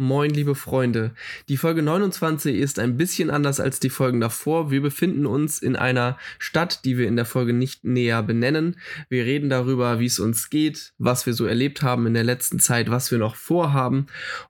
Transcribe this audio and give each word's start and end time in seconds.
Moin, 0.00 0.30
liebe 0.30 0.54
Freunde. 0.54 1.10
Die 1.48 1.56
Folge 1.56 1.82
29 1.82 2.54
ist 2.54 2.78
ein 2.78 2.96
bisschen 2.96 3.30
anders 3.30 3.58
als 3.58 3.80
die 3.80 3.90
Folgen 3.90 4.20
davor. 4.20 4.70
Wir 4.70 4.80
befinden 4.80 5.26
uns 5.26 5.58
in 5.58 5.74
einer 5.74 6.16
Stadt, 6.38 6.84
die 6.84 6.96
wir 6.96 7.08
in 7.08 7.16
der 7.16 7.24
Folge 7.24 7.52
nicht 7.52 7.82
näher 7.82 8.22
benennen. 8.22 8.76
Wir 9.08 9.24
reden 9.24 9.50
darüber, 9.50 9.98
wie 9.98 10.06
es 10.06 10.20
uns 10.20 10.50
geht, 10.50 10.92
was 10.98 11.26
wir 11.26 11.34
so 11.34 11.46
erlebt 11.46 11.82
haben 11.82 12.06
in 12.06 12.14
der 12.14 12.22
letzten 12.22 12.60
Zeit, 12.60 12.92
was 12.92 13.10
wir 13.10 13.18
noch 13.18 13.34
vorhaben. 13.34 14.06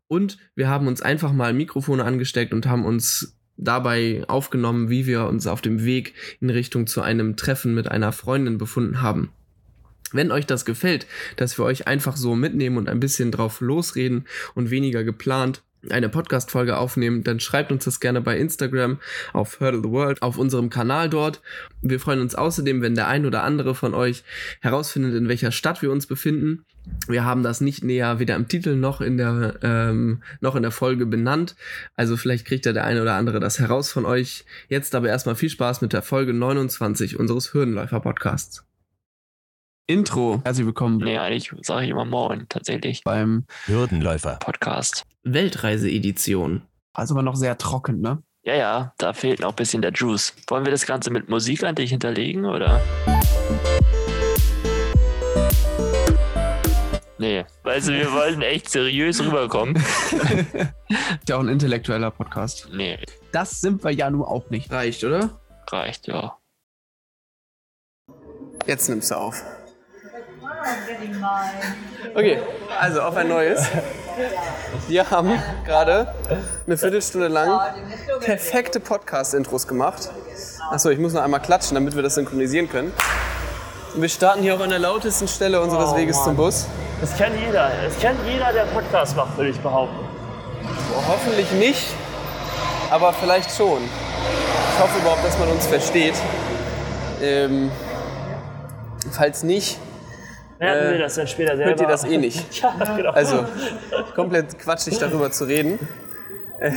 Und 0.06 0.36
wir 0.54 0.68
haben 0.68 0.86
uns 0.86 1.00
einfach 1.00 1.32
mal 1.32 1.54
Mikrofone 1.54 2.04
angesteckt 2.04 2.52
und 2.52 2.66
haben 2.66 2.84
uns 2.84 3.34
dabei 3.56 4.24
aufgenommen, 4.28 4.90
wie 4.90 5.06
wir 5.06 5.28
uns 5.28 5.46
auf 5.46 5.62
dem 5.62 5.82
Weg 5.82 6.12
in 6.42 6.50
Richtung 6.50 6.86
zu 6.86 7.00
einem 7.00 7.36
Treffen 7.36 7.74
mit 7.74 7.90
einer 7.90 8.12
Freundin 8.12 8.58
befunden 8.58 9.00
haben. 9.00 9.30
Wenn 10.12 10.32
euch 10.32 10.46
das 10.46 10.64
gefällt, 10.64 11.06
dass 11.36 11.58
wir 11.58 11.64
euch 11.64 11.86
einfach 11.86 12.16
so 12.16 12.34
mitnehmen 12.34 12.76
und 12.76 12.88
ein 12.88 13.00
bisschen 13.00 13.30
drauf 13.30 13.60
losreden 13.60 14.26
und 14.54 14.70
weniger 14.70 15.04
geplant 15.04 15.62
eine 15.90 16.08
Podcast-Folge 16.08 16.76
aufnehmen, 16.76 17.22
dann 17.22 17.40
schreibt 17.40 17.70
uns 17.70 17.84
das 17.84 18.00
gerne 18.00 18.20
bei 18.20 18.36
Instagram 18.36 18.98
auf 19.32 19.60
Hurdle 19.60 19.82
the 19.82 19.90
World, 19.90 20.22
auf 20.22 20.36
unserem 20.36 20.70
Kanal 20.70 21.08
dort. 21.08 21.40
Wir 21.82 22.00
freuen 22.00 22.20
uns 22.20 22.34
außerdem, 22.34 22.82
wenn 22.82 22.94
der 22.94 23.08
ein 23.08 23.26
oder 23.26 23.44
andere 23.44 23.74
von 23.74 23.94
euch 23.94 24.24
herausfindet, 24.60 25.14
in 25.14 25.28
welcher 25.28 25.52
Stadt 25.52 25.80
wir 25.82 25.92
uns 25.92 26.06
befinden. 26.06 26.64
Wir 27.06 27.24
haben 27.24 27.42
das 27.42 27.60
nicht 27.60 27.84
näher 27.84 28.18
weder 28.18 28.34
im 28.34 28.48
Titel 28.48 28.74
noch 28.74 29.00
in 29.00 29.18
der, 29.18 29.58
ähm, 29.62 30.22
noch 30.40 30.56
in 30.56 30.62
der 30.62 30.72
Folge 30.72 31.06
benannt. 31.06 31.54
Also 31.94 32.16
vielleicht 32.16 32.46
kriegt 32.46 32.66
ja 32.66 32.72
der 32.72 32.84
eine 32.84 33.02
oder 33.02 33.14
andere 33.14 33.40
das 33.40 33.58
heraus 33.58 33.92
von 33.92 34.04
euch. 34.04 34.44
Jetzt 34.68 34.94
aber 34.94 35.08
erstmal 35.08 35.36
viel 35.36 35.50
Spaß 35.50 35.80
mit 35.80 35.92
der 35.92 36.02
Folge 36.02 36.32
29 36.32 37.18
unseres 37.18 37.52
Hürdenläufer-Podcasts. 37.52 38.67
Intro. 39.98 40.42
Herzlich 40.44 40.66
willkommen 40.66 40.98
Nee, 40.98 41.16
eigentlich 41.16 41.50
sage 41.62 41.84
ich 41.86 41.90
immer 41.90 42.04
Moin, 42.04 42.44
tatsächlich. 42.50 43.02
beim 43.04 43.46
Hürdenläufer. 43.64 44.36
Podcast. 44.36 45.04
Weltreise-Edition. 45.22 46.60
Also 46.92 47.14
aber 47.14 47.22
noch 47.22 47.36
sehr 47.36 47.56
trocken, 47.56 48.02
ne? 48.02 48.22
Ja, 48.44 48.54
ja, 48.54 48.94
da 48.98 49.14
fehlt 49.14 49.40
noch 49.40 49.48
ein 49.50 49.56
bisschen 49.56 49.80
der 49.80 49.92
Juice. 49.92 50.34
Wollen 50.48 50.66
wir 50.66 50.72
das 50.72 50.84
Ganze 50.84 51.10
mit 51.10 51.30
Musik 51.30 51.64
eigentlich 51.64 51.88
hinterlegen, 51.88 52.44
oder? 52.44 52.82
Nee, 57.16 57.46
also 57.64 57.90
wir 57.90 58.12
wollen 58.12 58.42
echt 58.42 58.68
seriös 58.68 59.24
rüberkommen. 59.24 59.74
Ist 60.88 61.28
ja 61.30 61.36
auch 61.36 61.40
ein 61.40 61.48
intellektueller 61.48 62.10
Podcast. 62.10 62.68
Nee, 62.74 62.98
Das 63.32 63.62
sind 63.62 63.82
wir 63.82 63.90
ja 63.92 64.10
nun 64.10 64.22
auch 64.22 64.50
nicht. 64.50 64.70
Reicht, 64.70 65.02
oder? 65.02 65.40
reicht, 65.70 66.08
ja. 66.08 66.36
Jetzt 68.66 68.88
nimmst 68.90 69.10
du 69.10 69.14
auf. 69.14 69.42
Okay, 72.14 72.38
also 72.80 73.02
auf 73.02 73.16
ein 73.16 73.28
neues. 73.28 73.66
Wir 74.88 75.10
haben 75.10 75.32
gerade 75.64 76.12
eine 76.66 76.76
Viertelstunde 76.76 77.28
lang 77.28 77.58
perfekte 78.20 78.80
Podcast-Intros 78.80 79.66
gemacht. 79.66 80.10
Achso, 80.70 80.90
ich 80.90 80.98
muss 80.98 81.12
noch 81.12 81.22
einmal 81.22 81.40
klatschen, 81.40 81.74
damit 81.74 81.94
wir 81.94 82.02
das 82.02 82.14
synchronisieren 82.14 82.68
können. 82.68 82.92
Und 83.94 84.02
wir 84.02 84.08
starten 84.08 84.42
hier 84.42 84.54
auch 84.54 84.60
an 84.60 84.70
der 84.70 84.78
lautesten 84.78 85.28
Stelle 85.28 85.60
unseres 85.60 85.90
Oh, 85.92 85.96
Weges 85.96 86.16
Mann. 86.16 86.24
zum 86.26 86.36
Bus. 86.36 86.66
Das 87.00 87.16
kennt 87.16 87.36
jeder. 87.40 87.70
Das 87.84 87.98
kennt 87.98 88.18
jeder, 88.26 88.52
der 88.52 88.64
Podcast 88.64 89.16
macht, 89.16 89.36
würde 89.36 89.50
ich 89.50 89.60
behaupten. 89.60 89.96
Hoffentlich 91.08 91.50
nicht, 91.52 91.86
aber 92.90 93.12
vielleicht 93.12 93.50
schon. 93.56 93.78
Ich 93.84 94.82
hoffe 94.82 94.98
überhaupt, 94.98 95.24
dass 95.24 95.38
man 95.38 95.48
uns 95.48 95.66
versteht. 95.66 96.14
Ähm, 97.22 97.70
falls 99.12 99.42
nicht, 99.42 99.78
Merken 100.58 100.86
Äh, 100.86 100.92
wir 100.92 100.98
das 100.98 101.14
dann 101.14 101.26
später 101.28 101.56
selber. 101.56 101.70
hört 101.70 101.80
ihr 101.80 101.86
das 101.86 102.04
eh 102.04 102.16
nicht. 102.18 102.62
Ja, 102.62 102.74
genau. 102.96 103.10
Also, 103.12 103.44
komplett 104.14 104.58
quatschig 104.58 104.98
darüber 104.98 105.30
zu 105.30 105.44
reden. 105.44 105.78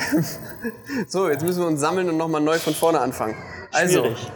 So, 1.08 1.28
jetzt 1.30 1.44
müssen 1.44 1.60
wir 1.62 1.68
uns 1.68 1.80
sammeln 1.80 2.08
und 2.10 2.18
nochmal 2.18 2.42
neu 2.42 2.60
von 2.60 2.74
vorne 2.76 3.00
anfangen. 3.00 3.36
Also, 3.74 4.02
Schwierig. 4.04 4.32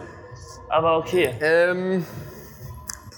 Aber 0.69 0.97
okay. 0.97 1.29
ähm, 1.39 2.03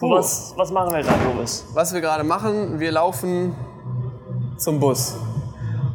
Was, 0.02 0.54
was 0.58 0.70
machen 0.72 0.92
wir 0.94 1.02
gerade, 1.04 1.24
Lobis? 1.24 1.66
was 1.74 1.94
wir 1.94 2.02
gerade 2.02 2.26
machen, 2.26 2.80
wir 2.82 2.92
laufen 2.92 3.56
zum 4.58 4.80
Bus. 4.82 5.16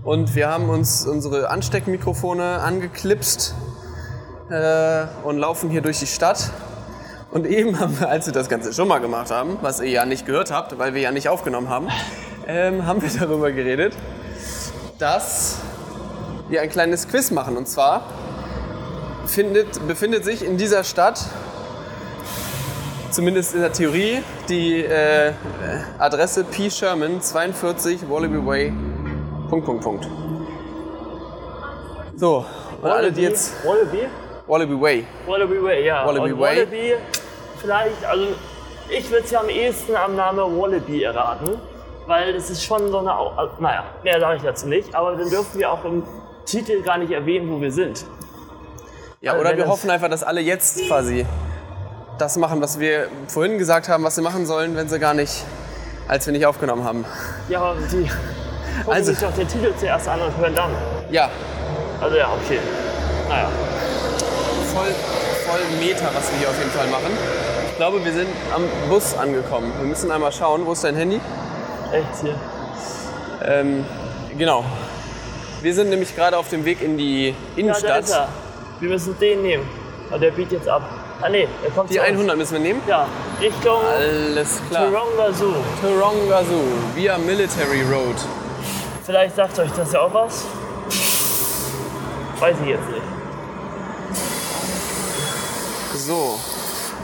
Und 0.05 0.35
wir 0.35 0.49
haben 0.49 0.71
uns 0.71 1.07
unsere 1.07 1.51
Ansteckmikrofone 1.51 2.61
angeklipst 2.61 3.55
äh, 4.51 5.05
und 5.25 5.37
laufen 5.39 5.69
hier 5.69 5.83
durch 5.83 5.99
die 6.01 6.07
Stadt. 6.07 6.51
Und 7.33 7.47
eben 7.47 7.81
haben 7.81 7.99
wir, 7.99 8.11
als 8.11 8.27
wir 8.27 8.35
das 8.35 8.51
Ganze 8.51 8.75
schon 8.75 8.87
mal 8.89 8.99
gemacht 8.99 9.31
haben, 9.31 9.57
was 9.63 9.81
ihr 9.81 9.89
ja 9.89 10.05
nicht 10.05 10.27
gehört 10.27 10.53
habt, 10.53 10.79
weil 10.79 10.93
wir 10.93 11.01
ja 11.01 11.11
nicht 11.11 11.31
aufgenommen 11.31 11.71
haben, 11.71 11.89
ähm, 12.47 12.87
haben 12.87 13.01
wir 13.01 13.09
darüber 13.19 13.51
geredet, 13.51 13.95
dass 14.99 15.59
wir 16.51 16.61
ein 16.61 16.69
kleines 16.69 17.09
Quiz 17.09 17.31
machen. 17.31 17.57
Und 17.57 17.67
zwar 17.69 18.05
findet, 19.27 19.87
befindet 19.89 20.27
sich 20.27 20.45
in 20.45 20.59
dieser 20.59 20.85
Stadt, 20.85 21.25
zumindest 23.11 23.55
in 23.55 23.63
der 23.63 23.73
Theorie, 23.73 24.23
die 24.51 24.85
äh, 24.85 25.33
Adresse 25.99 26.45
P. 26.45 26.71
Sherman 26.71 27.23
42 27.23 28.11
Wallaby 28.11 28.45
Way. 28.47 28.73
Punkt, 29.49 29.65
Punkt, 29.65 29.83
Punkt. 29.83 30.07
So, 32.15 32.45
und 32.83 32.91
alle, 32.91 33.11
die 33.11 33.23
jetzt. 33.23 33.55
Wallaby? 33.65 34.07
Wallaby 34.47 34.81
Way. 34.81 35.07
Wallaby 35.27 35.63
Way, 35.63 35.87
ja. 35.87 36.07
Wallaby 36.07 36.33
Und 36.33 36.41
Way. 36.41 36.57
Wallaby, 36.57 36.95
vielleicht, 37.63 38.05
also 38.05 38.27
ich 38.91 39.11
würde 39.11 39.25
es 39.25 39.31
ja 39.31 39.41
am 39.41 39.49
ehesten 39.49 39.97
am 39.97 40.17
Namen 40.17 40.39
Wallaby 40.61 41.03
erraten, 41.05 41.59
weil 42.07 42.33
das 42.35 42.51
ist 42.51 42.65
schon 42.65 42.91
so 42.91 42.99
eine, 42.99 43.13
also, 43.13 43.53
naja, 43.61 43.85
mehr 44.03 44.21
sage 44.21 44.37
ich 44.37 44.43
dazu 44.43 44.67
nicht, 44.69 44.95
aber 44.95 45.13
dann 45.17 45.31
dürfen 45.31 45.59
wir 45.59 45.71
auch 45.73 45.85
im 45.85 46.03
Titel 46.45 46.83
gar 46.83 46.99
nicht 46.99 47.13
erwähnen, 47.13 47.51
wo 47.51 47.61
wir 47.61 47.73
sind. 47.73 48.05
Ja, 49.21 49.33
Also 49.33 49.45
oder 49.45 49.57
wir 49.57 49.69
hoffen 49.69 49.89
einfach, 49.91 50.09
dass 50.11 50.23
alle 50.25 50.41
jetzt 50.41 50.87
quasi 50.89 51.25
das 52.19 52.37
machen, 52.37 52.61
was 52.61 52.79
wir 52.81 53.07
vorhin 53.29 53.57
gesagt 53.59 53.89
haben, 53.89 54.03
was 54.05 54.17
sie 54.17 54.23
machen 54.23 54.45
sollen, 54.47 54.77
wenn 54.77 54.89
sie 54.89 54.99
gar 54.99 55.15
nicht, 55.15 55.45
als 56.09 56.27
wir 56.27 56.33
nicht 56.33 56.45
aufgenommen 56.45 56.85
haben. 56.85 57.05
Ja, 57.49 57.61
aber 57.63 57.77
die 57.81 58.03
gucken 58.85 58.93
Also- 58.93 59.13
sich 59.13 59.21
doch 59.21 59.33
den 59.33 59.47
Titel 59.49 59.73
zuerst 59.79 60.09
an 60.09 60.21
und 60.21 60.37
hören 60.37 60.55
dann. 60.55 60.71
Ja, 61.11 61.31
Also 62.01 62.17
ja, 62.17 62.27
okay. 62.45 62.59
Naja. 63.29 63.49
voll, 64.75 64.89
voll 65.47 65.61
Meter, 65.79 66.07
was 66.13 66.31
wir 66.33 66.39
hier 66.41 66.49
auf 66.49 66.59
jeden 66.59 66.71
Fall 66.71 66.89
machen. 66.89 67.17
Ich 67.83 67.89
glaube, 67.89 68.05
wir 68.05 68.13
sind 68.13 68.29
am 68.55 68.63
Bus 68.89 69.13
angekommen. 69.19 69.73
Wir 69.77 69.89
müssen 69.89 70.09
einmal 70.13 70.31
schauen, 70.31 70.65
wo 70.65 70.71
ist 70.71 70.85
dein 70.85 70.95
Handy? 70.95 71.21
Echt 71.91 72.23
hier. 72.23 72.37
Ähm, 73.45 73.85
genau. 74.39 74.65
Wir 75.63 75.75
sind 75.75 75.91
nämlich 75.91 76.15
gerade 76.15 76.39
auf 76.39 76.49
dem 76.49 76.65
Weg 76.65 76.81
in 76.81 76.97
die 76.97 77.31
Ja, 77.31 77.35
da 77.35 77.61
Innenstadt. 77.61 78.05
ist 78.05 78.11
er. 78.13 78.29
Wir 78.79 78.89
müssen 78.89 79.19
den 79.19 79.43
nehmen. 79.43 79.69
Aber 80.11 80.21
der 80.21 80.31
biegt 80.31 80.53
jetzt 80.53 80.69
ab. 80.69 80.83
Ah 81.21 81.29
nee, 81.29 81.49
der 81.61 81.71
kommt 81.73 81.91
die 81.91 81.95
zu 81.95 82.01
uns. 82.03 82.09
100 82.11 82.37
müssen 82.37 82.53
wir 82.53 82.61
nehmen. 82.61 82.83
Ja, 82.87 83.09
Richtung 83.41 83.81
Alles 83.85 84.61
klar. 84.71 84.85
Taronga 84.85 85.33
Zoo. 85.33 85.55
Taronga 85.81 86.45
Zoo, 86.45 86.63
via 86.95 87.19
Military 87.19 87.83
Road. 87.93 88.15
Vielleicht 89.05 89.35
sagt 89.35 89.59
euch 89.59 89.73
das 89.77 89.93
ja 89.93 90.03
auch 90.03 90.15
was. 90.15 90.45
Weiß 92.39 92.55
ich 92.63 92.69
jetzt 92.69 92.89
nicht. 92.91 93.03
So, 95.97 96.39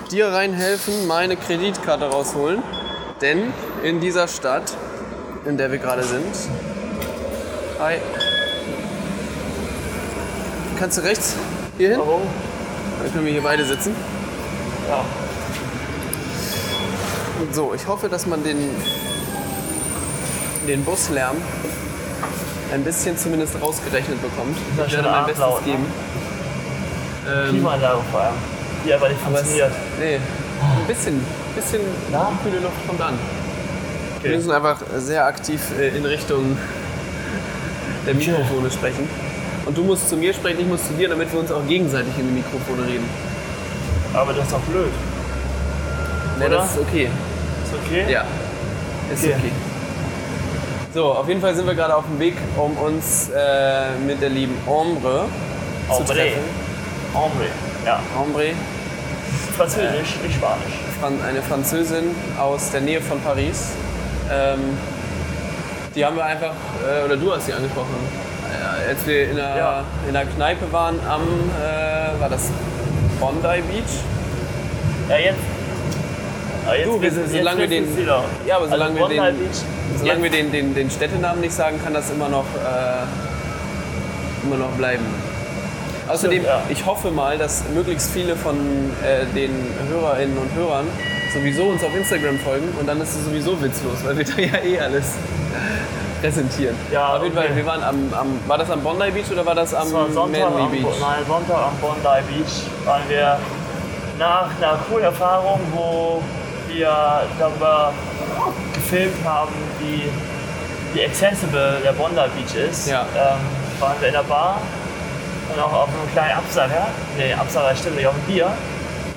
dir 0.09 0.29
reinhelfen, 0.29 1.07
meine 1.07 1.37
Kreditkarte 1.37 2.07
rausholen. 2.07 2.63
Denn 3.21 3.53
in 3.83 4.01
dieser 4.01 4.29
Stadt, 4.29 4.77
in 5.45 5.57
der 5.57 5.71
wir 5.71 5.79
gerade 5.79 6.03
sind. 6.03 6.35
Hi. 7.79 7.97
Kannst 10.79 10.99
du 10.99 11.03
rechts 11.03 11.35
hier 11.77 11.91
hin? 11.91 11.99
Warum? 11.99 12.23
Dann 13.03 13.13
können 13.13 13.27
wir 13.27 13.33
hier 13.33 13.43
beide 13.43 13.65
sitzen. 13.65 13.95
Ja. 14.89 15.05
So, 17.53 17.75
ich 17.75 17.87
hoffe, 17.87 18.09
dass 18.09 18.27
man 18.27 18.43
den, 18.43 18.59
den 20.67 20.85
Buslärm 20.85 21.37
ein 22.73 22.85
bisschen 22.85 23.17
zumindest 23.17 23.61
rausgerechnet 23.61 24.21
bekommt. 24.21 24.57
Das 24.77 24.89
Ich 24.89 24.95
werde 24.95 25.11
mein 25.11 25.25
Bestes 25.25 25.41
laut, 25.41 25.67
ne? 25.67 25.73
geben. 25.73 25.87
Ähm, 27.29 27.49
Klimaanlage 27.51 28.01
vor 28.11 28.21
allem. 28.21 28.58
Die 28.87 28.93
aber 28.95 29.09
nicht 29.09 29.19
es, 29.21 29.25
funktioniert. 29.25 29.73
nee, 30.01 30.15
ein 30.17 30.87
bisschen, 30.87 31.25
bisschen 31.55 31.81
kühle 32.43 32.61
Luft 32.61 32.87
kommt 32.87 33.01
an. 33.01 33.19
Wir 34.23 34.37
müssen 34.37 34.51
einfach 34.51 34.79
sehr 34.97 35.25
aktiv 35.27 35.61
äh, 35.79 35.97
in 35.97 36.05
Richtung 36.05 36.57
der 38.07 38.15
Mikrofone 38.15 38.71
sprechen. 38.71 39.09
Und 39.67 39.77
du 39.77 39.83
musst 39.85 40.09
zu 40.09 40.17
mir 40.17 40.33
sprechen, 40.33 40.61
ich 40.61 40.67
muss 40.67 40.87
zu 40.87 40.95
dir, 40.95 41.09
damit 41.09 41.33
wir 41.33 41.41
uns 41.41 41.53
auch 41.53 41.67
gegenseitig 41.67 42.13
in 42.19 42.27
die 42.29 42.35
Mikrofone 42.35 42.87
reden. 42.87 43.09
Aber 44.15 44.33
das 44.33 44.45
ist 44.47 44.53
doch 44.53 44.61
blöd. 44.61 44.91
Ne, 46.39 46.49
das 46.49 46.73
ist 46.73 46.79
okay. 46.81 47.05
Ist 47.05 47.75
okay? 47.85 48.05
Ja, 48.13 48.25
ist 49.13 49.25
Okay. 49.25 49.35
okay. 49.39 49.53
So, 50.95 51.13
auf 51.13 51.29
jeden 51.29 51.41
Fall 51.41 51.55
sind 51.55 51.67
wir 51.67 51.75
gerade 51.75 51.95
auf 51.95 52.05
dem 52.11 52.19
Weg, 52.19 52.35
um 52.57 52.77
uns 52.79 53.29
äh, 53.29 53.91
mit 54.07 54.23
der 54.23 54.31
lieben 54.31 54.57
Ombre 54.67 55.27
zu 55.87 55.95
Hombre. 55.97 56.15
treffen. 56.15 56.41
Hombre. 57.15 57.45
Ja. 57.89 58.01
Ombre, 58.23 58.49
Französisch, 59.57 60.17
nicht 60.23 60.35
Spanisch. 60.37 60.75
Fran- 61.01 61.21
eine 61.27 61.41
Französin 61.41 62.05
aus 62.39 62.71
der 62.71 62.83
Nähe 62.83 63.01
von 63.01 63.19
Paris, 63.23 63.71
ähm, 64.31 64.61
Die 65.95 66.05
haben 66.05 66.17
wir 66.17 66.25
einfach, 66.27 66.53
äh, 66.87 67.05
oder 67.07 67.17
du 67.17 67.33
hast 67.35 67.47
sie 67.47 67.53
angesprochen, 67.55 67.97
äh, 68.53 68.91
als 68.91 69.05
wir 69.07 69.31
in 69.31 69.37
der, 69.37 69.57
Ja. 69.57 69.85
in 70.07 70.13
der 70.13 70.27
Kneipe 70.27 70.71
waren 70.71 71.01
am, 71.09 71.23
äh, 71.23 72.21
war 72.21 72.29
das 72.29 72.51
Bondi 73.19 73.41
Beach? 73.63 73.95
Ja, 75.09 75.17
jetzt. 75.17 75.39
Aber 76.67 76.77
jetzt 76.77 76.87
Du, 76.87 77.01
wir 77.01 77.11
sind- 77.11 77.31
solange 77.33 77.61
wir 77.61 77.67
den- 77.69 77.89
ja, 78.47 78.57
aber 78.59 78.69
solange 78.69 78.95
wir 78.97 79.01
Bondi 79.01 79.17
den- 79.17 79.39
Beach, 79.39 79.59
Solange 79.99 80.23
wir 80.25 80.31
den, 80.31 80.53
den, 80.53 80.75
den 80.75 80.91
Städtenamen 80.91 81.41
nicht 81.41 81.55
sagen, 81.55 81.81
kann 81.83 81.95
das 81.95 82.11
immer 82.11 82.29
noch, 82.29 82.45
äh, 82.55 84.47
immer 84.47 84.57
noch 84.59 84.71
bleiben. 84.77 85.07
Außerdem, 86.09 86.45
ja. 86.45 86.61
ich 86.69 86.85
hoffe 86.87 87.11
mal, 87.11 87.37
dass 87.39 87.65
möglichst 87.75 88.11
viele 88.11 88.35
von 88.37 88.57
äh, 89.05 89.27
den 89.35 89.51
Hörerinnen 89.91 90.37
und 90.39 90.55
Hörern 90.55 90.87
sowieso 91.35 91.65
uns 91.65 91.85
auf 91.85 91.95
Instagram 91.95 92.39
folgen 92.39 92.69
und 92.81 92.87
dann 92.87 93.01
ist 93.01 93.15
es 93.15 93.25
sowieso 93.25 93.61
witzlos, 93.63 93.99
weil 94.05 94.17
wir 94.17 94.25
da 94.25 94.39
ja 94.41 94.59
eh 94.65 94.81
alles 94.81 95.13
präsentieren. 96.21 96.75
Ja, 96.91 97.17
auf 97.17 97.23
jeden 97.23 97.35
Fall, 97.37 97.55
wir 97.55 97.67
waren 97.67 97.83
am, 97.83 98.13
am, 98.19 98.41
war 98.47 98.59
das 98.59 98.71
am 98.71 98.81
Bondi 98.83 99.11
Beach 99.11 99.31
oder 99.31 99.45
war 99.47 99.55
das 99.55 99.75
am 99.75 99.85
Das 99.85 99.93
war 99.93 100.11
Sonntag 100.11 100.43
am, 100.47 100.55
Manly 100.55 100.79
Bo- 100.81 100.89
Beach? 100.89 101.01
nein, 101.01 101.25
Sonntag 101.27 101.57
am 101.59 101.77
Bondi 101.81 102.23
Beach 102.33 102.87
waren 102.87 103.03
wir 103.09 103.39
nach 104.19 104.49
einer 104.61 104.79
coolen 104.89 105.05
Erfahrung, 105.05 105.61
wo 105.75 106.23
wir 106.69 107.23
darüber 107.39 107.93
gefilmt 108.75 109.15
haben, 109.25 109.53
wie, 109.81 110.03
wie 110.99 111.05
accessible 111.05 111.77
der 111.85 111.93
Bondi 111.93 112.17
Beach 112.37 112.69
ist. 112.71 112.89
Ja. 112.89 113.03
Ähm, 113.15 113.39
waren 113.81 113.95
wir 114.01 114.09
in 114.09 114.15
der 114.15 114.23
Bar 114.25 114.61
auch 115.59 115.73
auf 115.73 115.89
einem 115.89 116.13
kleinen 116.13 116.39
Absager. 116.39 116.87
Nee, 117.17 117.33
Absager 117.35 117.75
stimmt 117.77 117.97
nicht, 117.97 118.07
auf 118.07 118.15
einem 118.15 118.25
Bier 118.25 118.51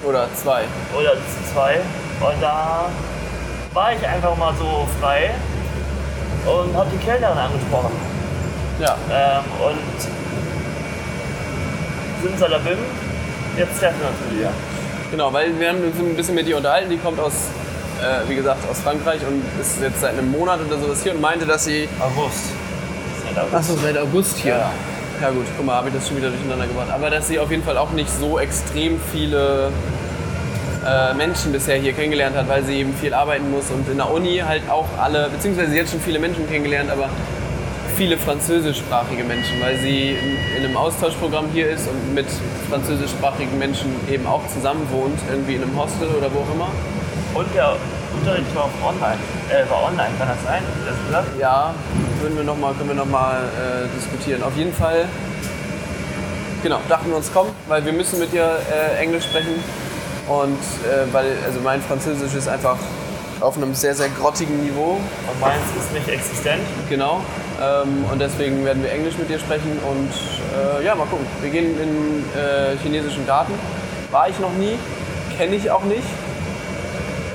Oder 0.04 0.28
zwei. 0.36 0.64
oder 0.98 1.14
zwei. 1.54 1.80
Und 2.26 2.42
da 2.42 2.86
war 3.74 3.94
ich 3.94 4.08
einfach 4.08 4.36
mal 4.38 4.54
so 4.58 4.88
frei 5.00 5.32
und 6.46 6.76
habe 6.76 6.90
die 6.92 7.04
Kellnerin 7.06 7.38
angesprochen. 7.38 7.92
Ja. 8.80 8.96
Ähm, 9.12 9.44
und 9.68 10.02
Simsalabim, 12.24 12.78
jetzt 13.58 13.80
treffen 13.80 14.00
wir 14.00 14.08
uns 14.10 14.42
ihr. 14.42 14.50
Genau, 15.12 15.34
weil 15.34 15.60
wir 15.60 15.70
haben 15.70 15.84
uns 15.84 15.98
ein 15.98 16.16
bisschen 16.16 16.36
mit 16.36 16.48
ihr 16.48 16.58
unterhalten. 16.58 16.90
Die 16.90 16.98
kommt 16.98 17.20
aus, 17.20 17.34
äh, 18.02 18.28
wie 18.30 18.36
gesagt, 18.36 18.60
aus 18.70 18.80
Frankreich 18.80 19.22
und 19.28 19.44
ist 19.60 19.82
jetzt 19.82 20.02
seit 20.02 20.12
einem 20.12 20.32
Monat 20.32 20.60
oder 20.66 20.80
sowas 20.80 21.04
hier 21.04 21.14
und 21.14 21.22
meinte, 21.22 21.46
dass 21.46 21.66
sie 21.66 21.90
August. 22.00 22.46
August. 23.36 23.54
Achso, 23.54 23.76
seit 23.82 23.98
August 23.98 24.38
hier. 24.38 24.54
Ja. 24.58 24.72
Ja. 25.22 25.30
gut, 25.30 25.46
guck 25.56 25.66
mal, 25.66 25.76
habe 25.76 25.90
ich 25.90 25.96
das 25.96 26.08
schon 26.08 26.18
wieder 26.18 26.30
durcheinander 26.30 26.68
gebracht. 26.68 26.90
Aber 26.92 27.10
dass 27.10 27.28
sie 27.28 27.40
auf 27.40 27.52
jeden 27.52 27.64
Fall 27.64 27.78
auch 27.78 27.92
nicht 27.92 28.10
so 28.10 28.40
extrem 28.40 29.00
viele 29.12 29.72
äh, 30.86 31.14
Menschen 31.14 31.52
bisher 31.52 31.78
hier 31.78 31.94
kennengelernt 31.94 32.36
hat, 32.36 32.50
weil 32.50 32.64
sie 32.64 32.80
eben 32.80 32.94
viel 32.94 33.14
arbeiten 33.14 33.52
muss 33.52 33.70
und 33.70 33.88
in 33.88 33.98
der 33.98 34.12
Uni 34.12 34.38
halt 34.40 34.64
auch 34.70 34.88
alle, 35.00 35.30
beziehungsweise 35.30 35.80
hat 35.80 35.90
schon 35.90 36.02
viele 36.02 36.18
Menschen 36.18 36.48
kennengelernt, 36.48 36.90
aber 36.90 37.10
viele 37.96 38.18
französischsprachige 38.18 39.24
Menschen, 39.24 39.62
weil 39.62 39.78
sie 39.78 40.12
in, 40.12 40.58
in 40.58 40.66
einem 40.66 40.76
Austauschprogramm 40.76 41.46
hier 41.54 41.70
ist 41.70 41.88
und 41.88 42.16
mit 42.16 42.26
französischsprachigen 42.70 43.60
Menschen 43.60 43.92
eben 44.12 44.26
auch 44.26 44.42
zusammen 44.48 44.88
wohnt, 44.92 45.20
irgendwie 45.30 45.56
in 45.56 45.62
einem 45.62 45.78
Hostel 45.78 46.08
oder 46.08 46.34
wo 46.34 46.40
auch 46.40 46.56
immer. 46.56 46.70
Und 47.34 47.48
der 47.56 47.76
Unterricht 48.14 48.54
war 48.56 48.70
online. 48.86 49.18
Äh, 49.50 49.70
war 49.70 49.84
online, 49.84 50.10
kann 50.20 50.28
das 50.28 50.44
sein? 50.44 50.62
Das 50.86 50.96
gesagt? 51.06 51.40
Ja, 51.40 51.74
würden 52.22 52.38
wir 52.38 52.44
noch 52.44 52.58
mal, 52.58 52.74
können 52.74 52.90
wir 52.90 52.96
nochmal 52.96 53.38
äh, 53.44 53.88
diskutieren. 53.98 54.44
Auf 54.44 54.56
jeden 54.56 54.74
Fall, 54.74 55.06
genau, 56.64 56.80
dachten 56.90 57.10
wir 57.10 57.18
uns, 57.18 57.32
komm, 57.34 57.48
weil 57.68 57.84
wir 57.86 57.94
müssen 57.94 58.20
mit 58.20 58.34
ihr 58.34 58.60
äh, 58.72 59.02
Englisch 59.02 59.26
sprechen. 59.26 59.64
Und 60.28 60.60
äh, 60.86 61.12
weil, 61.14 61.26
also 61.46 61.60
mein 61.62 61.82
Französisch 61.82 62.34
ist 62.36 62.48
einfach 62.48 62.78
auf 63.42 63.58
einem 63.58 63.74
sehr, 63.74 63.96
sehr 63.96 64.10
grottigen 64.10 64.62
Niveau, 64.64 65.00
Und 65.32 65.42
meins 65.42 65.64
ist 65.78 65.92
nicht 65.94 66.08
existent. 66.08 66.62
genau. 66.90 67.22
Ähm, 67.60 68.06
und 68.12 68.20
deswegen 68.20 68.64
werden 68.66 68.84
wir 68.84 68.92
Englisch 68.92 69.18
mit 69.18 69.30
ihr 69.30 69.40
sprechen 69.40 69.80
und 69.90 70.12
äh, 70.80 70.86
ja, 70.86 70.94
mal 70.96 71.08
gucken. 71.08 71.26
Wir 71.42 71.50
gehen 71.50 71.76
in 71.82 72.24
äh, 72.40 72.78
chinesischen 72.84 73.26
Garten. 73.26 73.54
War 74.12 74.30
ich 74.30 74.40
noch 74.40 74.52
nie, 74.54 74.78
kenne 75.38 75.56
ich 75.56 75.72
auch 75.72 75.84
nicht. 75.84 76.04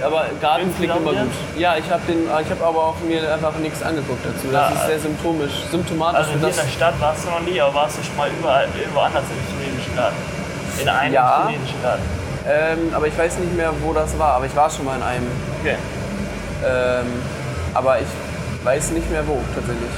Aber 0.06 0.26
Garten 0.40 0.72
klingt 0.76 0.94
immer 0.96 1.12
gut. 1.12 1.32
Ja, 1.58 1.76
ich 1.76 1.90
habe 1.90 2.02
hab 2.32 2.62
aber 2.62 2.78
auch 2.78 2.94
mir 3.00 3.32
einfach 3.32 3.56
nichts 3.58 3.82
angeguckt 3.82 4.24
dazu. 4.24 4.46
Das 4.52 4.70
Ja, 4.70 4.76
ist 4.76 4.86
sehr 4.86 5.00
symptomisch, 5.00 5.52
symptomatisch 5.70 6.18
Also 6.18 6.30
hier 6.38 6.48
in 6.48 6.54
der 6.54 6.68
Stadt 6.68 6.94
warst 7.00 7.24
du 7.24 7.30
noch 7.30 7.40
nie, 7.40 7.60
aber 7.60 7.74
warst 7.74 7.98
du 7.98 8.02
schon 8.04 8.16
mal 8.16 8.30
überall, 8.30 8.68
irgendwo 8.78 9.00
anders 9.00 9.24
im 9.28 9.58
chinesischen 9.64 9.96
Garten? 9.96 10.16
In 10.80 10.88
einem 10.88 11.12
Ja. 11.12 11.48
chinesischen 11.48 11.82
Garten. 11.82 12.02
Ähm, 12.48 12.94
aber 12.94 13.08
ich 13.08 13.18
weiß 13.18 13.38
nicht 13.38 13.56
mehr, 13.56 13.72
wo 13.82 13.92
das 13.92 14.16
war. 14.18 14.34
Aber 14.34 14.46
ich 14.46 14.54
war 14.54 14.70
schon 14.70 14.84
mal 14.84 14.96
in 14.96 15.02
einem. 15.02 15.26
Okay. 15.60 15.76
Ähm, 16.64 17.06
aber 17.74 17.98
ich 17.98 18.06
weiß 18.64 18.90
nicht 18.92 19.10
mehr 19.10 19.26
wo 19.26 19.40
tatsächlich. 19.54 19.90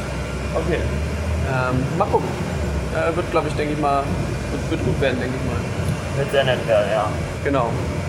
Okay. 0.55 0.81
Ähm, 0.81 1.99
mal 1.99 2.07
gucken. 2.07 2.29
Äh, 2.97 3.15
wird, 3.15 3.31
glaube 3.31 3.49
ich, 3.49 3.55
denke 3.55 3.75
ich 3.75 3.81
mal, 3.81 4.03
wird, 4.51 4.71
wird 4.71 4.85
gut 4.87 4.99
werden, 5.03 5.21
denke 5.21 5.35
ich 5.37 5.45
mal. 5.51 5.61
Wird 6.17 6.31
sehr 6.33 6.45
nett 6.45 6.67
werden, 6.67 6.89
ja. 6.91 7.05
Genau. 7.45 7.69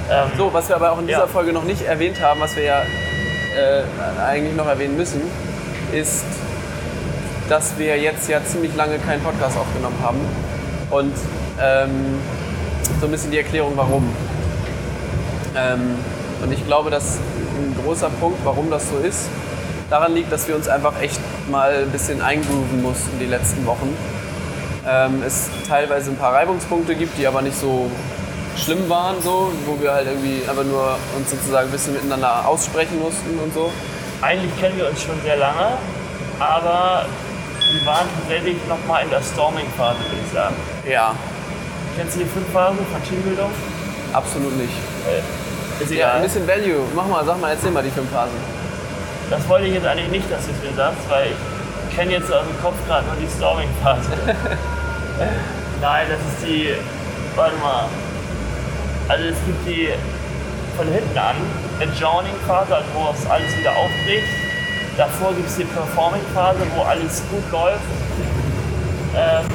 Ähm, 0.10 0.32
So, 0.38 0.52
was 0.54 0.68
wir 0.70 0.76
aber 0.76 0.92
auch 0.92 1.00
in 1.00 1.08
dieser 1.08 1.20
Ja. 1.20 1.28
Folge 1.28 1.54
noch 1.54 1.64
nicht 1.64 1.84
erwähnt 1.84 2.22
haben, 2.22 2.40
was 2.40 2.56
wir 2.56 2.64
ja 2.64 2.82
äh, 2.82 4.22
eigentlich 4.22 4.56
noch 4.56 4.68
erwähnen 4.68 4.98
müssen, 4.98 5.22
ist, 5.94 6.24
dass 7.48 7.78
wir 7.78 7.98
jetzt 7.98 8.28
ja 8.30 8.44
ziemlich 8.44 8.76
lange 8.76 8.98
keinen 9.00 9.22
Podcast 9.24 9.58
aufgenommen 9.58 9.98
haben. 10.04 10.20
Und 10.90 11.14
ähm, 11.62 12.20
so 13.00 13.06
ein 13.06 13.12
bisschen 13.12 13.32
die 13.32 13.38
Erklärung, 13.38 13.74
warum. 13.76 14.08
Ähm, 15.56 15.96
und 16.44 16.52
ich 16.52 16.66
glaube, 16.66 16.90
dass 16.90 17.18
ein 17.58 17.76
großer 17.84 18.10
Punkt, 18.20 18.40
warum 18.44 18.70
das 18.72 18.90
so 18.90 18.98
ist, 18.98 19.28
daran 19.90 20.14
liegt, 20.14 20.32
dass 20.32 20.48
wir 20.48 20.56
uns 20.56 20.68
einfach 20.68 21.00
echt 21.02 21.20
mal 21.50 21.84
ein 21.84 21.90
bisschen 21.92 22.22
eingrooven 22.22 22.82
mussten 22.82 23.20
die 23.20 23.26
letzten 23.26 23.66
Wochen. 23.66 23.96
Ähm, 24.88 25.22
es 25.26 25.50
teilweise 25.68 26.12
ein 26.12 26.16
paar 26.18 26.34
Reibungspunkte 26.34 26.96
gibt, 26.96 27.18
die 27.18 27.28
aber 27.28 27.42
nicht 27.42 27.60
so 27.60 27.92
schlimm 28.64 28.90
waren, 28.90 29.22
so, 29.22 29.52
wo 29.66 29.80
wir 29.82 29.92
halt 29.94 30.08
irgendwie 30.08 30.42
einfach 30.48 30.64
nur 30.64 30.98
uns 31.16 31.30
sozusagen 31.30 31.68
ein 31.68 31.72
bisschen 31.72 31.94
miteinander 31.94 32.48
aussprechen 32.48 33.00
mussten 33.00 33.38
und 33.44 33.54
so. 33.54 33.72
Eigentlich 34.22 34.52
kennen 34.60 34.78
wir 34.78 34.90
uns 34.90 35.02
schon 35.02 35.20
sehr 35.24 35.38
lange, 35.38 35.78
aber 36.40 37.06
wir 37.72 37.86
waren 37.86 38.08
tatsächlich 38.20 38.58
noch 38.68 38.84
mal 38.88 39.00
in 39.04 39.10
der 39.10 39.22
Storming-Phase, 39.22 40.00
würde 40.00 40.22
ich 40.26 40.34
sagen. 40.34 40.56
Ja, 40.90 41.16
Kennst 41.98 42.16
du 42.16 42.20
die 42.20 42.26
fünf 42.30 42.48
Phasen 42.54 42.78
von 42.92 43.04
Teambildung? 43.04 43.52
absolut 44.14 44.56
nicht. 44.58 44.74
Äh, 45.08 45.84
ist 45.84 45.92
Ja, 45.92 45.98
egal. 45.98 46.16
ein 46.18 46.22
bisschen 46.24 46.48
Value. 46.48 46.82
Mach 46.96 47.06
mal, 47.08 47.24
sag 47.26 47.40
mal, 47.42 47.52
erzähl 47.52 47.72
mal 47.72 47.84
die 47.84 47.92
fünf 47.92 48.10
Phasen. 48.12 48.34
Das 49.30 49.48
wollte 49.50 49.68
ich 49.68 49.74
jetzt 49.76 49.86
eigentlich 49.86 50.10
nicht, 50.10 50.32
dass 50.32 50.46
du 50.46 50.52
es 50.52 50.70
mir 50.70 50.76
sagst, 50.76 50.98
weil 51.10 51.28
ich 51.90 51.96
kenne 51.96 52.12
jetzt 52.14 52.32
aus 52.32 52.44
dem 52.48 52.62
Kopf 52.64 52.76
gerade 52.88 53.06
nur 53.06 53.16
die 53.18 53.28
Storming-Phase. 53.38 54.10
Nein, 55.81 56.07
das 56.10 56.19
ist 56.19 56.48
die. 56.48 56.74
Warte 57.36 57.56
mal. 57.57 57.86
Also 59.09 59.23
es 59.25 59.37
gibt 59.44 59.68
die 59.68 59.89
von 60.78 60.87
hinten 60.87 61.18
an, 61.18 61.35
Adjourning-Phase, 61.81 62.75
also 62.75 62.87
wo 62.94 63.09
es 63.11 63.28
alles 63.28 63.57
wieder 63.57 63.71
aufbricht. 63.71 64.28
Davor 64.97 65.33
gibt 65.33 65.49
es 65.49 65.56
die 65.57 65.63
Performing-Phase, 65.63 66.59
wo 66.75 66.83
alles 66.83 67.23
gut 67.31 67.51
läuft. 67.51 67.81
Ähm, 69.18 69.45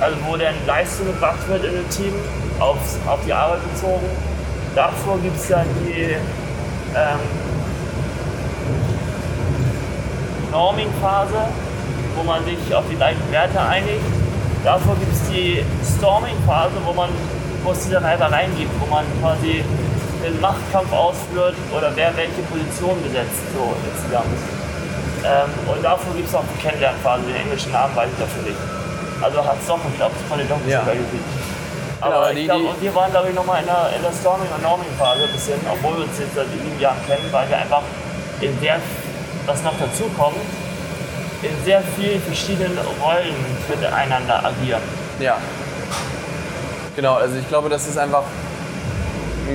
also 0.00 0.16
wo 0.26 0.36
dann 0.36 0.54
Leistung 0.66 1.06
gebracht 1.06 1.48
wird 1.48 1.64
in 1.64 1.72
dem 1.72 1.90
Team, 1.90 2.14
aufs, 2.58 2.98
auf 3.06 3.20
die 3.24 3.32
Arbeit 3.32 3.60
bezogen. 3.72 4.06
Davor 4.74 5.18
gibt 5.18 5.36
es 5.36 5.46
dann 5.46 5.66
die 5.86 6.16
ähm, 6.96 7.20
Norming-Phase, 10.50 11.48
wo 12.16 12.24
man 12.24 12.44
sich 12.44 12.74
auf 12.74 12.84
die 12.90 12.96
gleichen 12.96 13.30
Werte 13.30 13.60
einigt. 13.60 14.04
Davor 14.64 14.96
gibt 14.96 15.12
es 15.12 15.30
die 15.30 15.64
Storming-Phase, 15.96 16.74
wo 16.84 16.92
man 16.92 17.10
wo 17.64 17.72
es 17.72 17.80
diese 17.84 18.02
Reibereien 18.02 18.54
gibt, 18.56 18.70
wo 18.80 18.86
man 18.86 19.04
quasi 19.20 19.64
den 20.24 20.40
Machtkampf 20.40 20.92
ausführt 20.92 21.54
oder 21.76 21.92
wer 21.94 22.16
welche 22.16 22.42
Position 22.50 23.00
besetzt, 23.02 23.38
so 23.54 23.74
insgesamt. 23.94 24.38
Ähm, 25.24 25.50
und 25.70 25.82
davor 25.82 26.14
gibt 26.14 26.28
es 26.28 26.34
auch 26.34 26.44
die 26.54 26.60
Kennenlernphase, 26.62 27.22
den 27.26 27.36
englischen 27.36 27.72
Namen 27.72 27.94
weiß 27.94 28.08
ich 28.12 28.18
dafür 28.18 28.42
nicht. 28.42 28.58
Also 29.22 29.44
hat 29.44 29.56
es 29.60 29.66
doch 29.66 29.82
geklappt, 29.82 30.14
von 30.28 30.38
den 30.38 30.48
Jungs 30.48 30.62
Ja. 30.66 30.80
sogar 30.80 30.94
geübt. 30.94 31.10
Genau, 32.00 32.14
Aber 32.14 32.32
die- 32.32 32.40
ich 32.40 32.44
glaube, 32.46 32.64
und 32.70 32.80
wir 32.82 32.94
waren 32.94 33.10
glaube 33.10 33.28
ich 33.30 33.34
nochmal 33.34 33.60
in 33.60 33.66
der, 33.66 33.90
in 33.96 34.02
der 34.02 34.12
Storming- 34.14 34.50
und 34.54 34.62
Norming-Phase 34.62 35.24
ein 35.26 35.32
bisschen, 35.32 35.58
obwohl 35.66 35.98
wir 35.98 36.04
uns 36.06 36.18
jetzt 36.18 36.34
seit 36.34 36.46
sieben 36.46 36.78
Jahren 36.78 36.98
kennen, 37.06 37.26
weil 37.32 37.48
wir 37.48 37.58
einfach 37.58 37.82
in 38.40 38.54
sehr, 38.60 38.76
was 39.46 39.62
noch 39.64 39.74
dazu 39.78 40.04
kommt, 40.16 40.38
in 41.42 41.54
sehr 41.64 41.82
vielen 41.98 42.22
verschiedenen 42.22 42.78
Rollen 43.02 43.34
miteinander 43.68 44.44
agieren. 44.46 44.82
Ja. 45.18 45.38
Genau, 46.98 47.14
also 47.14 47.36
ich 47.36 47.46
glaube, 47.46 47.68
das 47.68 47.86
ist 47.86 47.96
einfach 47.96 48.24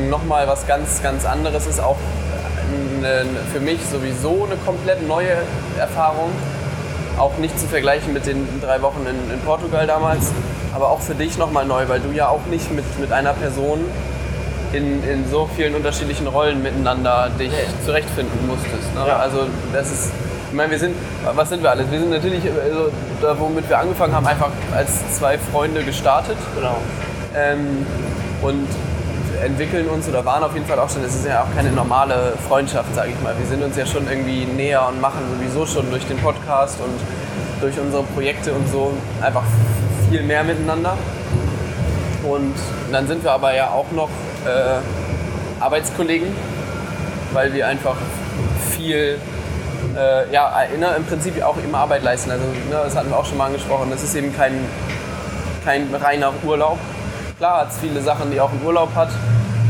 nochmal 0.10 0.48
was 0.48 0.66
ganz, 0.66 1.04
ganz 1.04 1.26
anderes. 1.26 1.68
Ist 1.68 1.82
auch 1.82 1.98
eine, 3.02 3.26
für 3.52 3.60
mich 3.60 3.82
sowieso 3.86 4.46
eine 4.46 4.56
komplett 4.56 5.06
neue 5.06 5.36
Erfahrung. 5.78 6.32
Auch 7.18 7.38
nicht 7.40 7.60
zu 7.60 7.68
vergleichen 7.68 8.14
mit 8.14 8.28
den 8.28 8.48
drei 8.62 8.82
Wochen 8.82 9.06
in, 9.06 9.34
in 9.34 9.42
Portugal 9.42 9.86
damals, 9.86 10.32
aber 10.74 10.90
auch 10.90 11.02
für 11.02 11.16
dich 11.16 11.38
nochmal 11.38 11.66
neu, 11.66 11.90
weil 11.90 12.00
du 12.00 12.14
ja 12.14 12.30
auch 12.30 12.46
nicht 12.50 12.72
mit, 12.72 12.86
mit 12.98 13.12
einer 13.12 13.34
Person 13.34 13.80
in, 14.72 15.04
in 15.04 15.30
so 15.30 15.50
vielen 15.54 15.76
unterschiedlichen 15.76 16.28
Rollen 16.28 16.64
miteinander 16.64 17.30
dich 17.38 17.52
zurechtfinden 17.84 18.48
musstest. 18.48 18.96
Ne? 18.96 19.04
Ja. 19.06 19.18
Also 19.18 19.48
das 19.74 19.92
ist 19.92 20.12
Ich 20.48 20.54
meine, 20.56 20.72
wir 20.72 20.80
sind, 20.80 20.96
was 21.36 21.50
sind 21.50 21.62
wir 21.62 21.72
alles? 21.72 21.92
Wir 21.92 22.00
sind 22.00 22.10
natürlich, 22.10 22.44
also, 22.46 22.90
da 23.22 23.38
womit 23.38 23.68
wir 23.68 23.80
angefangen 23.80 24.16
haben, 24.16 24.28
einfach 24.28 24.52
als 24.74 25.18
zwei 25.18 25.38
Freunde 25.38 25.84
gestartet 25.84 26.38
Genau. 26.56 26.78
Ähm, 27.36 27.86
und 28.42 28.68
entwickeln 29.44 29.88
uns 29.90 30.08
oder 30.08 30.24
waren 30.26 30.44
auf 30.44 30.54
jeden 30.54 30.66
Fall 30.66 30.80
auch 30.80 30.90
schon, 30.90 31.04
es 31.04 31.16
ist 31.16 31.26
ja 31.26 31.44
auch 31.44 31.56
keine 31.56 31.72
normale 31.72 32.34
Freundschaft, 32.48 32.94
sage 32.96 33.12
ich 33.12 33.22
mal. 33.22 33.36
Wir 33.38 33.46
sind 33.46 33.64
uns 33.64 33.76
ja 33.76 33.86
schon 33.86 34.08
irgendwie 34.08 34.46
näher 34.46 34.88
und 34.88 35.02
machen 35.02 35.20
sowieso 35.38 35.66
schon 35.66 35.90
durch 35.90 36.06
den 36.06 36.18
Podcast 36.18 36.80
und 36.80 36.94
durch 37.62 37.80
unsere 37.80 38.04
Projekte 38.04 38.54
und 38.54 38.70
so 38.70 38.94
einfach 39.22 39.44
viel 40.10 40.24
mehr 40.24 40.44
miteinander. 40.44 40.98
Und 42.24 42.56
dann 42.92 43.08
sind 43.08 43.24
wir 43.24 43.32
aber 43.32 43.54
ja 43.54 43.70
auch 43.70 43.92
noch 43.92 44.10
äh, 44.46 45.62
Arbeitskollegen, 45.62 46.28
weil 47.34 47.54
wir 47.54 47.68
einfach 47.68 47.96
viel, 48.72 49.20
äh, 49.98 50.32
ja, 50.32 50.52
ne, 50.80 50.96
im 50.98 51.06
Prinzip 51.06 51.42
auch 51.44 51.58
immer 51.64 51.80
Arbeit 51.80 52.04
leisten. 52.04 52.32
Also, 52.32 52.46
ne, 52.46 52.82
das 52.84 52.96
hatten 52.96 53.10
wir 53.10 53.18
auch 53.18 53.26
schon 53.26 53.38
mal 53.38 53.48
angesprochen. 53.48 53.90
Das 53.92 54.04
ist 54.04 54.16
eben 54.16 54.34
kein, 54.36 54.54
kein 55.66 55.94
reiner 55.94 56.32
Urlaub. 56.44 56.80
Klar 57.44 57.60
hat 57.60 57.72
es 57.72 57.78
viele 57.80 58.02
Sachen, 58.02 58.32
die 58.32 58.40
auch 58.40 58.54
ein 58.54 58.62
Urlaub 58.66 58.96
hat, 58.96 59.10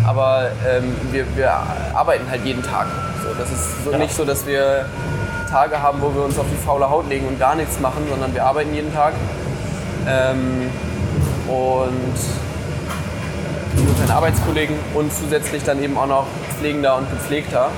aber 0.06 0.52
ähm, 0.64 0.96
wir, 1.12 1.26
wir 1.36 1.52
arbeiten 1.96 2.30
halt 2.30 2.46
jeden 2.46 2.62
Tag. 2.62 2.86
So, 3.24 3.30
das 3.34 3.50
ist 3.50 3.84
so 3.84 3.92
Ja. 3.92 3.98
nicht 3.98 4.14
so, 4.14 4.26
dass 4.26 4.46
wir 4.46 4.86
Tage 5.50 5.82
haben, 5.82 6.00
wo 6.00 6.14
wir 6.14 6.24
uns 6.24 6.38
auf 6.38 6.46
die 6.52 6.64
faule 6.64 6.88
Haut 6.88 7.10
legen 7.10 7.28
und 7.28 7.40
gar 7.40 7.56
nichts 7.56 7.80
machen, 7.80 8.06
sondern 8.08 8.32
wir 8.32 8.46
arbeiten 8.46 8.76
jeden 8.76 8.94
Tag. 8.94 9.14
Ähm, 10.08 10.70
und 11.48 12.16
insofern 13.76 14.18
Arbeitskollegen 14.18 14.76
und 14.94 15.12
zusätzlich 15.12 15.64
dann 15.64 15.82
eben 15.82 15.98
auch 15.98 16.06
noch 16.06 16.28
Pflegender 16.60 16.96
und 16.96 17.10
Gepflegter. 17.10 17.70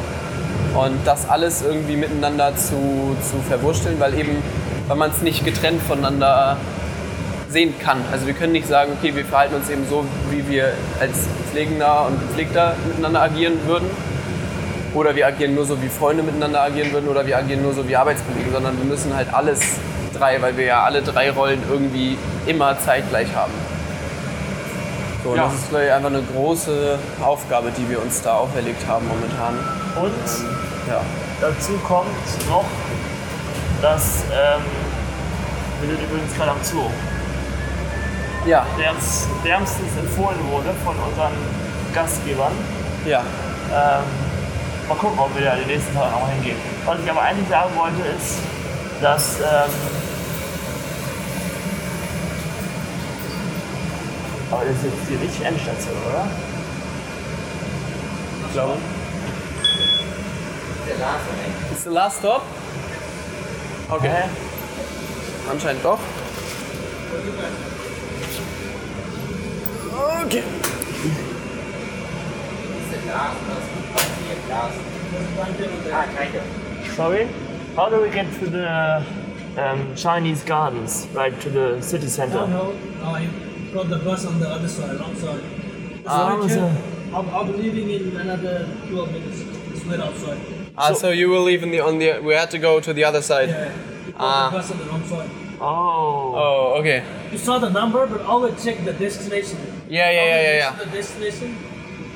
Und 0.73 1.07
das 1.07 1.29
alles 1.29 1.61
irgendwie 1.61 1.95
miteinander 1.95 2.53
zu, 2.57 3.15
zu 3.21 3.37
verwursteln, 3.47 3.97
weil 4.01 4.13
eben, 4.15 4.43
weil 4.89 4.97
man 4.97 5.11
es 5.11 5.21
nicht 5.21 5.45
getrennt 5.45 5.81
voneinander 5.81 6.57
sehen 7.55 7.73
kann. 7.79 8.03
Also 8.11 8.27
wir 8.27 8.33
können 8.33 8.51
nicht 8.51 8.67
sagen, 8.67 8.91
okay, 8.99 9.15
wir 9.15 9.23
verhalten 9.23 9.55
uns 9.55 9.69
eben 9.69 9.87
so, 9.89 10.03
wie 10.29 10.45
wir 10.49 10.73
als 10.99 11.25
Pflegender 11.49 12.05
und 12.07 12.19
Gepflegter 12.19 12.75
miteinander 12.85 13.21
agieren 13.21 13.57
würden. 13.65 13.89
Oder 14.93 15.15
wir 15.15 15.25
agieren 15.25 15.55
nur 15.55 15.65
so, 15.65 15.81
wie 15.81 15.87
Freunde 15.87 16.21
miteinander 16.21 16.61
agieren 16.61 16.91
würden. 16.91 17.07
Oder 17.07 17.25
wir 17.25 17.37
agieren 17.37 17.61
nur 17.61 17.73
so 17.73 17.87
wie 17.87 17.95
Arbeitskollegen. 17.95 18.51
Sondern 18.51 18.77
wir 18.77 18.83
müssen 18.83 19.15
halt 19.15 19.33
alles 19.33 19.61
drei, 20.17 20.41
weil 20.41 20.57
wir 20.57 20.65
ja 20.65 20.83
alle 20.83 21.01
drei 21.01 21.31
Rollen 21.31 21.61
irgendwie 21.71 22.17
immer 22.45 22.77
zeitgleich 22.77 23.33
haben. 23.33 23.53
So, 25.23 25.29
und 25.29 25.37
Ja. 25.37 25.45
das 25.45 25.53
ist 25.53 25.67
vielleicht 25.69 25.91
einfach 25.91 26.09
eine 26.09 26.23
große 26.23 26.99
Aufgabe, 27.23 27.71
die 27.77 27.89
wir 27.89 28.01
uns 28.01 28.21
da 28.21 28.33
auferlegt 28.35 28.85
haben 28.85 29.07
momentan. 29.07 29.53
Und 29.95 30.91
Ja. 30.91 30.99
dazu 31.39 31.71
kommt 31.87 32.49
noch, 32.49 32.65
dass, 33.81 34.23
ähm, 34.33 34.61
wir 35.79 35.89
sind 35.95 36.03
übrigens 36.05 36.35
gerade 36.35 36.51
am 36.51 36.57
Zoo, 36.61 36.89
Ja, 38.45 38.65
der 38.77 38.91
uns 38.91 39.27
wärmstens 39.41 39.97
empfohlen 39.97 40.37
wurde 40.51 40.69
von 40.83 40.95
unseren 40.97 41.33
Gastgebern. 41.93 42.51
ja. 43.05 43.23
Ähm, 43.71 44.03
mal 44.87 44.95
gucken, 44.99 45.17
ob 45.17 45.35
wir 45.35 45.43
da 45.43 45.55
die 45.55 45.65
nächsten 45.65 45.93
Tage 45.95 46.11
noch 46.11 46.29
hingehen. 46.29 46.57
Was 46.85 46.99
ich 47.03 47.09
aber 47.09 47.21
eigentlich 47.21 47.49
sagen 47.49 47.71
wollte, 47.75 48.01
ist, 48.15 48.37
dass 49.01 49.39
ähm, 49.39 49.71
aber 54.51 54.61
das 54.65 54.75
ist 54.75 54.83
jetzt 54.83 55.07
hier 55.07 55.17
nicht 55.17 55.41
Endstation, 55.41 55.95
oder? 56.07 56.27
Ich 58.45 58.53
glaube. 58.53 58.73
Ist 61.73 61.83
the 61.83 61.89
last 61.89 62.19
stop? 62.19 62.43
Okay. 63.89 64.09
Hä? 64.09 64.29
Anscheinend 65.51 65.83
doch. 65.83 65.99
Okay. 69.97 70.43
Sorry? 76.95 77.25
How 77.75 77.89
do 77.89 78.01
we 78.01 78.09
get 78.09 78.31
to 78.39 78.45
the 78.47 79.05
um, 79.57 79.95
Chinese 79.95 80.43
gardens, 80.43 81.07
right 81.13 81.39
to 81.41 81.49
the 81.49 81.81
city 81.81 82.07
center? 82.07 82.45
No, 82.47 82.71
no, 82.73 83.05
I 83.05 83.25
got 83.73 83.89
the 83.89 83.97
bus 83.99 84.25
on 84.25 84.39
the 84.39 84.49
other 84.49 84.67
side, 84.67 84.99
wrong 84.99 85.15
side. 85.15 85.41
Ah, 86.05 86.29
Sorry, 86.29 86.49
so- 86.49 86.73
I'll, 87.13 87.29
I'll 87.29 87.45
be 87.45 87.53
leaving 87.53 87.89
in 87.89 88.17
another 88.17 88.67
12 88.89 89.11
minutes. 89.13 89.41
It's 89.73 89.85
wait 89.85 89.99
outside. 89.99 90.37
Ah, 90.77 90.93
so, 90.93 91.11
you 91.11 91.29
will 91.29 91.43
leave 91.43 91.63
in 91.63 91.71
the 91.71 91.79
on 91.79 91.97
the. 91.99 92.19
We 92.19 92.33
had 92.33 92.51
to 92.51 92.57
go 92.57 92.81
to 92.81 92.93
the 92.93 93.05
other 93.05 93.21
side. 93.21 93.47
Yeah, 93.49 93.71
Ah. 94.17 94.49
the 94.49 94.57
bus 94.57 94.71
on 94.71 94.77
the 94.79 94.85
wrong 94.85 95.03
side. 95.07 95.29
Oh. 95.61 96.33
Oh, 96.35 96.79
okay. 96.79 97.03
You 97.31 97.37
saw 97.37 97.59
the 97.59 97.69
number, 97.69 98.05
but 98.07 98.21
always 98.21 98.61
check 98.63 98.83
the 98.83 98.91
destination. 98.93 99.57
Yeah, 99.87 100.09
yeah, 100.09 100.25
yeah, 100.25 100.41
yeah, 100.41 100.57
yeah. 100.57 100.83
The 100.83 100.85
destination. 100.91 101.57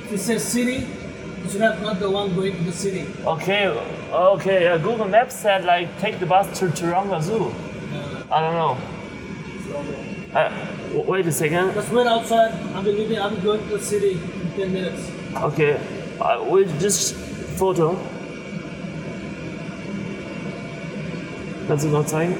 If 0.05 0.11
it 0.13 0.17
says 0.19 0.43
city, 0.43 0.87
you 1.43 1.49
should 1.49 1.61
have 1.61 1.81
not 1.81 1.99
the 1.99 2.09
one 2.09 2.33
going 2.33 2.55
to 2.57 2.63
the 2.63 2.71
city. 2.71 3.05
Okay, 3.25 3.67
okay. 4.11 4.67
Uh, 4.67 4.77
Google 4.79 5.07
Maps 5.07 5.35
said 5.35 5.65
like 5.65 5.87
take 5.99 6.19
the 6.19 6.25
bus 6.25 6.47
to 6.59 6.67
Taronga 6.67 7.21
Zoo. 7.21 7.53
I 8.31 8.41
don't 8.41 8.55
know. 8.55 8.77
Uh, 10.33 11.03
wait 11.07 11.27
a 11.27 11.31
second. 11.31 11.73
Just 11.73 11.91
wait 11.91 12.07
outside. 12.07 12.53
I'll 12.73 12.83
be 12.83 12.91
leaving. 12.91 13.19
I'll 13.19 13.35
be 13.35 13.41
going 13.41 13.61
to 13.67 13.77
the 13.77 13.83
city 13.83 14.13
in 14.13 14.53
10 14.55 14.73
minutes. 14.73 15.11
Okay, 15.35 15.79
uh, 16.19 16.43
we 16.49 16.65
just 16.79 17.15
photo. 17.57 17.95
Kannst 21.67 21.85
du 21.85 21.89
noch 21.89 22.07
zeigen? 22.07 22.35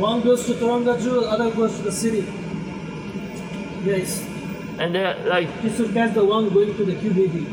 One 0.00 0.20
goes 0.22 0.46
to 0.46 0.54
Taronga 0.54 0.98
Zoo, 0.98 1.24
other 1.26 1.50
goes 1.52 1.76
to 1.76 1.82
the 1.84 1.92
city. 1.92 2.24
Yes. 3.84 4.31
And 4.82 4.92
they're 4.94 5.16
like, 5.26 5.48
should 5.76 5.94
catch 5.94 6.12
the 6.14 6.24
one 6.24 6.48
going 6.50 6.74
to 6.76 6.84
the 6.84 6.94
QBD. 6.96 7.46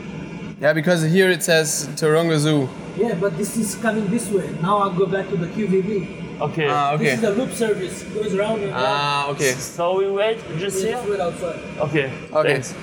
Yeah, 0.59 0.73
because 0.73 1.03
here 1.03 1.29
it 1.29 1.43
says 1.43 1.87
Taronga 1.95 2.37
Zoo. 2.39 2.67
Yeah, 2.97 3.13
but 3.13 3.37
this 3.37 3.55
is 3.55 3.75
coming 3.75 4.09
this 4.09 4.29
way. 4.31 4.49
Now 4.61 4.79
I'll 4.79 4.89
go 4.97 5.05
back 5.05 5.29
to 5.29 5.37
the 5.37 5.45
QVB. 5.47 6.41
okay. 6.41 6.67
Ah, 6.69 6.97
This 6.97 7.01
okay. 7.01 7.13
is 7.13 7.21
the 7.21 7.31
loop 7.31 7.51
service. 7.53 8.03
Goes 8.15 8.33
round 8.35 8.63
and 8.63 8.71
round. 8.71 8.85
Ah, 8.85 9.29
okay. 9.31 9.53
So 9.53 9.99
we 9.99 10.09
wait 10.11 10.39
just 10.57 10.81
Yeah, 10.83 10.87
here? 10.89 10.97
just 10.97 11.09
wait 11.09 11.19
outside. 11.21 11.59
Okay. 11.87 12.11
Okay. 12.33 12.53
Thanks. 12.53 12.73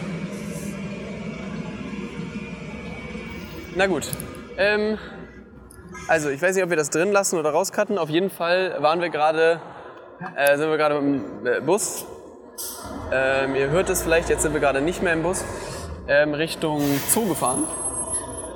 Na 3.74 3.86
gut. 3.86 4.08
Ähm, 4.56 4.96
also, 6.08 6.30
ich 6.30 6.40
weiß 6.40 6.54
nicht, 6.54 6.64
ob 6.64 6.70
wir 6.70 6.76
das 6.76 6.90
drin 6.90 7.12
lassen 7.12 7.36
oder 7.38 7.50
rauscutten. 7.50 7.98
Auf 7.98 8.08
jeden 8.08 8.30
Fall 8.30 8.76
waren 8.80 9.00
wir 9.00 9.10
gerade, 9.10 9.60
äh, 10.36 10.56
sind 10.56 10.70
wir 10.70 10.76
gerade 10.78 10.96
im 10.98 11.46
äh, 11.46 11.60
Bus. 11.60 12.06
Ähm, 13.12 13.54
ihr 13.54 13.70
hört 13.70 13.88
es 13.88 14.02
vielleicht, 14.02 14.28
jetzt 14.28 14.42
sind 14.42 14.52
wir 14.52 14.60
gerade 14.60 14.80
nicht 14.80 15.02
mehr 15.02 15.12
im 15.12 15.22
Bus, 15.22 15.44
ähm, 16.08 16.34
Richtung 16.34 16.80
Zoo 17.08 17.26
gefahren. 17.28 17.64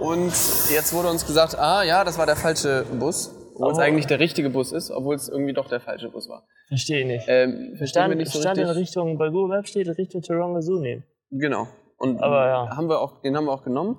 Und 0.01 0.33
jetzt 0.71 0.93
wurde 0.93 1.09
uns 1.09 1.27
gesagt, 1.27 1.59
ah 1.59 1.83
ja, 1.83 2.05
das 2.05 2.19
war 2.19 2.27
der 2.27 2.37
falsche 2.37 2.85
Bus, 2.99 3.31
obwohl 3.55 3.73
es 3.73 3.79
Oh. 3.79 3.81
eigentlich 3.81 4.07
der 4.07 4.19
richtige 4.19 4.51
Bus 4.51 4.73
ist, 4.73 4.91
obwohl 4.91 5.15
es 5.15 5.29
irgendwie 5.29 5.53
doch 5.53 5.69
der 5.69 5.81
falsche 5.81 6.09
Bus 6.11 6.29
war. 6.29 6.47
Verstehe 6.69 7.07
nicht. 7.07 7.27
Ähm, 7.29 7.75
verstehen 7.77 8.09
wir 8.09 8.17
nicht 8.17 8.33
so 8.33 8.41
stand 8.41 8.59
in 8.59 8.65
richtig. 8.65 8.83
Richtung, 8.89 9.19
bei 9.19 9.29
Google 9.29 9.57
Maps 9.57 9.69
steht 9.71 9.87
Richtung 9.99 10.23
Taronga 10.23 10.63
Zoo 10.63 10.81
nehmen. 10.81 11.05
Genau. 11.31 11.69
Und 11.99 12.21
Aber 12.23 12.47
ja. 12.47 12.77
haben 12.77 12.89
wir 12.89 13.01
auch, 13.01 13.21
den 13.21 13.37
haben 13.37 13.45
wir 13.45 13.53
auch 13.53 13.63
genommen. 13.63 13.99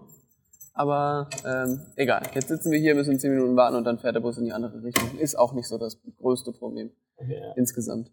Aber 0.74 1.30
ähm, 1.46 1.82
egal. 1.98 2.24
Jetzt 2.34 2.48
sitzen 2.48 2.72
wir 2.72 2.80
hier, 2.80 2.96
müssen 2.96 3.20
10 3.20 3.30
Minuten 3.32 3.56
warten 3.56 3.76
und 3.76 3.84
dann 3.84 4.00
fährt 4.00 4.16
der 4.16 4.22
Bus 4.22 4.38
in 4.38 4.46
die 4.46 4.54
andere 4.54 4.82
Richtung. 4.84 5.18
Ist 5.20 5.38
auch 5.38 5.54
nicht 5.54 5.68
so 5.68 5.78
das 5.78 6.00
größte 6.18 6.52
Problem 6.54 6.92
Okay, 7.18 7.40
ja. 7.40 7.54
insgesamt. 7.56 8.10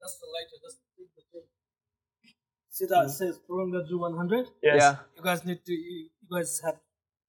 That's 0.00 0.20
the 0.20 0.26
big 0.26 0.48
thing. 0.48 0.87
See 2.78 2.86
that 2.86 3.06
it 3.06 3.10
says 3.10 3.40
Taronga 3.48 3.84
Zoo 3.88 3.98
100? 3.98 4.46
Yes. 4.62 4.82
Ja. 4.82 4.98
You 5.16 5.22
guys 5.22 5.44
need 5.44 5.64
to, 5.64 5.72
you 5.72 6.10
you 6.22 6.28
guys 6.30 6.60
have, 6.64 6.78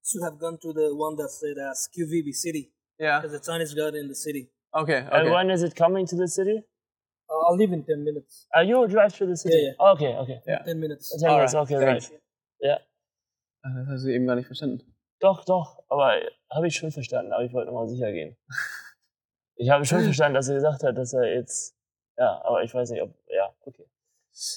should 0.05 0.21
have 0.23 0.37
gone 0.39 0.57
to 0.59 0.73
the 0.73 0.93
one 0.95 1.15
that 1.17 1.29
said 1.31 1.57
uh, 1.57 1.73
QVB 1.95 2.33
city. 2.33 2.71
Ja. 2.99 3.19
Because 3.19 3.33
the 3.39 3.43
Chinese 3.51 3.73
garden 3.73 4.01
in 4.01 4.07
the 4.09 4.15
city. 4.15 4.51
Okay, 4.73 4.97
And 5.11 5.23
okay. 5.25 5.31
when 5.31 5.49
is 5.49 5.63
it 5.63 5.75
coming 5.75 6.05
to 6.05 6.15
the 6.15 6.27
city? 6.27 6.57
Uh, 7.29 7.49
I'll 7.49 7.57
leave 7.57 7.73
in 7.73 7.83
10 7.83 8.03
minutes. 8.03 8.45
Are 8.53 8.63
you 8.63 8.87
drive 8.87 9.17
to 9.17 9.25
the 9.25 9.35
city? 9.35 9.57
Yeah, 9.57 9.91
Okay, 9.93 10.13
okay. 10.21 10.39
Yeah. 10.45 10.63
10 10.65 10.79
minutes. 10.79 11.09
Ten 11.19 11.31
minutes, 11.31 11.55
Alright, 11.55 11.71
okay, 11.71 11.85
thanks. 11.85 12.09
right. 12.11 12.21
Ja. 12.61 12.77
Ah, 13.63 13.69
Das 13.79 13.87
hast 13.87 14.03
du 14.05 14.13
eben 14.13 14.27
gar 14.27 14.35
nicht 14.35 14.45
verstanden. 14.45 14.83
Doch, 15.19 15.43
doch, 15.45 15.79
aber 15.89 16.21
habe 16.51 16.67
ich 16.67 16.75
schon 16.75 16.91
verstanden, 16.91 17.33
aber 17.33 17.43
ich 17.43 17.53
wollte 17.53 17.71
nochmal 17.71 17.87
sicher 17.89 18.11
gehen. 18.11 18.37
Ich 19.55 19.69
habe 19.71 19.83
schon 19.85 20.03
verstanden, 20.09 20.35
dass 20.35 20.47
er 20.49 20.55
gesagt 20.55 20.83
hat, 20.83 20.95
dass 20.97 21.13
er 21.13 21.33
jetzt. 21.33 21.75
Ja, 22.17 22.39
aber 22.45 22.61
ich 22.63 22.71
weiß 22.73 22.91
nicht, 22.91 23.01
ob. 23.01 23.13
Ja, 23.27 23.49
okay. 23.65 23.88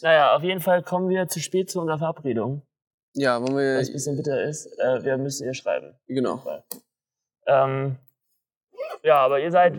Naja, 0.03 0.37
auf 0.37 0.43
jeden 0.43 0.61
Fall 0.61 0.83
kommen 0.83 1.09
wir 1.09 1.29
zu 1.29 1.41
spät 1.41 1.71
zu 1.71 1.81
unserer 1.81 1.99
Verabredung, 1.99 2.63
Ja, 3.15 3.41
wollen 3.43 3.57
wir. 3.57 3.79
was 3.79 3.89
ein 3.89 3.93
bisschen 3.95 4.17
bitter 4.17 4.43
ist. 4.45 4.67
Äh, 4.79 5.03
wir 5.05 5.17
müssen 5.19 5.45
ihr 5.47 5.55
schreiben. 5.55 5.95
Genau. 6.07 6.43
Ähm, 7.47 7.97
ja, 9.03 9.17
aber 9.25 9.41
ihr 9.41 9.51
seid 9.51 9.75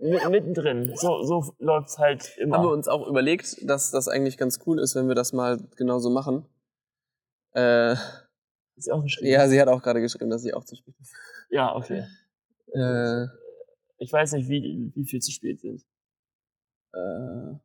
mi- 0.00 0.28
mittendrin. 0.30 0.94
So, 0.96 1.22
so 1.22 1.54
läuft's 1.58 1.98
halt 1.98 2.36
immer. 2.38 2.58
Haben 2.58 2.64
wir 2.64 2.70
uns 2.72 2.86
auch 2.88 3.06
überlegt, 3.06 3.56
dass 3.68 3.90
das 3.90 4.06
eigentlich 4.08 4.36
ganz 4.38 4.60
cool 4.66 4.78
ist, 4.78 4.94
wenn 4.94 5.08
wir 5.08 5.14
das 5.14 5.32
mal 5.32 5.58
genauso 5.76 6.10
machen. 6.10 6.46
Äh, 7.52 7.96
sie 8.76 8.92
auch 8.92 9.02
geschrieben? 9.02 9.30
ja, 9.32 9.48
sie 9.48 9.60
hat 9.60 9.68
auch 9.68 9.82
gerade 9.82 10.00
geschrieben, 10.00 10.30
dass 10.30 10.42
sie 10.42 10.54
auch 10.54 10.64
zu 10.64 10.76
spät 10.76 10.94
ist. 11.00 11.12
Ja, 11.50 11.74
okay. 11.74 12.04
Äh, 12.74 13.26
Ich 13.96 14.12
weiß 14.12 14.32
nicht, 14.34 14.48
wie, 14.48 14.92
wie 14.94 15.04
viel 15.04 15.20
zu 15.20 15.32
spät 15.32 15.60
sind. 15.60 15.82
äh, 16.92 17.58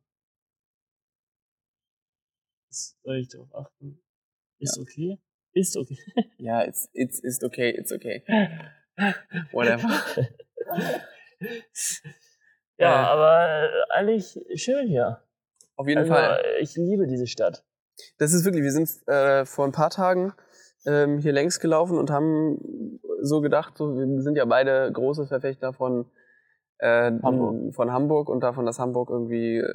Soll 3.02 3.16
ich 3.16 3.28
darauf 3.28 3.54
achten? 3.54 4.00
Ist 4.58 4.78
okay? 4.78 5.18
Ist 5.52 5.76
okay. 5.76 5.98
ja, 6.38 6.64
it's, 6.64 6.88
it's, 6.92 7.22
it's 7.22 7.42
okay, 7.44 7.70
it's 7.70 7.92
okay. 7.92 8.22
Whatever. 9.52 9.88
ja, 12.78 13.02
Äh. 13.02 13.06
aber 13.06 13.64
äh, 13.64 13.68
eigentlich 13.94 14.38
schön 14.56 14.86
hier. 14.88 15.22
Auf 15.76 15.88
jeden 15.88 15.98
Also, 16.00 16.12
Fall. 16.12 16.40
äh, 16.44 16.60
ich 16.62 16.74
liebe 16.76 17.06
diese 17.06 17.26
Stadt. 17.26 17.64
Das 18.18 18.32
ist 18.32 18.44
wirklich, 18.44 18.62
wir 18.62 18.72
sind 18.72 18.88
äh, 19.08 19.44
vor 19.44 19.64
ein 19.64 19.72
paar 19.72 19.90
Tagen 19.90 20.32
ähm, 20.86 21.18
hier 21.18 21.32
längs 21.32 21.60
gelaufen 21.60 21.98
und 21.98 22.10
haben 22.10 23.00
so 23.22 23.40
gedacht, 23.40 23.76
so, 23.78 23.96
wir 23.96 24.22
sind 24.22 24.36
ja 24.36 24.44
beide 24.44 24.90
große 24.92 25.26
Verfechter 25.26 25.72
von 25.72 26.06
äh, 26.78 27.12
Hamburg. 27.22 27.74
von 27.74 27.92
Hamburg 27.92 28.28
und 28.28 28.40
davon, 28.40 28.66
dass 28.66 28.78
Hamburg 28.78 29.10
irgendwie 29.10 29.58
äh, 29.58 29.72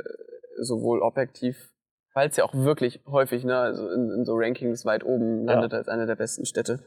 sowohl 0.62 1.02
objektiv, 1.02 1.72
weil 2.20 2.28
es 2.28 2.36
ja 2.36 2.44
auch 2.44 2.54
wirklich 2.54 3.02
häufig, 3.06 3.46
ne, 3.46 3.58
also 3.58 3.90
in, 3.90 4.12
in 4.12 4.26
so 4.26 4.36
Rankings 4.36 4.84
weit 4.84 5.06
oben 5.06 5.46
landet 5.46 5.74
als 5.74 5.88
eine 5.88 6.06
der 6.06 6.18
besten 6.18 6.46
Städte. 6.46 6.84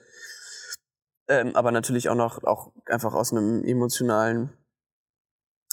Ähm, 1.27 1.57
aber 1.57 1.73
natürlich 1.73 2.11
auch 2.11 2.15
noch 2.15 2.45
auch 2.45 2.73
einfach 2.85 3.15
aus 3.15 3.33
einem 3.33 3.65
emotionalen, 3.65 4.53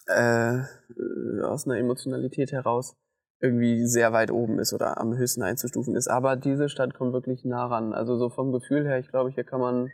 äh, 0.08 0.62
aus 1.44 1.66
einer 1.66 1.78
Emotionalität 1.78 2.54
heraus 2.54 2.96
irgendwie 3.42 3.86
sehr 3.86 4.13
weit 4.13 4.32
oben 4.32 4.60
ist 4.60 4.72
oder 4.72 4.98
am 4.98 5.18
höchsten 5.18 5.44
einzustufen 5.44 5.94
ist. 5.98 6.08
Aber 6.08 6.38
diese 6.38 6.70
Stadt 6.70 6.94
kommt 6.94 7.12
wirklich 7.12 7.44
nah 7.44 7.66
ran. 7.66 7.92
Also 7.92 8.16
so 8.16 8.30
vom 8.30 8.54
Gefühl 8.54 8.86
her, 8.86 8.98
ich 8.98 9.10
glaube, 9.10 9.30
hier 9.32 9.44
kann 9.44 9.60
man, 9.60 9.92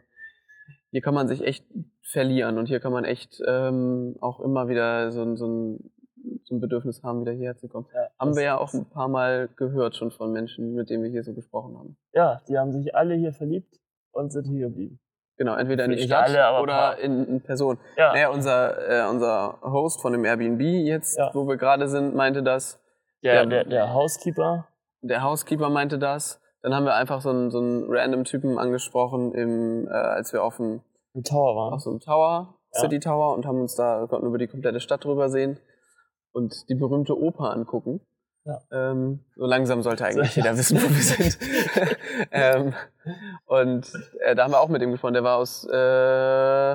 hier 0.92 1.02
kann 1.02 1.16
man 1.16 1.28
sich 1.28 1.42
echt 1.42 1.66
verlieren 2.04 2.60
und 2.60 2.68
hier 2.68 2.80
kann 2.80 2.92
man 2.92 3.04
echt 3.04 3.42
ähm, 3.48 4.16
auch 4.22 4.40
immer 4.42 4.68
wieder 4.68 5.12
so, 5.12 5.36
so, 5.36 5.48
ein, 5.48 5.92
so 6.44 6.56
ein 6.56 6.60
Bedürfnis 6.60 7.02
haben, 7.04 7.22
wieder 7.22 7.32
hierher 7.32 7.56
zu 7.58 7.68
kommen. 7.68 7.88
Ja, 7.94 8.08
Haben 8.20 8.36
wir 8.36 8.44
ja 8.44 8.58
auch 8.58 8.74
ein 8.74 8.86
paar 8.90 9.08
Mal 9.08 9.50
gehört 9.56 9.96
schon 9.96 10.12
von 10.12 10.32
Menschen, 10.32 10.74
mit 10.74 10.90
denen 10.90 11.04
wir 11.04 11.10
hier 11.10 11.24
so 11.24 11.34
gesprochen 11.34 11.78
haben. 11.78 11.98
Ja, 12.14 12.42
die 12.48 12.58
haben 12.58 12.72
sich 12.72 12.96
alle 12.96 13.16
hier 13.16 13.34
verliebt 13.34 13.80
und 14.12 14.32
sind 14.32 14.46
hier 14.46 14.68
geblieben. 14.68 15.00
Genau, 15.38 15.56
entweder 15.56 15.84
in 15.86 15.92
die 15.92 16.00
Stadt 16.04 16.30
alle, 16.36 16.62
oder 16.62 16.98
in, 17.00 17.26
in 17.28 17.42
Person. 17.42 17.78
Ja, 17.98 18.14
Naja, 18.14 18.30
unser, 18.30 18.90
äh, 19.08 19.10
unser 19.10 19.60
Host 19.64 20.02
von 20.02 20.14
dem 20.14 20.24
Airbnb 20.24 20.62
jetzt, 20.62 21.18
Ja. 21.18 21.30
wo 21.34 21.46
wir 21.48 21.58
gerade 21.58 21.88
sind, 21.90 22.16
meinte 22.16 22.42
das. 22.42 22.80
der, 23.24 23.46
der- 23.46 23.46
der, 23.46 23.66
der 23.66 23.94
Housekeeper. 23.94 24.68
der 25.02 25.24
Housekeeper 25.24 25.70
meinte 25.70 26.00
das. 26.00 26.40
Dann 26.62 26.74
haben 26.74 26.86
wir 26.86 26.96
einfach 26.96 27.22
so 27.22 27.30
einen, 27.30 27.52
so 27.52 27.58
einen 27.60 27.84
random 27.90 28.24
Typen 28.24 28.58
angesprochen, 28.58 29.34
im, 29.34 29.88
äh, 29.88 29.92
als 29.92 30.32
wir 30.34 30.44
auf, 30.44 30.58
dem, 30.58 30.82
Tower 31.24 31.56
waren. 31.56 31.74
auf 31.74 31.82
so 31.82 31.90
einem 31.90 32.00
Tower, 32.00 32.56
Ja. 32.74 32.80
City 32.82 33.00
Tower, 33.00 33.36
und 33.36 33.46
haben 33.46 33.60
uns 33.62 33.76
da, 33.76 34.08
konnten 34.10 34.26
über 34.28 34.38
die 34.38 34.48
komplette 34.48 34.80
Stadt 34.80 35.04
drüber 35.04 35.30
sehen 35.30 35.60
und 36.36 36.68
die 36.70 36.76
berühmte 36.76 37.18
Oper 37.18 37.52
angucken. 37.52 38.02
Ja. 38.44 38.62
Ähm, 38.72 39.22
so 39.36 39.46
langsam 39.46 39.82
sollte 39.82 40.06
eigentlich 40.06 40.36
jeder 40.36 40.56
wissen, 40.58 40.78
wo 40.78 40.90
wir 40.90 41.02
sind. 41.02 41.40
ähm, 42.32 42.74
und 43.46 43.92
äh, 44.20 44.36
da 44.36 44.44
haben 44.44 44.52
wir 44.52 44.60
auch 44.60 44.70
mit 44.70 44.82
ihm 44.82 44.92
gesprochen. 44.92 45.14
Der 45.14 45.24
war 45.24 45.38
aus 45.38 45.66
äh, 45.66 46.74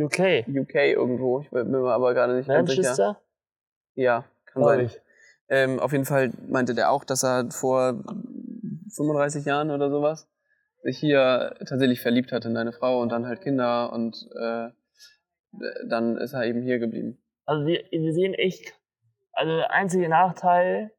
UK. 0.00 0.46
UK 0.46 0.74
irgendwo. 0.74 1.40
Ich 1.40 1.50
bin 1.50 1.70
mir 1.70 1.78
aber 1.90 2.14
gerade 2.14 2.36
nicht 2.36 2.48
ganz 2.48 2.70
sicher. 2.70 3.18
Ja, 3.94 4.24
kann 4.44 4.62
sein. 4.62 4.80
ich. 4.80 5.00
Ähm, 5.48 5.80
auf 5.80 5.92
jeden 5.92 6.04
Fall 6.04 6.30
meinte 6.46 6.74
der 6.74 6.90
auch, 6.90 7.04
dass 7.04 7.24
er 7.24 7.50
vor 7.50 8.04
35 8.94 9.46
Jahren 9.46 9.70
oder 9.70 9.90
sowas 9.90 10.28
sich 10.82 10.98
hier 10.98 11.56
tatsächlich 11.66 12.00
verliebt 12.00 12.32
hat 12.32 12.44
in 12.44 12.54
deine 12.54 12.72
Frau 12.72 13.00
und 13.00 13.10
dann 13.10 13.26
halt 13.26 13.40
Kinder 13.40 13.92
und 13.92 14.28
äh, 14.38 14.68
dann 15.88 16.18
ist 16.18 16.34
er 16.34 16.44
eben 16.44 16.62
hier 16.62 16.78
geblieben. 16.78 17.18
Also 17.48 17.64
wir, 17.66 17.82
wir 17.90 18.12
sehen 18.12 18.34
echt, 18.34 18.78
also 19.32 19.56
der 19.56 19.70
einzige 19.70 20.06
Nachteil 20.10 20.92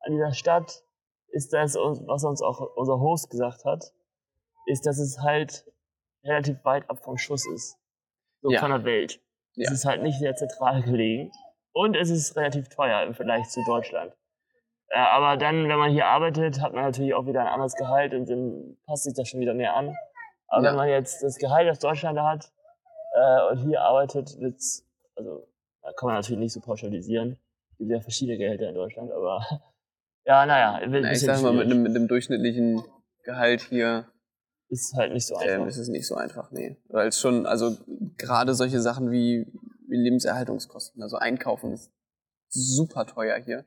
an 0.00 0.12
dieser 0.12 0.34
Stadt 0.34 0.82
ist, 1.28 1.54
uns, 1.54 2.02
was 2.06 2.24
uns 2.24 2.42
auch 2.42 2.60
unser 2.76 3.00
Host 3.00 3.30
gesagt 3.30 3.64
hat, 3.64 3.84
ist, 4.66 4.84
dass 4.84 4.98
es 4.98 5.20
halt 5.22 5.64
relativ 6.22 6.62
weit 6.62 6.90
ab 6.90 7.02
vom 7.02 7.16
Schuss 7.16 7.46
ist. 7.46 7.78
So 8.42 8.50
Ja. 8.50 8.60
von 8.60 8.70
der 8.70 8.84
Welt. 8.84 9.18
Ja. 9.54 9.64
Es 9.68 9.72
ist 9.72 9.86
halt 9.86 10.02
nicht 10.02 10.18
sehr 10.18 10.36
zentral 10.36 10.82
gelegen. 10.82 11.32
Und 11.72 11.96
es 11.96 12.10
ist 12.10 12.36
relativ 12.36 12.68
teuer 12.68 13.02
im 13.02 13.14
Vergleich 13.14 13.48
zu 13.48 13.64
Deutschland. 13.64 14.12
Äh, 14.90 14.98
aber 14.98 15.38
dann, 15.38 15.70
wenn 15.70 15.78
man 15.78 15.90
hier 15.90 16.04
arbeitet, 16.06 16.60
hat 16.60 16.74
man 16.74 16.84
natürlich 16.84 17.14
auch 17.14 17.24
wieder 17.24 17.40
ein 17.40 17.46
anderes 17.46 17.74
Gehalt 17.76 18.12
und 18.12 18.28
dann 18.28 18.76
passt 18.86 19.04
sich 19.04 19.14
das 19.14 19.26
schon 19.26 19.40
wieder 19.40 19.54
mehr 19.54 19.74
an. 19.74 19.96
Aber 20.48 20.64
Ja. 20.64 20.70
wenn 20.70 20.76
man 20.76 20.88
jetzt 20.90 21.22
das 21.22 21.38
Gehalt, 21.38 21.66
das 21.66 21.78
Deutschland 21.78 22.20
hat, 22.20 22.52
äh, 23.14 23.48
und 23.50 23.56
hier 23.58 23.80
arbeitet, 23.80 24.38
wird's, 24.38 24.86
also 25.16 25.48
kann 25.92 26.08
man 26.08 26.14
natürlich 26.16 26.38
nicht 26.38 26.52
so 26.52 26.60
pauschalisieren. 26.60 27.38
Es 27.72 27.78
gibt 27.78 27.90
ja 27.90 28.00
verschiedene 28.00 28.38
Gehälter 28.38 28.68
in 28.68 28.74
Deutschland, 28.74 29.12
aber 29.12 29.44
ja, 30.24 30.46
naja, 30.46 30.74
ein 30.74 30.90
Na, 30.90 31.12
ich 31.12 31.20
sag 31.20 31.42
mal, 31.42 31.52
mit 31.52 31.66
einem, 31.66 31.82
mit 31.82 31.94
einem 31.94 32.08
durchschnittlichen 32.08 32.82
Gehalt 33.24 33.62
hier 33.62 34.06
ist 34.68 34.94
halt 34.94 35.12
nicht 35.12 35.26
so 35.26 35.36
einfach. 35.36 35.62
ähm, 35.62 35.68
ist 35.68 35.76
es 35.76 35.88
nicht 35.88 36.06
so 36.06 36.14
einfach, 36.14 36.50
nee. 36.50 36.76
Weil 36.88 37.08
es 37.08 37.20
schon, 37.20 37.46
also 37.46 37.76
gerade 38.16 38.54
solche 38.54 38.80
Sachen 38.80 39.10
wie, 39.10 39.46
wie 39.88 39.96
Lebenserhaltungskosten, 39.96 41.02
also 41.02 41.16
Einkaufen 41.16 41.72
ist 41.72 41.92
super 42.48 43.06
teuer 43.06 43.38
hier. 43.38 43.64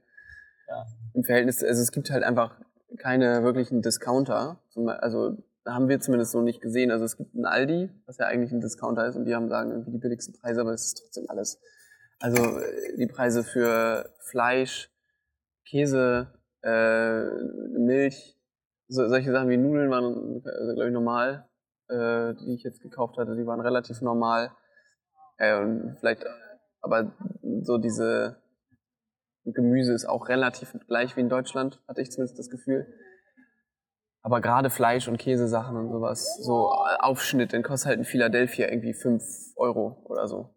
Ja. 0.68 0.86
Im 1.14 1.24
Verhältnis, 1.24 1.64
also 1.64 1.82
es 1.82 1.92
gibt 1.92 2.10
halt 2.10 2.24
einfach 2.24 2.60
keine 2.98 3.44
wirklichen 3.44 3.82
Discounter. 3.82 4.62
Also 5.00 5.38
haben 5.66 5.90
wir 5.90 6.00
zumindest 6.00 6.32
so 6.32 6.42
nicht 6.42 6.62
gesehen. 6.62 6.92
Also 6.92 7.06
es 7.06 7.18
gibt 7.18 7.36
einen 7.36 7.46
Aldi, 7.46 7.90
was 8.06 8.18
ja 8.18 8.26
eigentlich 8.26 8.52
ein 8.52 8.62
Discounter 8.62 9.06
ist 9.08 9.16
und 9.16 9.26
die 9.26 9.36
haben 9.36 9.50
sagen 9.50 9.72
irgendwie 9.72 9.92
die 9.92 9.98
billigsten 9.98 10.34
Preise, 10.34 10.62
aber 10.62 10.74
es 10.74 10.86
ist 10.86 11.02
trotzdem 11.02 11.26
alles. 11.30 11.60
Also 12.20 12.60
äh, 12.60 12.98
die 12.98 13.08
Preise 13.08 13.44
für 13.44 14.14
Fleisch, 14.20 14.90
Käse, 15.66 16.34
äh, 16.64 17.24
Milch, 17.78 18.38
so, 18.88 19.08
solche 19.08 19.32
Sachen 19.32 19.50
wie 19.50 19.58
Nudeln 19.58 19.92
waren, 19.92 20.42
also, 20.46 20.74
glaube 20.74 20.88
ich, 20.88 20.94
normal, 20.94 21.48
äh, 21.90 22.34
die 22.36 22.56
ich 22.56 22.64
jetzt 22.64 22.82
gekauft 22.82 23.18
hatte, 23.18 23.36
die 23.36 23.46
waren 23.46 23.60
relativ 23.60 24.02
normal. 24.02 24.52
Äh, 25.38 25.60
und 25.60 25.98
vielleicht, 26.00 26.26
aber 26.82 27.12
so 27.62 27.78
diese 27.78 28.42
Gemüse 29.46 29.94
ist 29.94 30.08
auch 30.08 30.30
relativ 30.30 30.76
gleich 30.88 31.16
wie 31.16 31.22
in 31.22 31.30
Deutschland, 31.30 31.82
hatte 31.88 32.02
ich 32.02 32.12
zumindest 32.12 32.40
das 32.40 32.50
Gefühl. 32.50 32.88
Aber 34.22 34.42
gerade 34.42 34.70
Fleisch 34.70 35.08
und 35.08 35.18
Käsesachen 35.18 35.78
und 35.78 35.90
sowas, 35.90 36.38
so 36.42 36.70
Aufschnitt, 37.00 37.54
den 37.54 37.64
kostet 37.64 37.90
halt 37.90 38.00
in 38.00 38.06
Philadelphia 38.06 38.68
irgendwie 38.68 38.94
5 38.94 39.24
Euro 39.56 40.02
oder 40.06 40.28
so. 40.28 40.54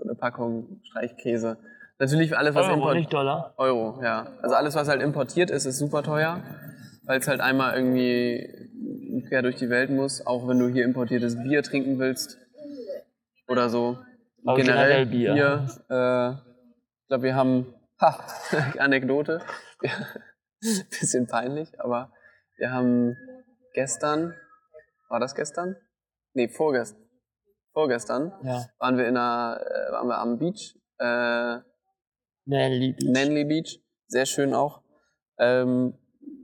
So 0.00 0.08
eine 0.08 0.14
Packung 0.14 0.80
Streichkäse. 0.84 1.58
Natürlich 1.98 2.34
alles, 2.36 2.54
was 2.54 2.66
Euro, 2.68 2.94
nicht 2.94 3.12
Dollar. 3.12 3.52
Euro, 3.58 4.00
ja. 4.02 4.28
Also 4.40 4.54
alles, 4.54 4.74
was 4.74 4.88
halt 4.88 5.02
importiert 5.02 5.50
ist, 5.50 5.66
ist 5.66 5.78
super 5.78 6.02
teuer, 6.02 6.42
weil 7.04 7.20
es 7.20 7.28
halt 7.28 7.42
einmal 7.42 7.76
irgendwie 7.76 8.70
quer 9.28 9.42
durch 9.42 9.56
die 9.56 9.68
Welt 9.68 9.90
muss, 9.90 10.26
auch 10.26 10.48
wenn 10.48 10.58
du 10.58 10.68
hier 10.68 10.86
importiertes 10.86 11.36
Bier 11.42 11.62
trinken 11.62 11.98
willst 11.98 12.38
oder 13.46 13.68
so. 13.68 13.98
Aber 14.46 14.56
generell 14.56 15.04
Bier. 15.04 15.34
äh, 15.90 16.30
ich 16.30 17.08
glaube, 17.08 17.24
wir 17.24 17.34
haben, 17.34 17.74
ha, 18.00 18.18
Anekdote, 18.78 19.42
bisschen 20.60 21.26
peinlich, 21.26 21.78
aber 21.78 22.10
wir 22.56 22.72
haben 22.72 23.14
gestern, 23.74 24.34
war 25.10 25.20
das 25.20 25.34
gestern? 25.34 25.76
Nee, 26.32 26.48
vorgestern. 26.48 27.09
Vorgestern 27.72 28.32
Ja. 28.42 28.64
waren 28.78 28.96
wir 28.96 29.06
in 29.06 29.16
einer, 29.16 29.60
äh, 29.60 29.92
waren 29.92 30.08
wir 30.08 30.18
am 30.18 30.38
Beach, 30.38 30.76
äh, 30.98 31.58
Manly 32.46 32.92
Beach. 32.92 33.10
Manly 33.12 33.44
Beach, 33.44 33.80
sehr 34.08 34.26
schön 34.26 34.54
auch, 34.54 34.82
ähm, 35.38 35.94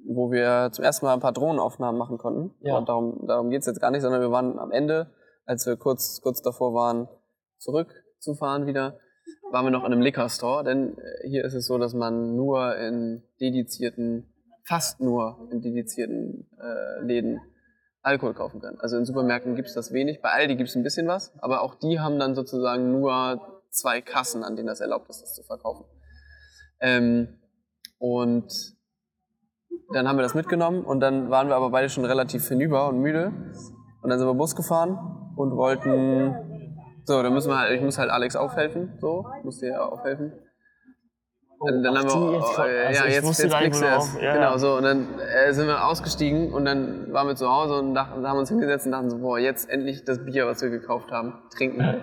wo 0.09 0.31
wir 0.31 0.71
zum 0.73 0.85
ersten 0.85 1.05
Mal 1.07 1.15
ein 1.15 1.21
paar 1.21 1.33
Drohnenaufnahmen 1.33 1.99
machen 1.99 2.19
konnten. 2.19 2.55
Ja. 2.61 2.79
Und 2.79 2.89
darum, 2.89 3.27
darum 3.27 3.51
geht's 3.51 3.67
jetzt 3.67 3.81
gar 3.81 3.91
nicht, 3.91 4.03
sondern 4.03 4.21
wir 4.21 4.31
waren 4.31 4.59
am 4.59 4.71
Ende, 4.71 5.11
als 5.45 5.67
wir 5.67 5.77
kurz, 5.77 6.21
kurz 6.23 6.43
davor 6.43 6.75
waren, 6.75 7.09
zurückzufahren 7.59 8.67
wieder, 8.67 8.99
waren 9.51 9.65
wir 9.67 9.71
noch 9.71 9.85
in 9.85 9.93
einem 9.93 10.03
Liquor 10.03 10.29
Store, 10.29 10.62
denn 10.62 10.97
äh, 10.97 11.29
hier 11.29 11.45
ist 11.45 11.55
es 11.55 11.67
so, 11.67 11.79
dass 11.79 11.95
man 11.95 12.37
nur 12.37 12.77
in 12.77 13.23
dedizierten, 13.41 14.33
fast 14.65 15.01
nur 15.01 15.49
in 15.51 15.61
dedizierten 15.61 16.49
äh, 16.61 17.05
Läden 17.05 17.41
Alkohol 18.07 18.35
kaufen 18.35 18.61
kann. 18.61 18.79
Also 18.79 18.97
in 18.97 19.05
Supermärkten 19.05 19.57
gibt's 19.57 19.75
das 19.75 19.92
wenig, 19.92 20.23
bei 20.23 20.31
Aldi 20.31 20.57
gibt's 20.57 20.77
ein 20.77 20.83
bisschen 20.83 21.09
was, 21.09 21.33
aber 21.40 21.62
auch 21.62 21.75
die 21.75 21.99
haben 21.99 22.19
dann 22.19 22.35
sozusagen 22.35 22.92
nur 22.92 23.62
zwei 23.71 24.01
Kassen, 24.01 24.45
an 24.45 24.57
denen 24.57 24.69
das 24.69 24.81
erlaubt 24.81 25.11
ist, 25.11 25.23
das 25.23 25.35
zu 25.35 25.42
verkaufen. 25.42 25.85
Ähm, 26.81 27.40
und 27.99 28.49
dann 29.92 30.09
haben 30.09 30.16
wir 30.16 30.23
das 30.23 30.35
mitgenommen 30.35 30.85
und 30.85 31.01
dann 31.01 31.31
waren 31.31 31.49
wir 31.49 31.57
aber 31.57 31.71
beide 31.71 31.88
schon 31.88 32.05
relativ 32.05 32.47
hinüber 32.49 32.88
und 32.88 33.01
müde. 33.01 33.33
Und 34.03 34.11
dann 34.11 34.19
sind 34.19 34.29
wir 34.29 34.35
Bus 34.35 34.55
gefahren 34.55 34.97
und 35.37 35.57
wollten. 35.57 36.35
So, 37.05 37.23
dann 37.23 37.33
müssen 37.33 37.51
wir 37.51 37.59
halt, 37.59 37.73
ich 37.73 37.83
muss 37.83 37.99
halt 37.99 38.11
Alex 38.11 38.37
aufhelfen. 38.37 38.99
So, 39.01 39.27
muss 39.42 39.59
dir 39.59 39.85
aufhelfen. 39.85 40.33
Dann 41.64 41.87
ach, 41.97 42.05
haben 42.05 42.21
wir, 42.33 42.33
jetzt- 42.38 42.59
äh, 42.59 42.87
also 42.87 43.05
ja, 43.05 43.11
jetzt, 43.11 43.38
jetzt 43.42 43.53
worauf- 43.53 43.83
erst. 43.83 44.21
ja, 44.23 44.35
genau, 44.35 44.57
so. 44.59 44.77
Und 44.77 44.83
dann 44.83 45.19
äh, 45.19 45.53
sind 45.55 45.66
wir 45.66 45.87
ausgestiegen 45.87 46.53
und 46.53 46.64
dann 46.66 47.12
waren 47.12 47.27
wir 47.29 47.35
zu 47.35 47.49
Hause 47.51 47.79
und 47.79 47.95
dachten, 47.95 48.27
haben 48.29 48.38
uns 48.38 48.51
hingesetzt 48.51 48.87
und 48.87 48.92
dachten 48.92 49.09
so, 49.11 49.19
boah, 49.19 49.38
jetzt 49.38 49.69
endlich 49.71 50.05
das 50.05 50.25
Bier, 50.25 50.47
was 50.47 50.61
wir 50.62 50.69
gekauft 50.71 51.11
haben, 51.12 51.38
trinken. 51.55 52.03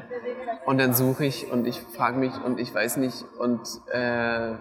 Und 0.66 0.80
dann 0.80 0.94
suche 0.94 1.26
ich 1.26 1.52
und 1.52 1.68
ich 1.68 1.80
frage 1.82 2.18
mich 2.18 2.32
und 2.44 2.60
ich 2.60 2.74
weiß 2.74 2.98
nicht. 2.98 3.26
Und 3.39 3.62
äh, 3.92 4.54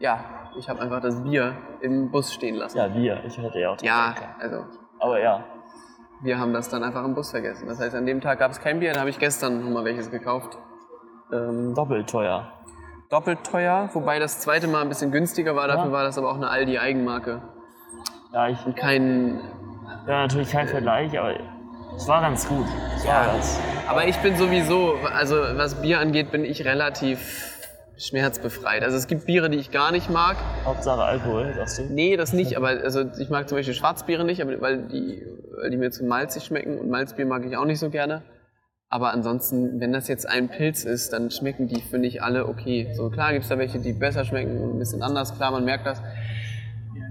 ja, 0.00 0.20
ich 0.58 0.68
habe 0.68 0.80
einfach 0.80 1.00
das 1.00 1.22
Bier 1.22 1.54
im 1.80 2.10
Bus 2.10 2.32
stehen 2.34 2.56
lassen. 2.56 2.76
Ja, 2.76 2.92
wir. 2.94 3.24
Ich 3.24 3.38
hätte 3.38 3.58
ja 3.58 3.70
auch 3.70 3.76
drauf 3.76 3.86
Ja, 3.86 4.14
können. 4.18 4.34
also 4.38 4.64
Aber 4.98 5.18
ja. 5.20 5.44
wir 6.22 6.38
haben 6.38 6.52
das 6.52 6.68
dann 6.68 6.84
einfach 6.84 7.04
im 7.04 7.14
Bus 7.14 7.30
vergessen. 7.30 7.68
Das 7.68 7.80
heißt, 7.80 7.94
an 7.94 8.04
dem 8.04 8.20
Tag 8.20 8.38
gab 8.38 8.50
es 8.50 8.60
kein 8.60 8.80
Bier, 8.80 8.92
da 8.92 9.00
habe 9.00 9.10
ich 9.10 9.18
gestern 9.18 9.64
nochmal 9.64 9.84
welches 9.86 10.10
gekauft. 10.10 10.58
Ähm, 11.32 11.74
Doppelt 11.74 12.10
teuer. 12.10 12.52
Doppelt 13.10 13.44
teuer, 13.44 13.88
wobei 13.92 14.18
das 14.18 14.40
zweite 14.40 14.66
Mal 14.68 14.82
ein 14.82 14.88
bisschen 14.88 15.12
günstiger 15.12 15.54
war. 15.56 15.68
Dafür 15.68 15.86
Ja. 15.86 15.92
war 15.92 16.04
das 16.04 16.18
aber 16.18 16.30
auch 16.30 16.36
eine 16.36 16.48
Aldi-Eigenmarke. 16.50 17.42
Ja, 18.32 18.48
ich 18.48 18.64
Und 18.66 18.76
kein. 18.76 19.40
ja, 20.06 20.22
natürlich 20.22 20.50
kein 20.50 20.68
Vergleich, 20.68 21.18
aber 21.18 21.34
es 21.96 22.06
war 22.08 22.20
ganz 22.20 22.48
gut. 22.48 22.66
War 23.04 23.26
ganz. 23.26 23.60
Aber 23.88 24.06
ich 24.06 24.16
bin 24.18 24.36
sowieso, 24.36 24.94
also 25.14 25.36
was 25.36 25.76
Bier 25.80 26.00
angeht, 26.00 26.30
bin 26.32 26.44
ich 26.44 26.64
relativ 26.64 27.52
schmerzbefreit. 27.98 28.82
Also 28.82 28.96
es 28.96 29.06
gibt 29.06 29.24
Biere, 29.24 29.48
die 29.48 29.56
ich 29.58 29.70
gar 29.70 29.90
nicht 29.92 30.10
mag. 30.10 30.36
Hauptsache 30.64 31.00
Alkohol, 31.02 31.54
sagst 31.56 31.78
du? 31.78 31.82
Nee, 31.84 32.16
das 32.16 32.32
nicht, 32.34 32.56
aber 32.56 32.68
also 32.68 33.04
ich 33.18 33.30
mag 33.30 33.48
zum 33.48 33.56
Beispiel 33.56 33.72
Schwarzbiere 33.74 34.24
nicht, 34.24 34.44
weil 34.60 34.82
die, 34.88 35.22
weil 35.58 35.70
die 35.70 35.76
mir 35.78 35.90
zu 35.90 36.04
malzig 36.04 36.44
schmecken 36.44 36.78
und 36.78 36.90
Malzbier 36.90 37.24
mag 37.24 37.44
ich 37.46 37.56
auch 37.56 37.64
nicht 37.64 37.78
so 37.78 37.88
gerne. 37.88 38.22
Aber 38.88 39.12
ansonsten, 39.12 39.80
wenn 39.80 39.92
das 39.92 40.06
jetzt 40.06 40.28
ein 40.28 40.48
Pilz 40.48 40.84
ist, 40.84 41.12
dann 41.12 41.30
schmecken 41.30 41.66
die, 41.66 41.80
finde 41.80 42.06
ich, 42.06 42.22
alle 42.22 42.46
okay. 42.46 42.92
So 42.94 43.10
klar 43.10 43.32
gibt 43.32 43.42
es 43.42 43.48
da 43.48 43.58
welche, 43.58 43.80
die 43.80 43.92
besser 43.92 44.24
schmecken 44.24 44.58
und 44.58 44.76
ein 44.76 44.78
bisschen 44.78 45.02
anders, 45.02 45.34
klar, 45.36 45.50
man 45.50 45.64
merkt 45.64 45.86
das. 45.86 46.00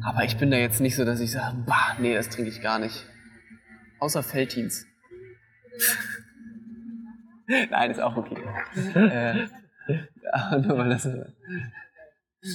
Aber 0.05 0.23
ich 0.23 0.38
bin 0.38 0.51
da 0.51 0.57
jetzt 0.57 0.79
nicht 0.79 0.95
so, 0.95 1.03
dass 1.03 1.19
ich 1.19 1.31
sage, 1.31 1.57
bah, 1.65 1.95
nee, 1.99 2.13
das 2.13 2.29
trinke 2.29 2.49
ich 2.49 2.61
gar 2.61 2.79
nicht. 2.79 3.05
Außer 3.99 4.23
Feltins. 4.23 4.85
Nein, 7.69 7.91
ist 7.91 7.99
auch 7.99 8.15
okay. 8.15 8.38
äh, 8.95 9.47
nur 10.59 10.77
weil 10.77 10.89
das. 10.89 11.07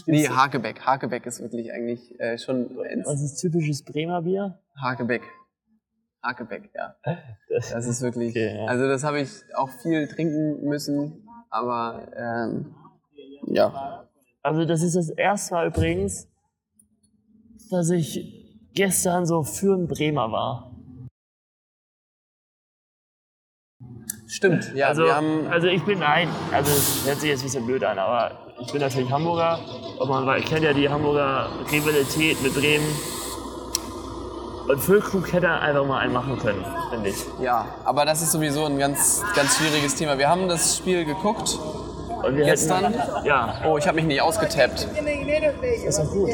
Nee, 0.06 0.28
Hakebeck. 0.28 0.80
Hakebeck 0.80 1.26
ist 1.26 1.40
wirklich 1.40 1.72
eigentlich 1.72 2.18
äh, 2.20 2.38
schon 2.38 2.76
Was 3.04 3.22
ist 3.22 3.40
typisches 3.40 3.84
Bremer 3.84 4.22
Bier? 4.22 4.60
Hakebeck. 4.80 5.22
Hakebeck, 6.22 6.70
ja. 6.74 6.96
Das 7.48 7.86
ist 7.86 8.02
wirklich. 8.02 8.30
Okay, 8.30 8.56
ja. 8.56 8.66
Also 8.66 8.86
das 8.88 9.04
habe 9.04 9.20
ich 9.20 9.30
auch 9.54 9.70
viel 9.70 10.06
trinken 10.08 10.62
müssen, 10.68 11.26
aber 11.48 12.08
ähm, 12.16 12.74
ja. 13.46 14.06
Also 14.42 14.64
das 14.64 14.82
ist 14.82 14.96
das 14.96 15.10
erste 15.10 15.54
Mal 15.54 15.68
übrigens, 15.68 16.28
dass 17.70 17.90
ich 17.90 18.70
gestern 18.74 19.26
so 19.26 19.42
für 19.42 19.74
einen 19.74 19.88
Bremer 19.88 20.30
war. 20.30 20.70
Stimmt, 24.26 24.72
ja, 24.74 24.86
also, 24.86 25.04
wir 25.04 25.16
haben. 25.16 25.48
also 25.48 25.66
ich 25.66 25.84
bin 25.84 26.02
ein, 26.04 26.28
also 26.52 26.70
es 26.70 27.04
hört 27.04 27.18
sich 27.18 27.30
jetzt 27.30 27.40
ein 27.40 27.46
bisschen 27.46 27.66
blöd 27.66 27.82
an, 27.82 27.98
aber 27.98 28.54
ich 28.60 28.70
bin 28.70 28.80
natürlich 28.80 29.10
Hamburger 29.10 29.58
und 29.98 30.08
man 30.08 30.40
kennt 30.42 30.62
ja 30.62 30.72
die 30.72 30.88
Hamburger 30.88 31.50
Rivalität 31.70 32.40
mit 32.40 32.54
Bremen. 32.54 32.86
Und 34.70 34.78
Füllkrug 34.78 35.32
hätte 35.32 35.50
einfach 35.50 35.84
mal 35.84 35.98
einen 35.98 36.12
machen 36.12 36.38
können, 36.38 36.64
finde 36.92 37.08
ich. 37.08 37.16
Ja, 37.40 37.66
aber 37.84 38.04
das 38.04 38.22
ist 38.22 38.30
sowieso 38.30 38.66
ein 38.66 38.78
ganz, 38.78 39.20
ganz 39.34 39.56
schwieriges 39.56 39.96
Thema. 39.96 40.16
Wir 40.16 40.28
haben 40.28 40.48
das 40.48 40.76
Spiel 40.76 41.04
geguckt. 41.04 41.58
Und 42.22 42.36
wir 42.36 42.44
Gestern? 42.44 42.84
Hätten, 42.84 43.26
ja, 43.26 43.62
Oh, 43.66 43.78
ich 43.78 43.88
habe 43.88 43.96
mich 43.96 44.04
nicht 44.04 44.22
ausgetappt. 44.22 44.86
ist 45.86 45.98
doch 45.98 46.12
gut. 46.12 46.30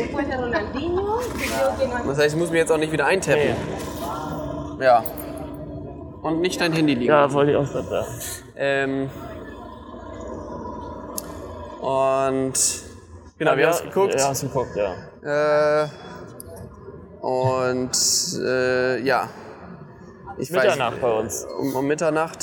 Das 2.06 2.18
heißt, 2.18 2.34
ich 2.34 2.38
muss 2.38 2.50
mich 2.50 2.58
jetzt 2.58 2.70
auch 2.70 2.76
nicht 2.76 2.92
wieder 2.92 3.06
eintappen. 3.06 3.56
Ja. 4.80 5.02
Und 6.20 6.42
nicht 6.42 6.60
dein 6.60 6.74
Handy 6.74 6.92
liegen. 6.92 7.06
Ja, 7.06 7.32
wollte 7.32 7.52
ich 7.52 7.56
auch 7.56 7.72
gerade 7.72 7.88
sagen. 7.88 8.06
Ähm, 8.56 9.10
und 11.80 12.52
genau, 13.38 13.56
wir 13.56 13.62
ja, 13.62 13.66
haben 13.68 13.74
es 13.76 13.82
geguckt. 13.82 14.14
Ja, 14.14 14.28
hast 14.28 14.42
du 14.42 14.48
geguckt, 14.48 14.76
ja. 14.76 15.84
Äh, 15.84 15.88
und 17.26 17.90
äh, 18.40 19.00
ja. 19.00 19.28
Ich 20.38 20.50
Mitternacht 20.50 21.00
bei 21.00 21.10
uns. 21.10 21.44
Weiß, 21.44 21.52
um, 21.58 21.74
um 21.74 21.86
Mitternacht. 21.86 22.38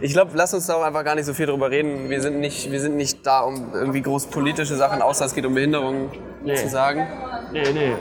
Ich 0.00 0.14
glaube, 0.14 0.30
lass 0.34 0.54
uns 0.54 0.66
da 0.66 0.76
auch 0.76 0.82
einfach 0.82 1.04
gar 1.04 1.14
nicht 1.14 1.26
so 1.26 1.34
viel 1.34 1.44
drüber 1.46 1.70
reden. 1.70 2.08
Wir 2.08 2.22
sind 2.22 2.40
nicht, 2.40 2.72
wir 2.72 2.80
sind 2.80 2.96
nicht 2.96 3.26
da, 3.26 3.40
um 3.40 3.74
irgendwie 3.74 4.00
groß 4.00 4.26
politische 4.28 4.76
Sachen, 4.76 5.02
außer 5.02 5.26
es 5.26 5.34
geht 5.34 5.44
um 5.44 5.52
Behinderungen, 5.54 6.10
Nee. 6.42 6.54
zu 6.54 6.68
sagen. 6.70 7.06
Nee, 7.52 7.70
nee. 7.72 7.92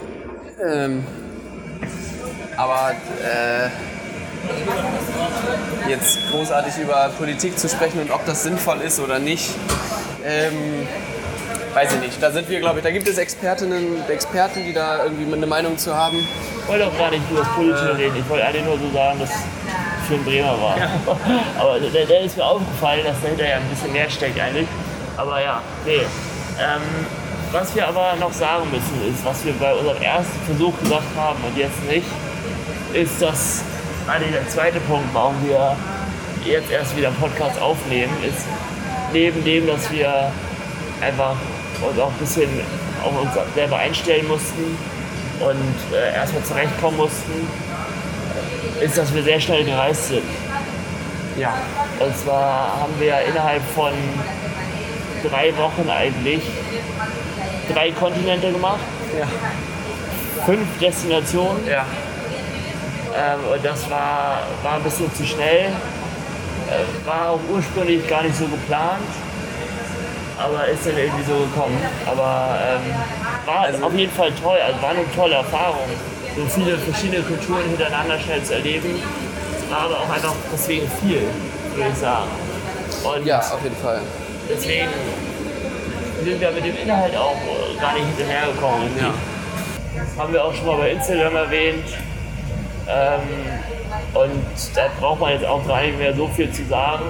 Ähm, 0.66 1.04
aber 2.56 2.92
äh, 3.22 3.70
jetzt 5.90 6.20
großartig 6.32 6.78
über 6.78 7.12
Politik 7.18 7.60
zu 7.60 7.68
sprechen 7.68 8.00
und 8.00 8.12
ob 8.12 8.26
das 8.26 8.44
sinnvoll 8.44 8.80
ist 8.80 9.00
oder 9.02 9.20
nicht, 9.20 9.54
ähm, 10.26 10.88
weiß 11.74 11.94
ich 11.94 12.00
nicht. 12.00 12.22
Da 12.22 12.32
sind 12.32 12.50
wir, 12.50 12.60
glaube 12.60 12.80
ich, 12.80 12.84
da 12.84 12.92
gibt 12.92 13.08
es 13.08 13.18
Expertinnen, 13.18 14.08
Experten, 14.10 14.64
die 14.64 14.74
da 14.74 15.04
irgendwie 15.04 15.34
eine 15.34 15.48
Meinung 15.48 15.78
zu 15.78 15.96
haben. 15.96 16.18
Ich 16.18 16.68
wollte 16.68 16.88
auch 16.88 16.98
gar 16.98 17.10
nicht 17.10 17.24
über 17.30 17.40
das 17.40 17.50
Politische 17.50 17.98
reden. 17.98 18.16
Ich 18.18 18.30
wollte 18.30 18.46
eigentlich 18.46 18.66
nur 18.66 18.78
so 18.78 18.92
sagen, 18.94 19.20
dass 19.20 19.30
ich 19.30 20.08
für 20.08 20.16
ein 20.16 20.24
Bremer 20.26 20.62
war. 20.62 20.78
Aber 21.60 21.80
der, 21.80 22.06
der 22.06 22.22
ist 22.22 22.38
mir 22.38 22.46
aufgefallen, 22.46 23.04
dass 23.04 23.22
dahinter 23.22 23.48
ja 23.48 23.58
ein 23.58 23.70
bisschen 23.70 23.92
mehr 23.92 24.10
steckt 24.10 24.40
eigentlich. 24.40 24.68
Aber 25.18 25.42
ja, 25.42 25.62
nee. 25.86 26.02
Ähm, 26.60 26.82
was 27.52 27.76
wir 27.76 27.88
aber 27.88 28.16
noch 28.20 28.34
sagen 28.34 28.64
müssen, 28.72 29.14
ist, 29.14 29.24
was 29.24 29.46
wir 29.46 29.54
bei 29.54 29.72
unserem 29.74 30.02
ersten 30.02 30.40
Versuch 30.48 30.74
gesagt 30.80 31.06
haben 31.16 31.38
und 31.44 31.56
jetzt 31.56 31.84
nicht, 31.88 32.08
ist, 32.94 33.22
dass 33.22 33.64
eigentlich 34.08 34.32
der 34.32 34.48
zweite 34.50 34.80
Punkt, 34.82 35.06
warum 35.14 35.36
wir 35.48 35.76
jetzt 36.46 36.72
erst 36.72 36.98
wieder 36.98 37.10
einen 37.10 37.18
Podcast 37.18 37.62
aufnehmen, 37.62 38.12
ist 38.28 38.48
neben 39.14 39.44
dem, 39.44 39.68
dass 39.68 39.92
wir 39.92 40.32
einfach 41.00 41.36
uns 41.89 42.00
auch 42.00 42.10
ein 42.12 42.17
bisschen 42.19 42.50
auf 43.04 43.22
uns 43.22 43.32
selber 43.56 43.78
einstellen 43.78 44.28
mussten 44.28 44.78
und 45.39 45.96
äh, 45.96 46.13
erstmal 46.13 46.43
zurechtkommen 46.43 46.98
mussten, 46.98 47.48
ist, 48.82 48.98
dass 48.98 49.13
wir 49.13 49.24
sehr 49.24 49.39
schnell 49.39 49.63
gereist 49.65 50.10
sind. 50.10 50.24
Ja. 51.38 51.54
Und 52.00 52.15
zwar 52.17 52.80
haben 52.82 52.93
wir 53.00 53.19
innerhalb 53.22 53.62
von 53.76 53.91
drei 55.30 55.56
Wochen 55.58 55.89
eigentlich 55.89 56.41
drei 57.74 57.91
Kontinente 57.91 58.52
gemacht, 58.52 58.80
Ja. 59.17 59.26
fünf 60.46 60.67
Destinationen. 60.80 61.65
Ja. 61.67 61.86
Ähm, 63.15 63.39
und 63.54 63.63
das 63.63 63.89
war, 63.89 64.39
war 64.63 64.76
ein 64.76 64.84
bisschen 64.84 65.13
zu 65.15 65.26
schnell. 65.26 65.65
Äh, 66.69 67.08
war 67.08 67.30
auch 67.32 67.39
ursprünglich 67.52 68.08
gar 68.08 68.24
nicht 68.24 68.36
so 68.36 68.46
geplant. 68.46 69.02
Aber 70.38 70.67
ist 70.67 70.86
dann 70.86 70.98
irgendwie 70.98 71.24
so 71.24 71.38
gekommen. 71.46 71.78
Aber 72.06 72.58
ähm, 72.60 72.93
war 73.46 73.88
auf 73.88 73.93
jeden 73.93 74.12
Fall 74.12 74.32
toll. 74.41 74.58
Also 74.65 74.82
war 74.82 74.89
eine 74.91 75.06
tolle 75.15 75.36
Erfahrung. 75.36 75.88
So 76.36 76.46
viele 76.48 76.78
verschiedene 76.78 77.22
Kulturen 77.22 77.63
hintereinander 77.69 78.19
schnell 78.19 78.41
zu 78.43 78.56
erleben. 78.56 79.00
War 79.69 79.82
aber 79.82 80.00
auch 80.00 80.10
einfach 80.10 80.34
deswegen 80.52 80.88
viel, 81.02 81.22
würde 81.76 81.89
ich 81.91 81.98
sagen. 82.00 82.30
Und 83.04 83.26
Ja, 83.26 83.39
auf 83.39 83.62
jeden 83.63 83.76
Fall. 83.78 84.02
deswegen 84.50 84.88
sind 86.24 86.39
wir 86.41 86.52
mit 86.52 86.65
dem 86.65 86.78
Inhalt 86.78 87.15
auch 87.15 87.36
gar 87.80 87.93
nicht 87.93 88.06
hinterhergekommen. 88.17 88.89
irgendwie. 88.98 90.19
Haben 90.19 90.34
wir 90.34 90.43
auch 90.43 90.54
schon 90.54 90.65
mal 90.65 90.78
bei 90.78 90.91
Instagram 90.91 91.36
erwähnt. 91.36 91.86
Ähm, 92.88 93.22
und 94.13 94.76
da 94.76 94.88
braucht 95.00 95.19
man 95.19 95.32
jetzt 95.34 95.46
auch 95.46 95.65
gar 95.67 95.82
nicht 95.82 95.98
mehr 95.98 96.13
so 96.15 96.28
viel 96.28 96.52
zu 96.52 96.65
sagen. 96.65 97.06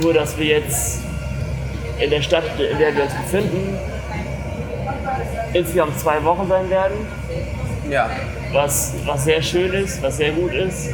Nur, 0.00 0.12
dass 0.12 0.36
wir 0.36 0.46
jetzt 0.46 1.00
in 1.98 2.10
der 2.10 2.22
Stadt, 2.22 2.44
in 2.58 2.78
der 2.78 2.94
wir 2.94 3.04
uns 3.04 3.14
befinden, 3.14 3.78
insgesamt 5.52 5.98
zwei 5.98 6.22
Wochen 6.24 6.48
sein 6.48 6.68
werden. 6.70 7.06
Ja. 7.90 8.10
Was, 8.52 8.94
was 9.04 9.24
sehr 9.24 9.42
schön 9.42 9.72
ist, 9.72 10.02
was 10.02 10.16
sehr 10.16 10.32
gut 10.32 10.52
ist. 10.52 10.90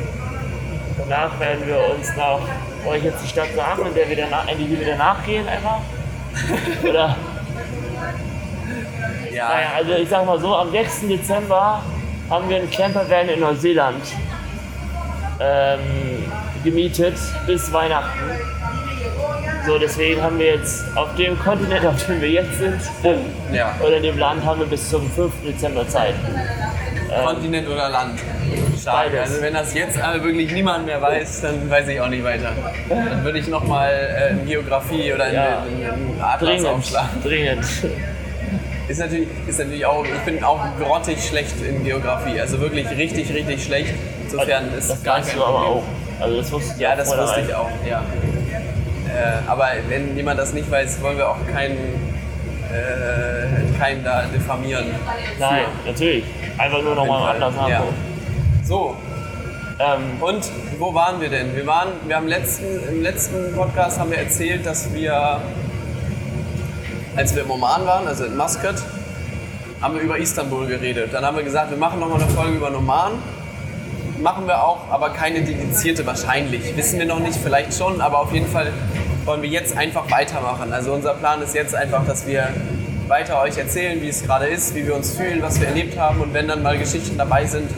Danach 0.99 1.39
werden 1.41 1.67
wir 1.67 1.79
uns 1.95 2.15
nach 2.17 2.41
euch 2.87 3.05
jetzt 3.05 3.23
die 3.25 3.29
Stadt 3.29 3.49
sagen, 3.55 3.87
in 3.87 3.95
der 3.95 4.09
wir 4.09 4.17
danach, 4.17 4.49
in 4.49 4.59
die 4.59 4.71
wir 4.71 4.87
danach 4.87 5.25
gehen 5.25 5.47
einfach. 5.49 5.81
Oder? 6.83 7.17
Ja. 9.33 9.49
Naja, 9.49 9.69
also 9.77 9.93
ich 9.95 10.09
sag 10.09 10.27
mal 10.27 10.39
so, 10.39 10.55
am 10.55 10.71
6. 10.71 11.09
Dezember 11.09 11.83
haben 12.29 12.49
wir 12.49 12.57
einen 12.57 12.71
Campervan 12.71 13.29
in 13.29 13.41
Neuseeland 13.41 14.03
ähm, 15.41 15.81
gemietet 16.63 17.17
bis 17.47 17.73
Weihnachten. 17.73 18.21
So, 19.67 19.79
deswegen 19.79 20.21
haben 20.21 20.39
wir 20.39 20.57
jetzt 20.57 20.85
auf 20.97 21.15
dem 21.17 21.39
Kontinent, 21.39 21.87
auf 21.87 22.05
dem 22.07 22.21
wir 22.21 22.31
jetzt 22.31 22.59
sind, 22.59 22.81
Ja. 23.53 23.75
oder 23.81 23.99
in 23.99 24.03
dem 24.03 24.19
Land, 24.19 24.45
haben 24.45 24.61
wir 24.61 24.67
bis 24.67 24.91
zum 24.91 25.09
5. 25.11 25.33
Dezember 25.47 25.87
Zeit. 25.89 26.15
Kontinent 27.25 27.69
oder 27.69 27.89
Land? 27.91 28.19
Stark. 28.81 29.13
Beides. 29.13 29.21
Also 29.31 29.43
wenn 29.43 29.53
das 29.55 29.75
jetzt 29.75 29.99
wirklich 30.23 30.51
niemand 30.51 30.87
mehr 30.87 31.01
weiß, 31.01 31.43
dann 31.43 31.71
weiß 31.71 31.87
ich 31.89 32.01
auch 32.01 32.09
nicht 32.09 32.25
weiter. 32.25 32.53
Dann 32.89 33.23
würde 33.23 33.39
ich 33.39 33.47
nochmal 33.49 33.93
äh, 33.93 34.31
in 34.33 34.47
Geografie 34.47 35.13
oder 35.13 35.29
in, 35.29 35.35
Ja. 35.35 35.65
in, 35.67 35.83
in 36.15 36.21
Atlas 36.21 36.41
Dringend, 36.51 36.67
aufschlagen. 36.69 37.23
dringend. 37.23 37.65
Ist 38.89 38.99
natürlich, 38.99 39.29
ist 39.47 39.59
natürlich 39.59 39.87
auch, 39.87 40.05
ich 40.05 40.21
bin 40.25 40.43
auch 40.43 40.61
grottig 40.81 41.23
schlecht 41.25 41.55
in 41.63 41.85
Geografie. 41.85 42.41
Also 42.41 42.61
wirklich 42.61 42.89
richtig, 42.91 43.33
richtig 43.33 43.63
schlecht. 43.65 43.95
Insofern 44.25 44.73
ist 44.77 44.91
Das 44.91 45.03
gar 45.05 45.21
kein 45.21 45.37
du 45.37 45.45
aber 45.45 45.53
Problem. 45.53 45.71
auch. 45.71 45.83
Also 46.21 46.37
das 46.39 46.53
wusste 46.53 46.73
ich 46.75 46.81
Ja, 46.81 46.93
auch 46.93 46.97
das 46.97 47.17
wusste 47.17 47.41
ich 47.47 47.55
auch, 47.55 47.71
ja. 47.89 48.03
Äh, 49.23 49.51
aber 49.51 49.69
wenn 49.89 50.17
jemand 50.17 50.39
das 50.39 50.53
nicht 50.53 50.71
weiß, 50.71 51.01
wollen 51.03 51.17
wir 51.19 51.29
auch 51.29 51.37
keinen, 51.53 51.77
äh, 52.73 53.79
keinen 53.79 54.03
da 54.05 54.25
diffamieren. 54.25 54.87
Nein, 55.39 55.65
natürlich. 55.87 56.25
Einfach 56.59 56.83
nur 56.83 56.95
nochmal 56.95 57.35
anders 57.35 57.55
haben. 57.57 57.71
Ja. 57.71 57.83
So, 58.65 58.97
Ähm, 59.81 60.23
und 60.23 60.49
wo 60.79 60.95
waren 60.95 61.21
wir 61.21 61.29
denn? 61.31 61.57
Wir 61.57 61.67
waren, 61.67 61.89
wir 62.07 62.15
haben 62.17 62.29
letzten, 62.29 62.67
im 62.89 63.03
letzten 63.03 63.55
Podcast 63.57 63.99
haben 63.99 64.11
wir 64.11 64.19
erzählt, 64.19 64.65
dass 64.67 64.93
wir, 64.93 65.41
als 67.17 67.35
wir 67.35 67.43
im 67.43 67.51
Oman 67.51 67.85
waren, 67.87 68.07
also 68.07 68.25
in 68.25 68.37
Muscat, 68.37 68.77
haben 69.81 69.95
wir 69.95 70.03
über 70.03 70.19
Istanbul 70.19 70.67
geredet. 70.67 71.13
Dann 71.13 71.25
haben 71.25 71.37
wir 71.37 71.43
gesagt, 71.43 71.71
wir 71.71 71.79
machen 71.79 71.99
nochmal 72.01 72.21
eine 72.23 72.31
Folge 72.31 72.57
über 72.59 72.69
den 72.69 72.77
Oman. 72.77 73.13
Machen 74.21 74.47
wir 74.47 74.63
auch, 74.63 74.89
aber 74.91 75.09
keine 75.11 75.41
dedizierte 75.43 76.07
wahrscheinlich. 76.07 76.77
Wissen 76.77 76.99
wir 77.01 77.07
noch 77.07 77.19
nicht, 77.19 77.39
vielleicht 77.43 77.75
schon, 77.75 78.01
aber 78.01 78.21
auf 78.21 78.33
jeden 78.33 78.47
Fall 78.47 78.69
wollen 79.25 79.43
wir 79.43 79.49
jetzt 79.49 79.77
einfach 79.77 80.11
weitermachen. 80.11 80.73
Also 80.73 80.93
unser 80.93 81.15
Plan 81.15 81.43
ist 81.43 81.55
jetzt 81.55 81.75
einfach, 81.75 82.05
dass 82.07 82.27
wir 82.27 82.49
weiter 83.09 83.41
euch 83.43 83.57
erzählen, 83.59 84.01
wie 84.01 84.09
es 84.09 84.23
gerade 84.23 84.47
ist, 84.47 84.75
wie 84.75 84.87
wir 84.87 84.95
uns 84.95 85.17
fühlen, 85.17 85.43
was 85.43 85.61
wir 85.61 85.69
erlebt 85.69 85.99
haben 85.99 86.21
und 86.21 86.33
wenn 86.35 86.49
dann 86.49 86.63
mal 86.63 86.79
Geschichten 86.79 87.19
dabei 87.19 87.45
sind 87.47 87.71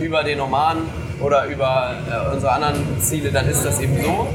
über 0.00 0.22
den 0.22 0.40
Oman 0.40 0.78
oder 1.20 1.46
über 1.46 1.94
äh, 2.10 2.34
unsere 2.34 2.52
anderen 2.52 3.00
Ziele, 3.00 3.30
dann 3.30 3.48
ist 3.48 3.64
das 3.64 3.80
eben 3.80 3.96
so. 4.02 4.28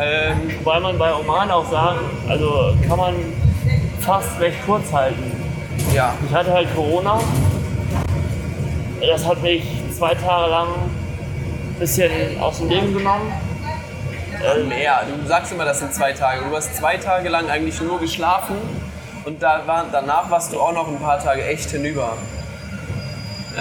Ähm, 0.00 0.50
wobei 0.62 0.80
man 0.80 0.96
bei 0.98 1.12
Oman 1.14 1.50
auch 1.50 1.70
sagen, 1.70 1.98
also 2.28 2.74
kann 2.88 2.96
man 2.96 3.14
fast 4.00 4.40
recht 4.40 4.58
kurz 4.64 4.92
halten. 4.92 5.32
ja, 5.94 6.14
Ich 6.28 6.34
hatte 6.34 6.52
halt 6.52 6.74
Corona. 6.74 7.20
Das 9.00 9.26
hat 9.26 9.42
mich 9.42 9.64
zwei 9.96 10.14
Tage 10.14 10.50
lang 10.50 10.68
ein 10.68 11.78
bisschen 11.80 12.10
aus 12.40 12.58
dem 12.58 12.68
Leben 12.68 12.94
genommen. 12.94 13.32
Äh, 14.42 14.62
mehr. 14.64 15.02
Du 15.22 15.26
sagst 15.28 15.52
immer, 15.52 15.64
das 15.64 15.78
sind 15.78 15.94
zwei 15.94 16.12
Tage. 16.12 16.42
Du 16.48 16.54
hast 16.56 16.74
zwei 16.76 16.96
Tage 16.96 17.28
lang 17.28 17.48
eigentlich 17.50 17.80
nur 17.80 18.00
geschlafen 18.00 18.56
und 19.24 19.42
da 19.42 19.62
war, 19.66 19.84
danach 19.90 20.30
warst 20.30 20.52
du 20.52 20.60
auch 20.60 20.72
noch 20.72 20.88
ein 20.88 20.98
paar 20.98 21.18
Tage 21.22 21.44
echt 21.44 21.70
hinüber. 21.70 22.16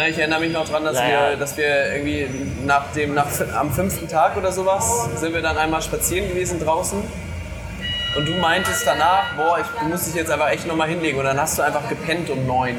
Ich 0.10 0.18
erinnere 0.18 0.40
mich 0.40 0.54
noch 0.54 0.68
dran, 0.68 0.86
dass, 0.86 0.96
Naja. 0.96 1.30
wir, 1.32 1.38
dass 1.38 1.58
wir 1.58 1.94
irgendwie 1.94 2.28
nach 2.66 2.84
dem, 2.96 3.14
nach, 3.14 3.28
am 3.60 3.72
fünften 3.72 4.08
Tag 4.08 4.38
oder 4.38 4.52
sowas 4.52 5.10
sind 5.18 5.34
wir 5.34 5.42
dann 5.42 5.58
einmal 5.58 5.82
spazieren 5.82 6.30
gewesen 6.30 6.60
draußen. 6.64 6.98
Und 8.18 8.28
du 8.28 8.34
meintest 8.36 8.86
danach, 8.88 9.24
boah, 9.38 9.60
ich 9.60 9.68
du 9.82 9.86
musst 9.90 10.08
dich 10.08 10.16
jetzt 10.16 10.32
einfach 10.32 10.50
echt 10.50 10.66
nochmal 10.66 10.88
hinlegen. 10.88 11.20
Und 11.20 11.26
dann 11.26 11.40
hast 11.40 11.58
du 11.58 11.62
einfach 11.62 11.88
gepennt 11.90 12.30
um 12.30 12.46
neun. 12.48 12.76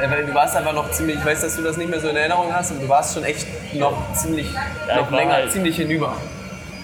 Äh, 0.00 0.10
Weil 0.10 0.26
du 0.26 0.34
warst 0.34 0.56
einfach 0.56 0.72
noch 0.72 0.90
ziemlich, 0.90 1.16
ich 1.18 1.24
weiß, 1.24 1.40
dass 1.42 1.54
du 1.56 1.62
das 1.62 1.76
nicht 1.76 1.88
mehr 1.88 2.00
so 2.00 2.08
in 2.08 2.16
Erinnerung 2.16 2.52
hast, 2.52 2.72
aber 2.72 2.80
du 2.80 2.88
warst 2.88 3.14
schon 3.14 3.22
echt 3.24 3.46
noch 3.74 3.96
ziemlich, 4.14 4.48
Ja, 4.88 4.96
noch 4.96 5.10
länger, 5.12 5.32
halt- 5.34 5.52
ziemlich 5.52 5.76
hinüber. 5.76 6.14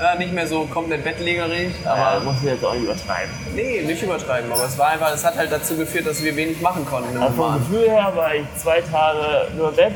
Ja, 0.01 0.15
nicht 0.15 0.33
mehr 0.33 0.47
so 0.47 0.65
komplett 0.65 1.05
bettlägerig, 1.05 1.75
aber 1.85 1.99
aber 2.07 2.21
muss 2.25 2.37
ich 2.39 2.45
jetzt 2.45 2.65
auch 2.65 2.73
nicht 2.73 2.85
übertreiben. 2.85 3.31
nee, 3.55 3.83
nicht 3.83 4.03
übertreiben. 4.03 4.51
Aber 4.51 4.65
es 4.65 4.79
war 4.79 4.89
einfach, 4.89 5.13
es 5.13 5.25
hat 5.25 5.37
halt 5.37 5.53
dazu 5.53 5.77
geführt, 5.77 6.07
dass 6.07 6.23
wir 6.25 6.35
wenig 6.37 6.61
machen 6.63 6.87
konnten 6.87 7.17
Also 7.19 7.35
vom 7.35 7.45
Roman. 7.45 7.59
Gefühl 7.61 7.91
her 7.91 8.13
war 8.17 8.35
ich 8.35 8.45
zwei 8.57 8.81
Tage 8.81 9.49
nur 9.57 9.69
im 9.69 9.77
Bett. 9.77 9.93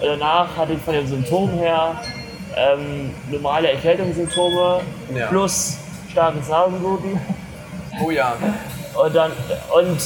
Und 0.00 0.06
danach 0.06 0.54
hatte 0.56 0.74
ich 0.74 0.80
von 0.82 0.94
den 0.94 1.06
Symptomen 1.06 1.58
her 1.58 2.00
ähm, 2.56 3.10
normale 3.30 3.70
Erkältungssymptome 3.72 4.80
Ja. 5.14 5.26
plus 5.28 5.78
starkes 6.12 6.48
Nasenbluten. 6.48 7.18
Oh 8.04 8.10
ja, 8.10 8.34
Und 9.02 9.14
dann 9.16 9.32
und 9.74 9.98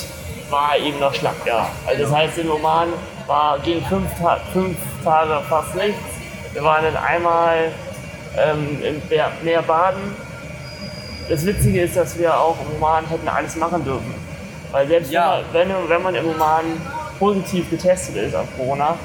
war 0.50 0.76
eben 0.78 0.98
noch 1.00 1.12
schlapp, 1.14 1.34
ja. 1.46 1.68
Also 1.86 2.02
das 2.04 2.12
heißt, 2.12 2.38
im 2.38 2.50
Oman 2.50 2.88
war, 3.26 3.58
ging 3.58 3.84
fünf, 3.86 4.08
Ta 4.20 4.38
fünf 4.52 4.76
Tage 5.04 5.40
fast 5.48 5.74
nichts. 5.74 5.98
Wir 6.52 6.62
waren 6.62 6.84
dann 6.84 6.96
einmal 6.96 7.72
ähm, 8.36 8.78
Meer 9.42 9.62
baden. 9.62 10.14
Das 11.28 11.44
Witzige 11.46 11.82
ist, 11.82 11.96
dass 11.96 12.18
wir 12.18 12.36
auch 12.38 12.56
im 12.60 12.76
Oman 12.76 13.06
hätten 13.06 13.28
alles 13.28 13.56
machen 13.56 13.84
dürfen. 13.84 14.14
Weil 14.72 14.88
selbst 14.88 15.10
Ja. 15.12 15.40
wenn, 15.52 15.68
man, 15.68 15.76
wenn, 15.82 15.88
wenn 15.90 16.02
man 16.02 16.14
im 16.14 16.28
Oman 16.30 16.64
positiv 17.18 17.70
getestet 17.70 18.16
ist 18.16 18.34
auf 18.34 18.46
Corona, 18.56 18.96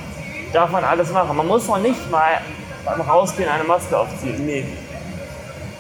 darf 0.54 0.70
man 0.72 0.84
alles 0.84 1.12
machen. 1.12 1.36
Man 1.38 1.48
muss 1.48 1.68
noch 1.68 1.78
nicht 1.78 2.10
mal 2.10 2.40
beim 2.86 3.02
Rausgehen 3.02 3.50
eine 3.50 3.64
Maske 3.64 3.98
aufziehen. 3.98 4.46
nee, 4.46 4.66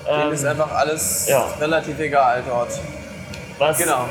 denen 0.05 0.21
Ähm, 0.27 0.31
ist 0.33 0.45
einfach 0.45 0.71
alles 0.73 1.27
ja. 1.27 1.45
relativ 1.59 1.99
egal 1.99 2.43
dort. 2.47 2.69
was 3.57 3.77
Genau. 3.77 4.05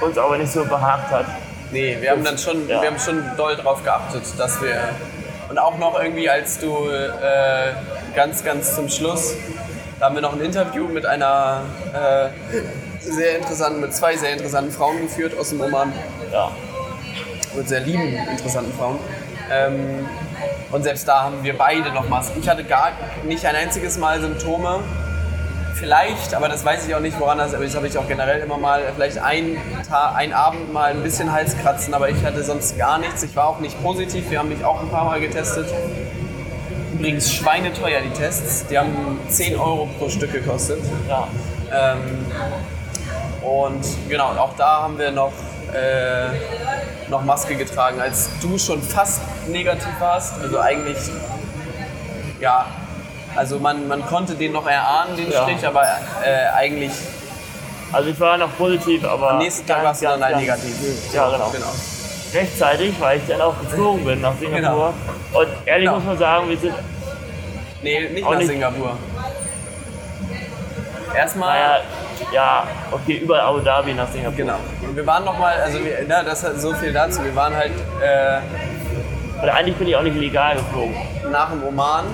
uns 0.00 0.18
aber 0.18 0.36
nicht 0.38 0.50
so 0.52 0.64
behagt 0.64 1.10
hat. 1.10 1.26
Nee, 1.70 1.96
wir 2.00 2.10
haben 2.10 2.24
dann 2.24 2.36
schon, 2.38 2.66
Ja. 2.68 2.80
wir 2.82 2.88
haben 2.90 2.98
schon 2.98 3.22
doll 3.36 3.54
drauf 3.56 3.84
geachtet, 3.84 4.22
dass 4.38 4.60
wir 4.62 4.88
und 5.50 5.58
auch 5.58 5.78
noch 5.78 5.98
irgendwie, 6.02 6.28
als 6.28 6.58
du 6.58 6.88
äh, 6.90 7.70
ganz, 8.18 8.42
ganz 8.42 8.74
zum 8.74 8.88
Schluss, 8.88 9.36
da 10.00 10.06
haben 10.06 10.16
wir 10.16 10.22
noch 10.22 10.32
ein 10.32 10.40
Interview 10.40 10.88
mit 10.88 11.06
einer 11.06 11.62
äh, 11.94 12.30
sehr 12.98 13.38
interessanten, 13.38 13.80
mit 13.80 13.94
zwei 13.94 14.16
sehr 14.16 14.32
interessanten 14.32 14.72
Frauen 14.72 15.00
geführt 15.02 15.38
aus 15.38 15.50
dem 15.50 15.60
Oman, 15.60 15.92
Ja. 16.32 16.50
mit 17.54 17.68
sehr 17.68 17.78
lieben, 17.78 18.16
interessanten 18.28 18.72
Frauen. 18.76 18.98
Ähm, 19.52 20.08
und 20.72 20.82
selbst 20.82 21.06
da 21.06 21.22
haben 21.22 21.44
wir 21.44 21.56
beide 21.56 21.92
noch 21.92 22.08
Masken. 22.08 22.40
Ich 22.40 22.48
hatte 22.48 22.64
gar 22.64 22.90
nicht 23.24 23.46
ein 23.46 23.54
einziges 23.54 23.98
Mal 23.98 24.20
Symptome. 24.20 24.80
Vielleicht, 25.76 26.34
aber 26.34 26.48
das 26.48 26.64
weiß 26.64 26.88
ich 26.88 26.96
auch 26.96 27.00
nicht, 27.00 27.20
woran 27.20 27.38
das, 27.38 27.54
aber 27.54 27.62
das 27.62 27.76
habe 27.76 27.86
ich 27.86 27.96
auch 27.98 28.08
generell 28.08 28.40
immer 28.40 28.58
mal, 28.58 28.82
vielleicht 28.96 29.18
ein, 29.18 29.56
Tag, 29.88 30.16
ein 30.16 30.32
Abend 30.32 30.72
mal 30.72 30.90
ein 30.90 31.04
bisschen 31.04 31.30
Halskratzen, 31.30 31.94
aber 31.94 32.08
ich 32.08 32.24
hatte 32.24 32.42
sonst 32.42 32.76
gar 32.76 32.98
nichts. 32.98 33.22
Ich 33.22 33.36
war 33.36 33.46
auch 33.46 33.60
nicht 33.60 33.80
positiv, 33.80 34.28
wir 34.28 34.40
haben 34.40 34.48
mich 34.48 34.64
auch 34.64 34.82
ein 34.82 34.88
paar 34.88 35.04
Mal 35.04 35.20
getestet. 35.20 35.68
Übrigens 36.98 37.32
schweineteuer 37.32 38.00
die 38.00 38.10
Tests, 38.10 38.66
die 38.66 38.76
haben 38.76 39.20
10 39.28 39.56
Euro 39.56 39.88
pro 39.98 40.08
Stück 40.08 40.32
gekostet. 40.32 40.80
ja. 41.08 41.28
Ähm, 41.72 42.26
und 43.42 43.84
genau, 44.08 44.30
auch 44.30 44.54
da 44.56 44.82
haben 44.82 44.98
wir 44.98 45.12
noch, 45.12 45.32
äh, 45.72 47.08
noch 47.08 47.22
Maske 47.22 47.54
getragen, 47.54 48.00
als 48.00 48.28
du 48.42 48.58
schon 48.58 48.82
fast 48.82 49.20
negativ 49.48 49.92
warst. 50.00 50.40
Also 50.42 50.58
eigentlich, 50.58 50.98
ja, 52.40 52.66
also 53.36 53.60
man, 53.60 53.86
man 53.86 54.04
konnte 54.04 54.34
den 54.34 54.52
noch 54.52 54.66
erahnen, 54.66 55.16
den 55.16 55.30
Ja. 55.30 55.44
Stich, 55.44 55.64
aber 55.64 55.82
äh, 55.84 56.48
eigentlich 56.56 56.92
Also 57.92 58.10
ich 58.10 58.18
war 58.18 58.36
noch 58.36 58.54
positiv, 58.56 59.04
aber 59.04 59.32
am 59.32 59.38
nächsten 59.38 59.66
Tag 59.66 59.84
warst 59.84 60.02
du 60.02 60.06
dann 60.06 60.24
halt 60.24 60.36
negativ. 60.36 60.74
Ja, 61.12 61.30
genau. 61.30 61.50
genau. 61.50 61.72
Rechtzeitig, 62.34 62.94
weil 63.00 63.18
ich 63.18 63.26
dann 63.26 63.40
auch 63.40 63.58
geflogen 63.60 64.04
bin 64.04 64.20
nach 64.20 64.34
Singapur. 64.38 64.92
Und 65.32 65.48
ehrlich 65.66 65.84
Genau. 65.86 65.96
muss 65.96 66.04
man 66.04 66.18
sagen, 66.18 66.48
wir 66.48 66.56
sind, 66.58 66.74
Nee, 67.82 68.08
nicht 68.08 68.24
nach 68.28 68.36
nicht. 68.36 68.48
Singapur. 68.48 68.96
Erstmal. 71.16 71.48
naja, 71.58 71.80
ja, 72.32 72.66
okay, 72.90 73.16
über 73.18 73.42
Abu 73.42 73.60
Dhabi 73.60 73.94
nach 73.94 74.08
Singapur. 74.08 74.36
Genau. 74.36 74.56
Und 74.82 74.96
wir 74.96 75.06
waren 75.06 75.24
nochmal, 75.24 75.54
also 75.60 75.78
wir, 75.84 75.98
na, 76.06 76.22
das 76.22 76.44
hat 76.44 76.60
so 76.60 76.74
viel 76.74 76.92
dazu. 76.92 77.24
Wir 77.24 77.34
waren 77.34 77.54
halt 77.56 77.72
äh, 78.02 78.40
Und 79.42 79.48
eigentlich 79.48 79.76
bin 79.76 79.88
ich 79.88 79.96
auch 79.96 80.02
nicht 80.02 80.16
legal 80.16 80.56
geflogen. 80.56 80.94
nach 81.30 81.50
dem 81.50 81.62
Oman. 81.64 82.04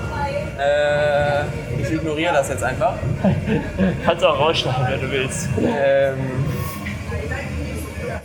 Äh, 0.58 1.42
ich 1.82 1.90
ignoriere 1.92 2.32
das 2.34 2.48
jetzt 2.48 2.62
einfach. 2.62 2.94
Kannst 4.06 4.22
du 4.22 4.28
auch 4.28 4.38
rausschneiden, 4.38 4.86
wenn 4.90 5.00
du 5.00 5.10
willst. 5.10 5.48
Ähm, 5.58 6.43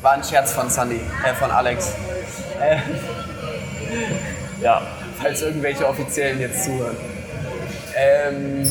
war 0.02 0.14
ein 0.14 0.24
Scherz 0.24 0.54
von 0.54 0.70
Sunny, 0.70 1.02
äh, 1.26 1.34
von 1.34 1.52
Alex. 1.52 1.94
Äh, 2.60 2.78
Ja, 4.62 4.82
falls 5.22 5.42
irgendwelche 5.42 5.88
Offiziellen 5.88 6.40
jetzt 6.42 6.66
zuhören. 6.66 6.98
Ähm, 7.96 8.70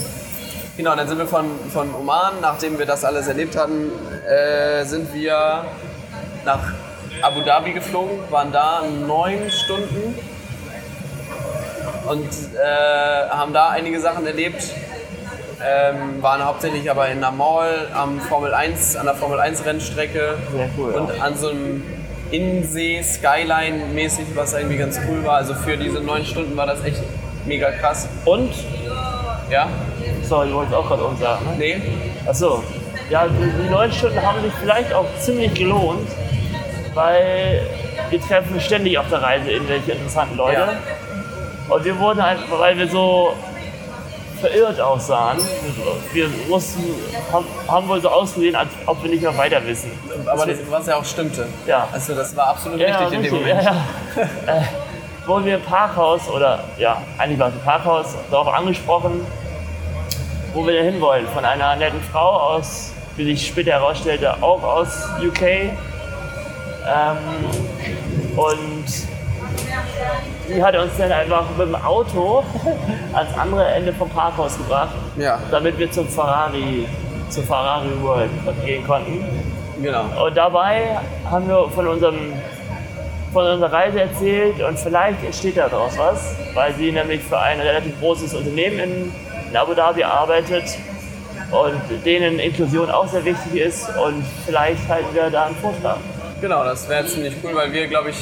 genau, 0.77 0.95
dann 0.95 1.09
sind 1.09 1.19
wir 1.19 1.27
von, 1.27 1.47
von 1.73 1.95
Oman, 1.95 2.35
nachdem 2.43 2.79
wir 2.79 2.85
das 2.85 3.05
alles 3.05 3.27
erlebt 3.27 3.57
hatten, 3.57 3.91
äh, 4.29 4.85
sind 4.85 5.15
wir 5.15 5.65
nach 6.45 6.73
Abu 7.23 7.41
Dhabi 7.41 7.73
geflogen, 7.73 8.19
waren 8.31 8.53
da 8.53 8.83
neun 8.83 9.51
Stunden 9.51 10.15
und 12.07 12.29
äh, 12.29 13.29
haben 13.31 13.55
da 13.55 13.71
einige 13.71 13.99
Sachen 14.01 14.27
erlebt. 14.27 14.63
Ähm, 15.65 16.23
waren 16.23 16.45
hauptsächlich 16.45 16.89
aber 16.91 17.09
in 17.09 17.21
der 17.21 17.33
Mall 17.33 17.89
am 17.93 18.21
Formel 18.21 18.55
1, 18.55 18.97
an 18.97 19.07
der 19.07 19.15
Formel 19.15 19.41
1 19.41 19.65
Rennstrecke 19.65 20.39
sehr 20.53 20.69
cool. 20.79 20.93
und 20.93 21.17
ja. 21.17 21.23
an 21.23 21.37
so 21.37 21.49
einem 21.49 21.83
Innensee, 22.31 23.03
Skyline-mäßig, 23.03 24.27
was 24.35 24.53
irgendwie 24.53 24.77
ganz 24.77 25.01
cool 25.09 25.25
war. 25.25 25.37
Also 25.37 25.55
für 25.55 25.77
diese 25.77 26.01
neun 26.01 26.25
Stunden 26.25 26.57
war 26.57 26.67
das 26.67 26.85
echt 26.85 27.03
mega 27.47 27.71
krass. 27.73 28.09
Und, 28.25 28.53
Ja? 29.51 29.69
sorry, 30.23 30.49
du 30.49 30.55
wolltest 30.55 30.77
auch 30.77 30.87
gerade 30.87 31.05
uns 31.05 31.21
sagen, 31.21 31.45
ne? 31.47 31.55
Nee? 31.57 31.83
Achso. 32.27 32.63
Ja, 33.11 33.27
die, 33.27 33.71
neun 33.71 33.91
Stunden 33.91 34.21
haben 34.23 34.43
sich 34.43 34.53
vielleicht 34.61 34.93
auch 34.93 35.07
ziemlich 35.19 35.55
gelohnt, 35.55 36.07
weil 36.95 37.63
wir 38.11 38.21
treffen 38.21 38.61
ständig 38.61 38.99
auf 38.99 39.09
der 39.09 39.23
Reise 39.23 39.51
irgendwelche 39.51 39.93
interessanten 39.93 40.37
Leute. 40.37 40.61
Ja. 40.61 41.75
Und 41.75 41.85
wir 41.85 41.99
wurden 41.99 42.23
halt, 42.23 42.39
weil 42.51 42.77
wir 42.77 42.89
so 42.89 43.35
verirrt 44.41 44.81
aussahen. 44.81 45.39
Wir 46.13 46.29
mussten, 46.49 46.83
haben, 47.33 47.47
haben 47.67 47.89
wohl 47.89 48.01
so 48.01 48.09
ausgesehen, 48.09 48.57
als 48.57 48.69
ob 48.87 49.03
wir 49.03 49.11
nicht 49.11 49.23
mehr 49.23 49.37
weiter 49.37 49.65
wissen. 49.67 49.91
Aber 50.27 50.47
das, 50.47 50.59
was 50.71 50.87
ja 50.87 50.97
auch 50.97 51.05
stimmte. 51.05 51.47
Ja. 51.67 51.89
Also 51.93 52.15
das 52.15 52.35
war 52.37 52.49
absolut 52.49 52.81
Ja, 52.81 52.99
richtig 52.99 53.19
in 53.19 53.23
dem 53.25 53.35
Moment. 53.35 53.63
ja, 53.63 53.75
ja. 54.17 54.57
äh, 54.57 54.63
wurden 55.27 55.45
wir 55.45 55.57
im 55.57 55.63
Parkhaus, 55.63 56.29
oder 56.29 56.65
ja, 56.79 57.03
eigentlich 57.19 57.39
war 57.39 57.49
es 57.49 57.55
im 57.55 57.61
Parkhaus, 57.61 58.15
darauf 58.31 58.49
angesprochen, 58.49 59.27
wo 60.55 60.67
wir 60.67 60.73
denn 60.73 60.93
hinwollen. 60.93 61.27
Von 61.29 61.45
einer 61.45 61.77
netten 61.77 62.01
Frau 62.11 62.55
aus, 62.55 62.93
wie 63.17 63.25
sich 63.25 63.47
später 63.47 63.73
herausstellte, 63.73 64.43
auch 64.43 64.63
aus 64.63 64.89
UK. 65.21 65.43
Ähm, 65.43 65.73
und 68.37 68.87
die 70.49 70.63
hat 70.63 70.75
uns 70.77 70.93
dann 70.97 71.13
einfach 71.13 71.45
mit 71.57 71.69
dem 71.69 71.75
Auto 71.77 72.43
ans 73.13 73.39
andere 73.39 73.67
Ende 73.67 73.93
vom 73.93 74.09
Parkhaus 74.09 74.57
gebracht, 74.57 74.95
Ja, 75.17 75.39
damit 75.51 75.79
wir 75.79 75.91
zum 75.91 76.09
Ferrari, 76.09 76.87
zur 77.29 77.45
Ferrari 77.45 77.91
World 78.03 78.31
gehen 78.65 78.87
konnten. 78.87 79.25
genau. 79.83 80.05
Und 80.25 80.37
dabei 80.37 80.99
haben 81.31 81.49
wir 81.49 81.69
von, 81.69 81.87
unserem, 81.87 82.33
von 83.33 83.45
unserer 83.47 83.73
Reise 83.73 84.01
erzählt 84.03 84.61
und 84.63 84.79
vielleicht 84.79 85.23
entsteht 85.25 85.57
daraus 85.57 85.97
was, 85.99 86.35
weil 86.55 86.75
sie 86.75 86.93
nämlich 86.93 87.23
für 87.23 87.39
ein 87.39 87.61
relativ 87.61 87.99
großes 88.01 88.35
Unternehmen 88.35 88.79
in, 88.81 89.13
in 89.51 89.57
Abu 89.57 89.75
Dhabi 89.75 90.03
arbeitet 90.05 90.65
und 91.51 92.05
denen 92.05 92.39
Inklusion 92.39 92.91
auch 92.91 93.07
sehr 93.09 93.25
wichtig 93.25 93.61
ist 93.61 93.89
und 94.05 94.23
vielleicht 94.47 94.87
halten 94.89 95.15
wir 95.15 95.31
da 95.31 95.47
einen 95.47 95.57
Vortrag. 95.57 95.97
Genau, 96.41 96.63
das 96.65 96.89
wäre 96.89 97.05
ziemlich 97.07 97.35
cool, 97.43 97.55
weil 97.55 97.73
wir, 97.73 97.87
glaube 97.89 98.11
ich, 98.11 98.17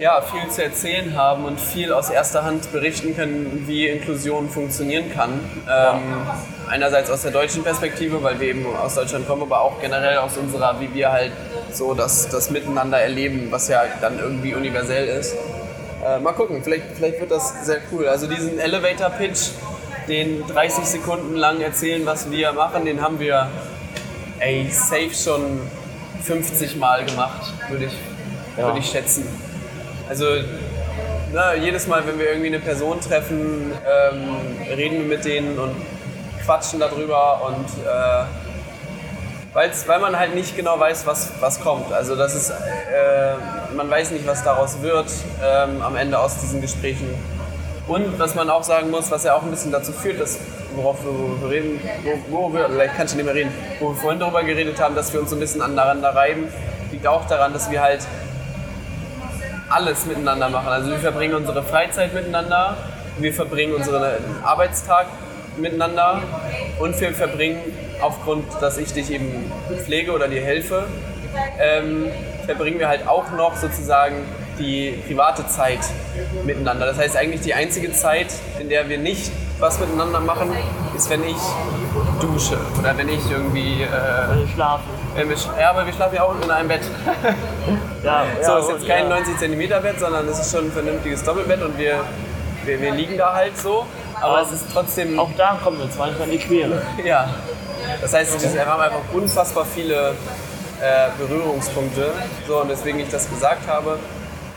ja, 0.00 0.22
viel 0.22 0.48
zu 0.50 0.64
erzählen 0.64 1.14
haben 1.14 1.44
und 1.44 1.60
viel 1.60 1.92
aus 1.92 2.08
erster 2.08 2.42
Hand 2.42 2.72
berichten 2.72 3.14
können, 3.14 3.64
wie 3.66 3.86
Inklusion 3.86 4.48
funktionieren 4.48 5.12
kann. 5.12 5.38
Ähm, 5.70 6.26
einerseits 6.68 7.10
aus 7.10 7.22
der 7.22 7.32
deutschen 7.32 7.62
Perspektive, 7.62 8.22
weil 8.22 8.40
wir 8.40 8.48
eben 8.48 8.64
aus 8.76 8.94
Deutschland 8.94 9.28
kommen, 9.28 9.42
aber 9.42 9.60
auch 9.60 9.78
generell 9.80 10.16
aus 10.18 10.38
unserer, 10.38 10.80
wie 10.80 10.92
wir 10.94 11.12
halt 11.12 11.32
so 11.72 11.92
das, 11.92 12.28
das 12.30 12.50
Miteinander 12.50 12.98
erleben, 12.98 13.48
was 13.50 13.68
ja 13.68 13.82
dann 14.00 14.18
irgendwie 14.18 14.54
universell 14.54 15.06
ist. 15.06 15.34
Äh, 16.04 16.18
mal 16.20 16.32
gucken, 16.32 16.62
vielleicht, 16.64 16.84
vielleicht 16.96 17.20
wird 17.20 17.30
das 17.30 17.66
sehr 17.66 17.80
cool. 17.92 18.08
Also 18.08 18.26
diesen 18.26 18.58
Elevator-Pitch, 18.58 19.50
den 20.08 20.46
30 20.46 20.84
Sekunden 20.86 21.36
lang 21.36 21.60
erzählen, 21.60 22.06
was 22.06 22.30
wir 22.30 22.52
machen, 22.52 22.86
den 22.86 23.02
haben 23.02 23.20
wir 23.20 23.48
ey, 24.38 24.66
safe 24.70 25.12
schon 25.14 25.60
50 26.22 26.76
Mal 26.76 27.04
gemacht, 27.04 27.52
würde 27.68 27.84
ich, 27.84 27.92
Ja. 28.56 28.64
würde 28.64 28.78
ich 28.78 28.90
schätzen. 28.90 29.49
Also 30.10 30.26
na, 31.32 31.54
jedes 31.54 31.86
Mal, 31.86 32.04
wenn 32.04 32.18
wir 32.18 32.30
irgendwie 32.30 32.48
eine 32.48 32.58
Person 32.58 33.00
treffen, 33.00 33.70
ähm, 33.70 34.74
reden 34.76 34.98
wir 34.98 35.04
mit 35.16 35.24
denen 35.24 35.56
und 35.56 35.76
quatschen 36.44 36.80
darüber 36.80 37.46
und 37.46 37.66
äh, 37.86 38.24
weil 39.54 40.00
man 40.00 40.18
halt 40.18 40.34
nicht 40.34 40.56
genau 40.56 40.80
weiß, 40.80 41.06
was, 41.06 41.30
was 41.38 41.60
kommt. 41.60 41.92
Also 41.92 42.16
das 42.16 42.34
ist, 42.34 42.50
äh, 42.50 43.34
man 43.76 43.88
weiß 43.88 44.10
nicht, 44.10 44.26
was 44.26 44.42
daraus 44.42 44.82
wird 44.82 45.06
ähm, 45.44 45.80
am 45.80 45.94
Ende 45.94 46.18
aus 46.18 46.40
diesen 46.40 46.60
Gesprächen. 46.60 47.08
Und 47.86 48.18
was 48.18 48.34
man 48.34 48.50
auch 48.50 48.64
sagen 48.64 48.90
muss, 48.90 49.12
was 49.12 49.22
ja 49.22 49.36
auch 49.36 49.44
ein 49.44 49.50
bisschen 49.50 49.70
dazu 49.70 49.92
führt, 49.92 50.20
dass, 50.20 50.40
worauf 50.74 50.96
wir 51.04 51.48
reden, 51.50 51.80
wo, 52.02 52.48
wo 52.48 52.52
wir, 52.52 52.68
vielleicht 52.68 52.96
kannst 52.96 53.14
du 53.14 53.16
nicht 53.16 53.26
mehr 53.26 53.34
reden, 53.36 53.52
wo 53.78 53.90
wir 53.90 53.94
vorhin 53.94 54.18
darüber 54.18 54.42
geredet 54.42 54.80
haben, 54.80 54.96
dass 54.96 55.12
wir 55.12 55.20
uns 55.20 55.30
so 55.30 55.36
ein 55.36 55.40
bisschen 55.40 55.62
aneinander 55.62 56.08
reiben, 56.16 56.48
liegt 56.90 57.06
auch 57.06 57.28
daran, 57.28 57.52
dass 57.52 57.70
wir 57.70 57.80
halt 57.80 58.00
alles 59.70 60.06
miteinander 60.06 60.48
machen. 60.48 60.68
Also 60.68 60.90
wir 60.90 60.98
verbringen 60.98 61.34
unsere 61.34 61.62
Freizeit 61.62 62.12
miteinander, 62.12 62.76
wir 63.18 63.32
verbringen 63.32 63.74
unseren 63.74 64.04
Arbeitstag 64.42 65.06
miteinander 65.56 66.22
und 66.78 67.00
wir 67.00 67.12
verbringen 67.12 67.60
aufgrund, 68.00 68.44
dass 68.60 68.78
ich 68.78 68.92
dich 68.92 69.10
eben 69.10 69.50
pflege 69.84 70.12
oder 70.12 70.28
dir 70.28 70.42
helfe, 70.42 70.84
ähm, 71.58 72.08
verbringen 72.46 72.78
wir 72.78 72.88
halt 72.88 73.06
auch 73.06 73.30
noch 73.32 73.56
sozusagen 73.56 74.16
die 74.58 74.98
private 75.06 75.46
Zeit 75.46 75.78
miteinander. 76.44 76.86
Das 76.86 76.98
heißt 76.98 77.16
eigentlich 77.16 77.40
die 77.42 77.54
einzige 77.54 77.92
Zeit, 77.92 78.28
in 78.58 78.68
der 78.68 78.88
wir 78.88 78.98
nicht 78.98 79.30
was 79.58 79.78
miteinander 79.78 80.20
machen, 80.20 80.50
ist 80.96 81.08
wenn 81.10 81.22
ich 81.24 81.36
dusche 82.20 82.58
oder 82.78 82.96
wenn 82.96 83.08
ich 83.08 83.30
irgendwie, 83.30 83.82
äh, 83.82 83.86
Also 83.86 84.46
wir, 85.16 85.36
sch- 85.36 85.58
ja, 85.60 85.70
aber 85.70 85.84
wir 85.86 85.92
schlafen 85.92 86.14
ja 86.16 86.22
auch 86.22 86.34
in 86.42 86.50
einem 86.50 86.68
Bett. 86.68 86.80
Ja, 88.02 88.24
So, 88.40 88.52
ja, 88.52 88.58
ist 88.60 88.68
jetzt 88.70 88.88
kein 88.88 89.10
ja. 89.10 89.16
90 89.16 89.38
cm 89.38 89.58
Bett, 89.82 90.00
sondern 90.00 90.26
es 90.26 90.38
ist 90.38 90.50
schon 90.52 90.64
ein 90.66 90.72
vernünftiges 90.72 91.22
Doppelbett 91.22 91.60
und 91.62 91.76
wir, 91.76 92.00
wir, 92.64 92.80
wir 92.80 92.92
liegen 92.92 93.18
da 93.18 93.34
halt 93.34 93.58
so. 93.58 93.84
Aber 94.14 94.38
Aber 94.38 94.42
es 94.42 94.52
ist 94.52 94.64
trotzdem, 94.72 95.18
Auch 95.20 95.28
da 95.36 95.58
kommen 95.62 95.78
uns 95.82 95.96
manchmal 95.98 96.28
in 96.28 96.32
die 96.32 96.38
Quere. 96.38 96.80
ja. 97.04 97.28
Das 98.00 98.14
heißt, 98.14 98.54
wir 98.54 98.66
haben 98.66 98.80
einfach 98.80 99.00
unfassbar 99.12 99.64
viele 99.66 100.10
äh, 100.80 101.08
Berührungspunkte. 101.18 102.12
So, 102.48 102.60
und 102.62 102.68
weswegen 102.70 103.00
ich 103.00 103.08
das 103.10 103.28
gesagt 103.28 103.66
habe, 103.68 103.98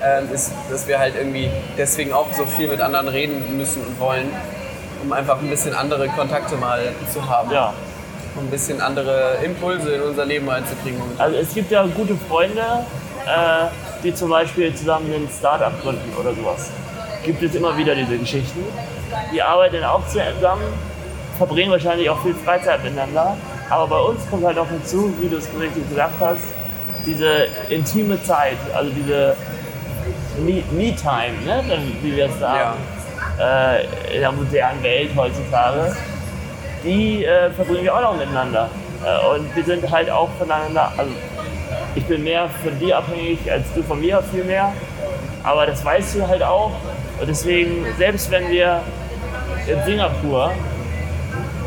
ähm, 0.01 0.29
ist, 0.33 0.51
dass 0.71 0.87
wir 0.87 0.99
halt 0.99 1.15
irgendwie 1.17 1.49
deswegen 1.77 2.13
auch 2.13 2.27
so 2.33 2.45
viel 2.45 2.67
mit 2.69 2.79
anderen 2.79 3.07
reden 3.09 3.57
müssen 3.57 3.81
und 3.85 3.99
wollen, 3.99 4.29
um 5.03 5.11
einfach 5.11 5.39
ein 5.39 5.49
bisschen 5.49 5.73
andere 5.75 6.07
Kontakte 6.09 6.55
mal 6.55 6.93
zu 7.11 7.27
haben. 7.29 7.51
Ja. 7.51 7.73
Ein 8.39 8.49
bisschen 8.49 8.81
andere 8.81 9.37
Impulse 9.43 9.95
in 9.95 10.01
unser 10.01 10.25
Leben 10.25 10.49
reinzukriegen. 10.49 10.99
Also 11.17 11.37
es 11.37 11.53
gibt 11.53 11.71
ja 11.71 11.85
gute 11.85 12.15
Freunde, 12.27 12.61
äh, 13.25 13.67
die 14.03 14.13
zum 14.13 14.29
Beispiel 14.29 14.73
zusammen 14.75 15.13
ein 15.13 15.29
Startup 15.37 15.71
gründen 15.81 16.11
oder 16.19 16.33
sowas. 16.33 16.71
Gibt 17.23 17.41
es 17.43 17.53
immer 17.55 17.77
wieder 17.77 17.93
diese 17.95 18.17
Geschichten. 18.17 18.65
Die 19.31 19.41
arbeiten 19.41 19.83
auch 19.83 20.01
zusammen, 20.07 20.63
verbringen 21.37 21.71
wahrscheinlich 21.71 22.09
auch 22.09 22.21
viel 22.23 22.33
Freizeit 22.33 22.83
miteinander. 22.83 23.37
Aber 23.69 23.87
bei 23.87 23.99
uns 23.99 24.27
kommt 24.29 24.45
halt 24.45 24.57
auch 24.57 24.67
hinzu, 24.67 25.13
wie 25.21 25.29
du 25.29 25.37
es 25.37 25.47
richtig 25.59 25.87
gesagt 25.89 26.15
hast, 26.19 26.41
diese 27.05 27.47
intime 27.69 28.21
Zeit, 28.23 28.57
also 28.75 28.91
diese 28.91 29.35
Me- 30.39 30.63
Me-Time, 30.71 31.33
ne? 31.45 31.63
wie 32.01 32.15
wir 32.15 32.25
es 32.25 32.39
sagen, 32.39 32.77
äh, 33.39 34.15
in 34.15 34.21
der 34.21 34.31
modernen 34.31 34.81
Welt 34.83 35.09
heutzutage 35.15 35.95
die 36.83 37.25
äh, 37.25 37.49
verbringen 37.51 37.83
wir 37.83 37.95
auch 37.95 38.01
noch 38.01 38.17
miteinander. 38.17 38.69
Äh, 39.05 39.35
und 39.35 39.55
wir 39.55 39.63
sind 39.63 39.89
halt 39.91 40.09
auch 40.09 40.29
voneinander, 40.37 40.91
also 40.97 41.11
ich 41.95 42.03
bin 42.05 42.23
mehr 42.23 42.49
von 42.63 42.77
dir 42.79 42.97
abhängig 42.97 43.39
als 43.51 43.65
du 43.73 43.83
von 43.83 43.99
mir 43.99 44.21
viel 44.31 44.43
mehr. 44.43 44.73
Aber 45.43 45.65
das 45.65 45.83
weißt 45.83 46.15
du 46.15 46.27
halt 46.27 46.41
auch. 46.43 46.71
Und 47.19 47.27
deswegen, 47.27 47.85
selbst 47.97 48.31
wenn 48.31 48.49
wir 48.49 48.79
in 49.67 49.81
Singapur 49.83 50.51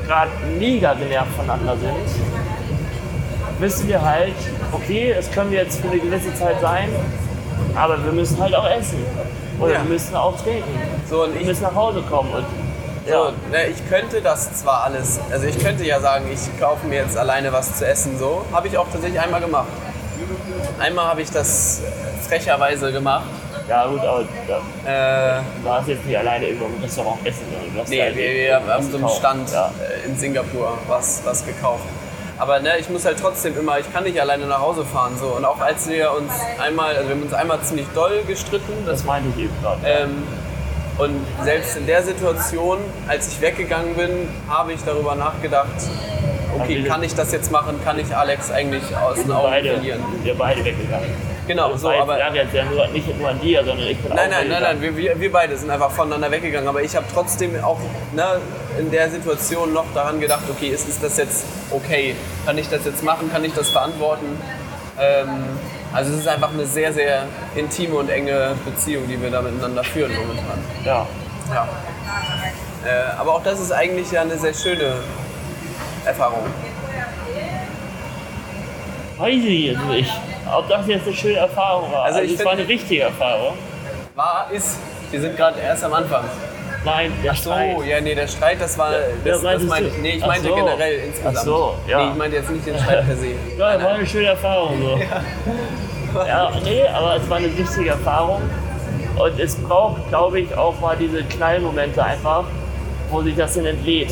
gerade 0.06 0.30
mega 0.58 0.94
genervt 0.94 1.30
voneinander 1.36 1.76
sind, 1.76 3.60
wissen 3.60 3.88
wir 3.88 4.00
halt, 4.02 4.34
okay, 4.72 5.14
es 5.18 5.30
können 5.30 5.50
wir 5.50 5.62
jetzt 5.62 5.80
für 5.80 5.88
eine 5.88 5.98
gewisse 5.98 6.34
Zeit 6.34 6.60
sein, 6.60 6.88
aber 7.74 8.02
wir 8.04 8.12
müssen 8.12 8.38
halt 8.40 8.54
auch 8.54 8.68
essen. 8.68 9.04
Oder 9.58 9.74
Ja. 9.74 9.82
wir 9.82 9.90
müssen 9.90 10.14
auch 10.14 10.36
trinken. 10.42 10.64
So, 11.08 11.24
und 11.24 11.34
Wir 11.34 11.40
ich 11.40 11.46
müssen 11.46 11.62
nach 11.62 11.74
Hause 11.74 12.02
kommen. 12.02 12.30
Und, 12.32 12.44
So, 13.06 13.12
ja. 13.12 13.32
ne, 13.50 13.66
ich 13.68 13.88
könnte 13.88 14.20
das 14.20 14.52
zwar 14.60 14.84
alles, 14.84 15.20
also 15.30 15.46
ich 15.46 15.58
könnte 15.58 15.84
ja 15.84 16.00
sagen, 16.00 16.26
ich 16.32 16.60
kaufe 16.60 16.86
mir 16.86 16.96
jetzt 17.02 17.16
alleine 17.16 17.52
was 17.52 17.78
zu 17.78 17.86
essen, 17.86 18.18
so. 18.18 18.44
Habe 18.52 18.68
ich 18.68 18.76
auch 18.76 18.86
tatsächlich 18.90 19.20
einmal 19.20 19.40
gemacht. 19.40 19.68
Einmal 20.78 21.06
habe 21.06 21.22
ich 21.22 21.30
das 21.30 21.82
frecherweise 22.28 22.90
gemacht. 22.92 23.24
ja, 23.68 23.86
gut, 23.86 24.00
aber 24.00 24.22
ja, 24.48 25.38
Äh, 25.38 25.40
Du 25.62 25.70
hast 25.70 25.88
jetzt 25.88 26.04
nicht 26.04 26.16
alleine 26.18 26.46
irgendwo 26.46 26.66
im 26.66 26.82
Restaurant 26.82 27.24
essen, 27.26 27.42
sondern 27.52 27.74
du 27.74 27.80
hast 27.80 27.88
nee, 27.88 28.00
halt 28.02 28.16
wir, 28.16 28.34
wir 28.34 28.54
haben 28.56 28.66
was 28.66 28.90
so 28.90 28.96
einem. 28.96 29.08
Stand 29.08 29.50
Ja. 29.52 29.70
äh, 29.80 30.06
in 30.08 30.16
Singapur 30.16 30.78
was, 30.88 31.22
was 31.24 31.44
gekauft. 31.46 31.84
Aber 32.38 32.60
ne, 32.60 32.76
ich 32.78 32.88
muss 32.90 33.04
halt 33.06 33.18
trotzdem 33.20 33.58
immer, 33.58 33.78
ich 33.78 33.90
kann 33.92 34.04
nicht 34.04 34.20
alleine 34.20 34.44
nach 34.46 34.60
Hause 34.60 34.84
fahren. 34.84 35.16
So. 35.18 35.28
Und 35.28 35.44
auch 35.44 35.58
als 35.60 35.88
wir 35.88 36.12
uns 36.12 36.32
einmal, 36.62 36.94
also 36.96 37.08
wir 37.08 37.14
haben 37.14 37.22
uns 37.22 37.32
einmal 37.32 37.60
ziemlich 37.62 37.86
doll 37.94 38.22
gestritten, 38.26 38.72
das 38.84 38.98
Das 38.98 39.04
meinte 39.04 39.28
ich 39.36 39.44
eben 39.44 39.54
gerade. 39.62 39.80
Ähm, 39.86 40.22
und 40.98 41.26
selbst 41.42 41.76
in 41.76 41.86
der 41.86 42.02
Situation, 42.02 42.78
als 43.06 43.28
ich 43.28 43.40
weggegangen 43.40 43.94
bin, 43.94 44.28
habe 44.48 44.72
ich 44.72 44.82
darüber 44.84 45.14
nachgedacht, 45.14 45.68
okay, 46.58 46.82
kann 46.84 47.02
ich 47.02 47.14
das 47.14 47.32
jetzt 47.32 47.52
machen? 47.52 47.78
Kann 47.84 47.98
ich 47.98 48.14
Alex 48.14 48.50
eigentlich 48.50 48.82
aus 48.96 49.16
wir 49.18 49.24
den 49.24 49.32
Augen 49.32 49.50
beide, 49.50 49.72
verlieren? 49.74 50.00
wir 50.22 50.34
beide 50.34 50.64
weggegangen. 50.64 51.10
Genau, 51.46 51.72
Das 51.72 51.82
so, 51.82 51.90
jetzt, 51.92 52.00
aber. 52.02 52.18
lag 52.18 52.34
jetzt 52.34 52.54
ja 52.54 52.64
nur, 52.64 52.88
nicht 52.88 53.18
nur 53.18 53.28
an 53.28 53.40
dir, 53.40 53.64
sondern 53.64 53.86
ich 53.86 53.98
bin 53.98 54.10
Nein, 54.14 54.26
auch 54.32 54.38
nein, 54.38 54.48
nein, 54.48 54.62
nein, 54.62 54.82
wir, 54.82 54.96
wir, 54.96 55.20
wir 55.20 55.30
beide 55.30 55.56
sind 55.56 55.70
einfach 55.70 55.92
voneinander 55.92 56.30
weggegangen. 56.30 56.68
Aber 56.68 56.82
ich 56.82 56.96
habe 56.96 57.06
trotzdem 57.12 57.62
auch 57.62 57.78
ne, 58.14 58.40
in 58.78 58.90
der 58.90 59.08
Situation 59.10 59.72
noch 59.72 59.84
daran 59.94 60.18
gedacht, 60.18 60.42
okay, 60.50 60.68
ist, 60.68 60.88
ist 60.88 61.04
das 61.04 61.16
jetzt 61.18 61.44
okay? 61.70 62.16
Kann 62.44 62.58
ich 62.58 62.68
das 62.68 62.84
jetzt 62.84 63.04
machen? 63.04 63.30
Kann 63.30 63.44
ich 63.44 63.52
das 63.54 63.70
verantworten? 63.70 64.26
Ähm, 64.98 65.44
also 65.92 66.12
es 66.12 66.20
ist 66.20 66.28
einfach 66.28 66.50
eine 66.52 66.66
sehr, 66.66 66.92
sehr 66.92 67.24
intime 67.54 67.96
und 67.96 68.08
enge 68.10 68.54
Beziehung, 68.64 69.08
die 69.08 69.20
wir 69.20 69.30
da 69.30 69.42
miteinander 69.42 69.84
führen 69.84 70.12
momentan. 70.14 70.58
Ja. 70.84 71.06
Ja. 71.52 71.68
Äh, 72.84 73.18
aber 73.18 73.34
auch 73.34 73.42
das 73.42 73.60
ist 73.60 73.72
eigentlich 73.72 74.10
ja 74.12 74.22
eine 74.22 74.36
sehr 74.36 74.54
schöne 74.54 74.94
Erfahrung. 76.04 76.44
Weiß 79.18 79.34
ich 79.34 79.66
jetzt 79.66 79.84
nicht, 79.86 80.12
ob 80.54 80.68
das 80.68 80.86
jetzt 80.86 81.06
eine 81.06 81.16
schöne 81.16 81.38
Erfahrung 81.38 81.90
war. 81.90 82.04
Also 82.04 82.18
Also, 82.18 82.32
ich 82.32 82.38
es 82.38 82.44
war 82.44 82.52
eine 82.52 82.68
richtige 82.68 83.02
Erfahrung. 83.02 83.56
War, 84.14 84.48
ist, 84.52 84.78
wir 85.10 85.20
sind 85.20 85.36
gerade 85.36 85.60
erst 85.60 85.84
am 85.84 85.94
Anfang. 85.94 86.24
Nein, 86.86 87.12
der 87.22 87.32
Ach 87.32 87.36
so, 87.36 87.50
Streit. 87.50 87.76
ja, 87.86 88.00
nee, 88.00 88.14
der 88.14 88.26
Streit, 88.28 88.60
das 88.60 88.78
war. 88.78 88.92
Ja, 88.92 88.98
Das, 89.24 89.42
ja, 89.42 89.52
das 89.52 89.62
meinte 89.64 89.88
ich. 89.90 89.98
Nee, 89.98 90.10
ich 90.16 90.22
Ach 90.22 90.28
meinte 90.28 90.48
so. 90.48 90.54
generell 90.54 90.94
insgesamt. 91.00 91.36
Ach 91.38 91.42
so, 91.44 91.74
ja. 91.86 92.04
Nee, 92.04 92.10
ich 92.12 92.16
meinte 92.16 92.36
jetzt 92.36 92.50
nicht 92.50 92.66
den 92.66 92.78
Streit 92.78 93.06
per 93.06 93.16
se. 93.16 93.26
Ja, 93.58 93.74
das 93.74 93.82
war 93.82 93.90
eine 93.90 94.06
schöne 94.06 94.26
Erfahrung. 94.28 94.80
So. 94.80 94.98
Ja. 96.26 96.50
nee, 96.64 96.82
aber 96.88 97.16
es 97.16 97.28
war 97.28 97.36
eine 97.36 97.58
wichtige 97.58 97.90
Erfahrung. 97.90 98.40
Und 99.18 99.38
es 99.38 99.54
braucht, 99.56 100.08
glaube 100.08 100.40
ich, 100.40 100.56
auch 100.56 100.78
mal 100.80 100.96
diese 100.98 101.22
Knallmomente 101.24 102.02
einfach, 102.02 102.44
wo 103.10 103.20
sich 103.22 103.36
das 103.36 103.52
dann 103.54 103.66
entlädt. 103.66 104.10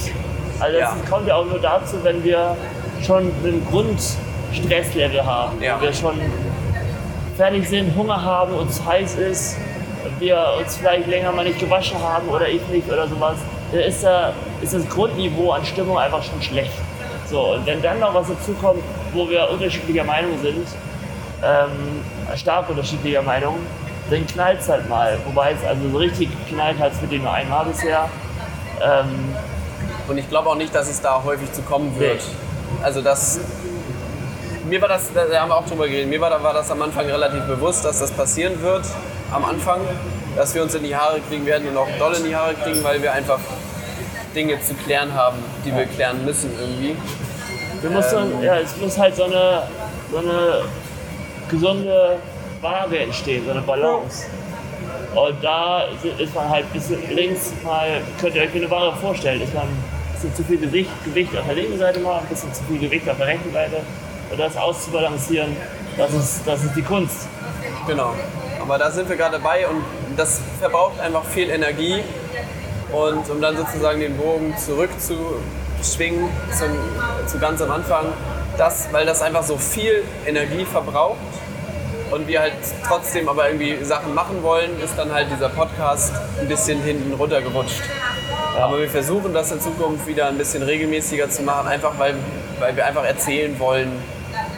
Also 0.60 0.78
das 0.80 0.90
Ja. 0.90 0.96
kommt 1.10 1.28
ja 1.28 1.36
auch 1.36 1.46
nur 1.46 1.60
dazu, 1.60 1.96
wenn 2.02 2.22
wir 2.22 2.56
schon 3.02 3.30
einen 3.42 3.66
Grundstresslevel 3.70 5.24
haben. 5.24 5.62
Ja. 5.62 5.76
Wenn 5.80 5.88
wir 5.88 5.92
schon 5.94 6.20
fertig 7.36 7.68
sind, 7.68 7.94
Hunger 7.96 8.22
haben, 8.22 8.52
uns 8.54 8.84
heiß 8.84 9.14
ist, 9.16 9.56
wir 10.24 10.54
uns 10.58 10.76
vielleicht 10.76 11.06
länger 11.06 11.32
mal 11.32 11.44
nicht 11.44 11.58
gewaschen 11.58 11.98
haben 12.02 12.28
oder 12.28 12.48
ich 12.48 12.66
nicht 12.68 12.90
oder 12.90 13.06
sowas, 13.06 13.36
dann 13.70 13.80
ist, 13.80 14.02
da, 14.02 14.32
ist 14.62 14.74
das 14.74 14.88
Grundniveau 14.88 15.50
an 15.52 15.64
Stimmung 15.64 15.98
einfach 15.98 16.22
schon 16.22 16.40
schlecht. 16.40 16.72
So, 17.30 17.54
und 17.54 17.66
wenn 17.66 17.80
dann 17.82 18.00
noch 18.00 18.14
was 18.14 18.28
dazu 18.28 18.52
kommt, 18.54 18.82
wo 19.12 19.28
wir 19.28 19.48
unterschiedlicher 19.50 20.04
Meinung 20.04 20.32
sind, 20.42 20.66
ähm, 21.42 22.02
stark 22.36 22.68
unterschiedlicher 22.70 23.22
Meinung, 23.22 23.58
dann 24.10 24.26
knallt 24.26 24.60
es 24.60 24.68
halt 24.68 24.88
mal. 24.88 25.18
Wobei 25.26 25.52
es 25.52 25.66
also 25.66 25.88
so 25.90 25.98
richtig 25.98 26.28
geknallt 26.46 26.78
hat 26.78 26.92
es 26.92 27.00
mit 27.00 27.10
denen 27.12 27.24
nur 27.24 27.32
einmal 27.32 27.64
bisher. 27.66 28.08
Ähm, 28.82 29.34
Und 30.08 30.18
ich 30.18 30.28
glaube 30.28 30.48
auch 30.50 30.56
nicht, 30.56 30.74
dass 30.74 30.88
es 30.90 31.00
da 31.00 31.22
häufig 31.24 31.50
zu 31.52 31.62
kommen 31.62 31.98
wird. 31.98 32.22
Also 32.82 33.00
das. 33.00 33.40
Mir 34.68 34.80
war 34.80 34.88
das, 34.88 35.10
da 35.12 35.40
haben 35.40 35.50
wir 35.50 35.56
auch 35.56 35.66
drüber 35.66 35.86
geredet, 35.86 36.08
mir 36.08 36.20
war, 36.20 36.42
war 36.42 36.54
das 36.54 36.70
am 36.70 36.80
Anfang 36.80 37.06
relativ 37.06 37.42
bewusst, 37.44 37.84
dass 37.84 37.98
das 38.00 38.10
passieren 38.10 38.62
wird. 38.62 38.84
Am 39.34 39.44
Anfang, 39.44 39.80
dass 40.36 40.54
wir 40.54 40.62
uns 40.62 40.76
in 40.76 40.84
die 40.84 40.94
Haare 40.94 41.18
kriegen 41.28 41.44
werden 41.44 41.66
und 41.66 41.76
auch 41.76 41.88
doll 41.98 42.14
in 42.14 42.24
die 42.24 42.36
Haare 42.36 42.54
kriegen, 42.54 42.84
weil 42.84 43.02
wir 43.02 43.12
einfach 43.12 43.40
Dinge 44.32 44.60
zu 44.60 44.74
klären 44.74 45.12
haben, 45.12 45.38
die 45.64 45.74
wir 45.74 45.86
klären 45.86 46.24
müssen 46.24 46.52
irgendwie. 46.56 46.96
wir 47.82 47.90
müssen, 47.90 48.40
ja, 48.44 48.60
es 48.60 48.76
muss 48.76 48.96
halt 48.96 49.16
so 49.16 49.24
eine, 49.24 49.64
so 50.12 50.18
eine 50.18 50.62
gesunde 51.50 52.18
Waage 52.60 53.00
entstehen, 53.00 53.44
so 53.44 53.50
eine 53.50 53.62
Balance. 53.62 54.26
Und 55.16 55.42
da 55.42 55.82
ist 56.18 56.32
man 56.32 56.48
halt 56.48 56.66
ein 56.66 56.72
bisschen 56.72 57.00
links 57.12 57.52
mal, 57.64 58.02
könnt 58.20 58.36
ihr 58.36 58.42
euch 58.42 58.54
wie 58.54 58.58
eine 58.58 58.70
Waage 58.70 58.96
vorstellen, 58.98 59.42
ist 59.42 59.52
man 59.52 59.64
ein 59.64 59.84
bisschen 60.12 60.32
zu 60.36 60.44
viel 60.44 60.58
Gewicht, 60.58 60.90
Gewicht 61.04 61.36
auf 61.36 61.44
der 61.44 61.56
linken 61.56 61.78
Seite 61.78 61.98
mal, 61.98 62.20
ein 62.20 62.26
bisschen 62.26 62.54
zu 62.54 62.62
viel 62.68 62.78
Gewicht 62.78 63.08
auf 63.08 63.16
der 63.16 63.26
rechten 63.26 63.52
Seite. 63.52 63.78
Und 64.30 64.38
das 64.38 64.56
auszubalancieren, 64.56 65.56
das 65.96 66.14
ist, 66.14 66.42
das 66.46 66.62
ist 66.62 66.76
die 66.76 66.82
Kunst. 66.82 67.26
Genau. 67.88 68.14
Aber 68.64 68.78
da 68.78 68.90
sind 68.90 69.10
wir 69.10 69.16
gerade 69.16 69.36
dabei 69.36 69.68
und 69.68 69.84
das 70.16 70.40
verbraucht 70.58 70.98
einfach 70.98 71.22
viel 71.26 71.50
Energie. 71.50 72.02
Und 72.94 73.28
um 73.28 73.38
dann 73.38 73.58
sozusagen 73.58 74.00
den 74.00 74.16
Bogen 74.16 74.56
zurückzuschwingen 74.56 76.30
zum, 76.50 76.70
zu 77.26 77.38
ganz 77.38 77.60
am 77.60 77.70
Anfang, 77.70 78.06
das, 78.56 78.88
weil 78.90 79.04
das 79.04 79.20
einfach 79.20 79.42
so 79.42 79.58
viel 79.58 80.02
Energie 80.24 80.64
verbraucht 80.64 81.18
und 82.10 82.26
wir 82.26 82.40
halt 82.40 82.54
trotzdem 82.88 83.28
aber 83.28 83.50
irgendwie 83.50 83.84
Sachen 83.84 84.14
machen 84.14 84.42
wollen, 84.42 84.80
ist 84.82 84.96
dann 84.96 85.12
halt 85.12 85.26
dieser 85.30 85.50
Podcast 85.50 86.14
ein 86.40 86.48
bisschen 86.48 86.80
hinten 86.82 87.12
runtergerutscht. 87.12 87.82
Aber 88.58 88.80
wir 88.80 88.88
versuchen 88.88 89.34
das 89.34 89.52
in 89.52 89.60
Zukunft 89.60 90.06
wieder 90.06 90.28
ein 90.28 90.38
bisschen 90.38 90.62
regelmäßiger 90.62 91.28
zu 91.28 91.42
machen, 91.42 91.68
einfach 91.68 91.98
weil, 91.98 92.14
weil 92.60 92.74
wir 92.74 92.86
einfach 92.86 93.04
erzählen 93.04 93.58
wollen, 93.58 93.92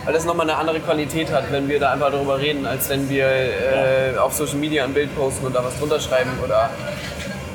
weil 0.07 0.15
das 0.15 0.25
nochmal 0.25 0.49
eine 0.49 0.57
andere 0.57 0.79
Qualität 0.79 1.33
hat, 1.33 1.51
wenn 1.51 1.69
wir 1.69 1.81
da 1.81 1.93
einfach 1.93 2.13
darüber 2.13 2.39
reden, 2.39 2.65
als 2.65 2.89
wenn 2.89 3.09
wir 3.11 3.27
äh, 3.27 4.17
auf 4.17 4.33
Social 4.33 4.57
Media 4.57 4.85
ein 4.85 4.95
Bild 4.95 5.15
posten 5.17 5.45
und 5.45 5.55
da 5.55 5.65
was 5.65 5.77
drunter 5.79 5.99
schreiben 5.99 6.31
oder 6.43 6.71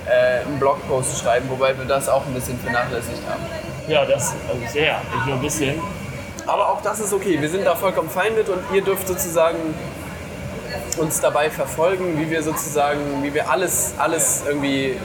äh, 0.05 0.45
einen 0.45 0.59
Blogpost 0.59 1.17
schreiben, 1.17 1.49
wobei 1.49 1.77
wir 1.77 1.85
das 1.85 2.09
auch 2.09 2.25
ein 2.25 2.33
bisschen 2.33 2.59
vernachlässigt 2.59 3.21
haben. 3.29 3.41
Ja, 3.87 4.03
das 4.03 4.35
also 4.49 4.61
sehr, 4.67 4.99
nicht 5.15 5.25
nur 5.25 5.35
ein 5.35 5.41
bisschen. 5.41 5.79
Aber 6.45 6.69
auch 6.69 6.81
das 6.81 6.99
ist 6.99 7.13
okay, 7.13 7.39
wir 7.39 7.49
sind 7.49 7.65
da 7.65 7.73
vollkommen 7.73 8.09
fein 8.09 8.35
mit 8.35 8.49
und 8.49 8.59
ihr 8.73 8.81
dürft 8.81 9.07
sozusagen 9.07 9.57
uns 10.97 11.21
dabei 11.21 11.49
verfolgen, 11.49 12.19
wie 12.19 12.29
wir 12.29 12.43
sozusagen, 12.43 13.23
wie 13.23 13.33
wir 13.33 13.49
alles, 13.49 13.93
alles 13.97 14.43
irgendwie 14.45 14.97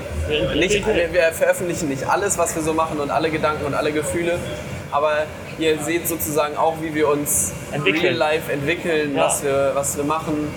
nicht, 0.57 0.85
wir, 0.85 1.13
wir 1.13 1.33
veröffentlichen 1.33 1.89
nicht 1.89 2.09
alles, 2.09 2.39
was 2.39 2.57
wir 2.57 2.63
so 2.63 2.75
machen 2.75 2.99
und 2.99 3.11
alle 3.13 3.31
Gedanken 3.31 3.67
und 3.67 3.75
alle 3.75 3.93
Gefühle, 3.93 4.39
aber 4.91 5.27
ihr 5.59 5.79
seht 5.83 6.07
sozusagen 6.09 6.57
auch, 6.57 6.75
wie 6.83 6.95
wir 6.95 7.09
uns 7.09 7.53
Entwickeln. 7.73 8.03
real 8.03 8.15
life 8.15 8.53
entwickeln, 8.53 9.15
Ja. 9.17 9.25
was, 9.27 9.43
wir, 9.43 9.71
was 9.75 9.97
wir 9.97 10.05
machen, 10.05 10.49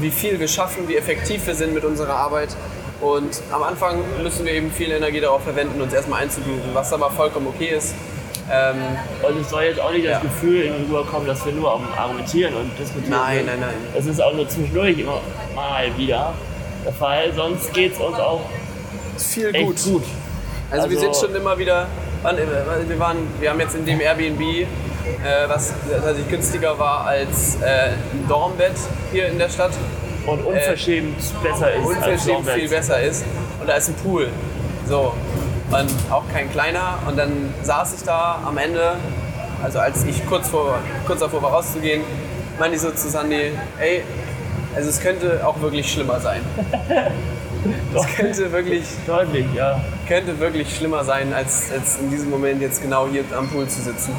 wie 0.00 0.10
viel 0.10 0.38
wir 0.40 0.48
schaffen, 0.48 0.88
wie 0.88 0.96
effektiv 0.96 1.46
wir 1.46 1.54
sind 1.54 1.74
mit 1.74 1.84
unserer 1.84 2.14
Arbeit. 2.14 2.50
Und 3.00 3.42
am 3.50 3.62
Anfang 3.64 4.00
müssen 4.22 4.44
wir 4.46 4.52
eben 4.52 4.70
viel 4.70 4.92
Energie 4.92 5.20
darauf 5.20 5.42
verwenden, 5.42 5.80
uns 5.80 5.92
erstmal 5.92 6.22
einzugrooven, 6.22 6.70
was 6.72 6.92
aber 6.92 7.10
vollkommen 7.10 7.48
okay 7.48 7.74
ist. 7.76 7.94
Ähm, 8.52 8.76
Und 9.22 9.40
es 9.40 9.50
soll 9.50 9.62
jetzt 9.64 9.80
auch 9.80 9.90
nicht 9.92 10.04
Ja. 10.04 10.12
das 10.14 10.22
Gefühl 10.22 10.62
in 10.62 10.74
rüberkommen, 10.84 11.26
dass 11.26 11.44
wir 11.46 11.52
nur 11.52 11.72
am 11.74 11.86
Argumentieren 11.96 12.54
und 12.54 12.70
Diskutieren 12.78 13.10
nein, 13.10 13.36
sind. 13.38 13.46
nein, 13.46 13.60
nein. 13.60 13.74
Es 13.96 14.06
ist 14.06 14.20
auch 14.22 14.34
nur 14.34 14.48
zwischendurch 14.48 14.98
immer 14.98 15.20
mal 15.54 15.86
wieder 15.96 16.34
der 16.84 16.92
Fall, 16.92 17.32
sonst 17.34 17.72
geht 17.72 17.92
es 17.94 17.98
uns 18.00 18.18
auch 18.18 18.40
Viel 19.16 19.52
gut. 19.52 19.82
gut. 19.84 20.02
Also, 20.70 20.90
wir 20.90 20.98
Also- 20.98 21.12
sind 21.12 21.16
schon 21.28 21.36
immer 21.40 21.56
wieder, 21.58 21.86
wir, 22.22 22.98
waren, 22.98 23.16
wir 23.40 23.50
haben 23.50 23.60
jetzt 23.60 23.74
in 23.74 23.84
dem 23.84 24.00
Airbnb, 24.00 24.40
äh, 24.40 24.66
was 25.48 25.74
tatsächlich 25.90 26.28
günstiger 26.28 26.78
war 26.78 27.06
als 27.06 27.56
äh, 27.56 27.90
ein 27.90 28.28
Dormbett 28.28 28.76
hier 29.12 29.28
in 29.28 29.38
der 29.38 29.48
Stadt, 29.48 29.72
Und 30.26 30.44
unverschämt 30.44 31.18
besser 31.42 31.72
ist 31.72 31.84
unverschämt 31.84 32.48
viel 32.48 32.68
besser 32.68 33.00
ist. 33.00 33.24
Und 33.60 33.68
da 33.68 33.74
ist 33.74 33.88
ein 33.88 33.94
Pool. 33.96 34.28
So. 34.88 35.14
Und 35.70 35.90
auch 36.10 36.24
kein 36.32 36.50
kleiner. 36.52 36.98
Und 37.06 37.18
dann 37.18 37.52
saß 37.62 37.94
ich 37.94 38.02
da 38.04 38.40
am 38.44 38.58
Ende, 38.58 38.96
also 39.62 39.78
als 39.78 40.04
ich 40.04 40.24
kurz, 40.26 40.48
vor, 40.48 40.78
kurz 41.06 41.20
davor 41.20 41.42
war 41.42 41.52
rauszugehen, 41.52 42.02
meinte 42.58 42.76
ich 42.76 42.82
so 42.82 42.90
zu 42.90 43.08
Sandy, 43.08 43.52
ey, 43.80 44.02
also 44.76 44.88
es 44.88 45.00
könnte 45.00 45.46
auch 45.46 45.60
wirklich 45.60 45.90
schlimmer 45.90 46.20
sein. 46.20 46.42
Es 47.94 48.16
könnte 48.16 48.50
wirklich 48.52 48.84
Deutlich, 49.06 49.46
ja. 49.54 49.80
könnte 50.08 50.38
wirklich 50.38 50.74
schlimmer 50.76 51.04
sein, 51.04 51.32
als, 51.32 51.70
als 51.70 51.98
in 51.98 52.10
diesem 52.10 52.30
Moment 52.30 52.60
jetzt 52.60 52.82
genau 52.82 53.06
hier 53.08 53.24
am 53.36 53.48
Pool 53.48 53.68
zu 53.68 53.80
sitzen. 53.82 54.16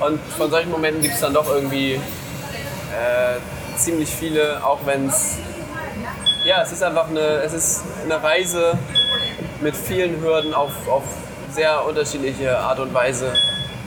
Und 0.00 0.20
von 0.36 0.50
solchen 0.50 0.70
Momenten 0.70 1.00
gibt 1.02 1.14
es 1.14 1.20
dann 1.20 1.32
doch 1.34 1.48
irgendwie 1.48 1.94
äh, 1.94 1.98
ziemlich 3.76 4.08
viele, 4.10 4.64
auch 4.64 4.80
wenn 4.84 5.08
es. 5.08 5.38
Ja, 6.44 6.62
es 6.62 6.72
ist 6.72 6.82
einfach 6.82 7.08
eine, 7.08 7.20
es 7.20 7.52
ist 7.52 7.84
eine 8.04 8.20
Reise 8.22 8.76
mit 9.60 9.76
vielen 9.76 10.20
Hürden 10.20 10.52
auf, 10.54 10.72
auf 10.88 11.04
sehr 11.52 11.84
unterschiedliche 11.86 12.58
Art 12.58 12.80
und 12.80 12.92
Weise. 12.92 13.32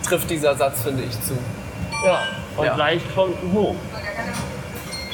Trifft 0.07 0.29
dieser 0.29 0.55
Satz, 0.55 0.81
finde 0.83 1.03
ich, 1.03 1.11
zu. 1.21 1.33
ja. 2.05 2.19
Und 2.55 2.65
Ja. 2.65 2.75
gleich 2.75 3.01
kommt 3.13 3.35
Hoch, 3.53 3.75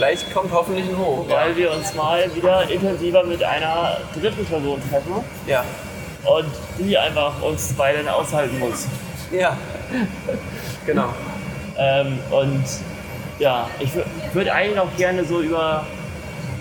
Gleich 0.01 0.33
kommt 0.33 0.51
hoffentlich 0.51 0.89
ein 0.89 0.97
Hoch. 0.97 1.25
weil 1.29 1.55
wir 1.55 1.71
uns 1.71 1.93
mal 1.93 2.23
wieder 2.33 2.67
intensiver 2.67 3.23
mit 3.23 3.43
einer 3.43 3.97
dritten 4.19 4.43
Person 4.47 4.81
treffen 4.89 5.13
Ja. 5.45 5.63
und 6.25 6.47
die 6.79 6.97
einfach 6.97 7.39
uns 7.43 7.71
beide 7.77 8.11
aushalten 8.11 8.57
muss. 8.57 8.87
Ja. 9.31 9.55
Genau. 10.87 11.13
Ähm, 11.77 12.17
und 12.31 12.63
ja, 13.37 13.69
ich 13.79 13.91
wür- 13.91 14.05
würde 14.33 14.51
eigentlich 14.51 14.75
noch 14.75 14.97
gerne 14.97 15.23
so 15.23 15.39
über 15.39 15.85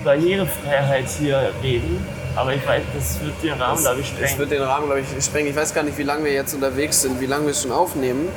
Barrierefreiheit 0.04 1.06
hier 1.18 1.50
reden, 1.62 2.06
aber 2.36 2.52
ich 2.52 2.66
weiß, 2.66 2.82
das 2.94 3.20
wird 3.24 3.42
den 3.42 3.52
Rahmen, 3.58 3.80
glaube 3.80 4.00
ich, 4.00 4.06
Es 4.06 4.12
sprengen. 4.18 4.38
wird 4.38 4.50
den 4.50 4.62
Rahmen, 4.64 4.84
glaube 4.84 5.00
ich, 5.00 5.24
sprengen. 5.24 5.48
Ich 5.48 5.56
weiß 5.56 5.72
gar 5.72 5.82
nicht, 5.82 5.96
wie 5.96 6.02
lange 6.02 6.24
wir 6.24 6.32
jetzt 6.34 6.52
unterwegs 6.52 7.00
sind, 7.00 7.18
wie 7.18 7.26
lange 7.26 7.46
wir 7.46 7.54
schon 7.54 7.72
aufnehmen. 7.72 8.28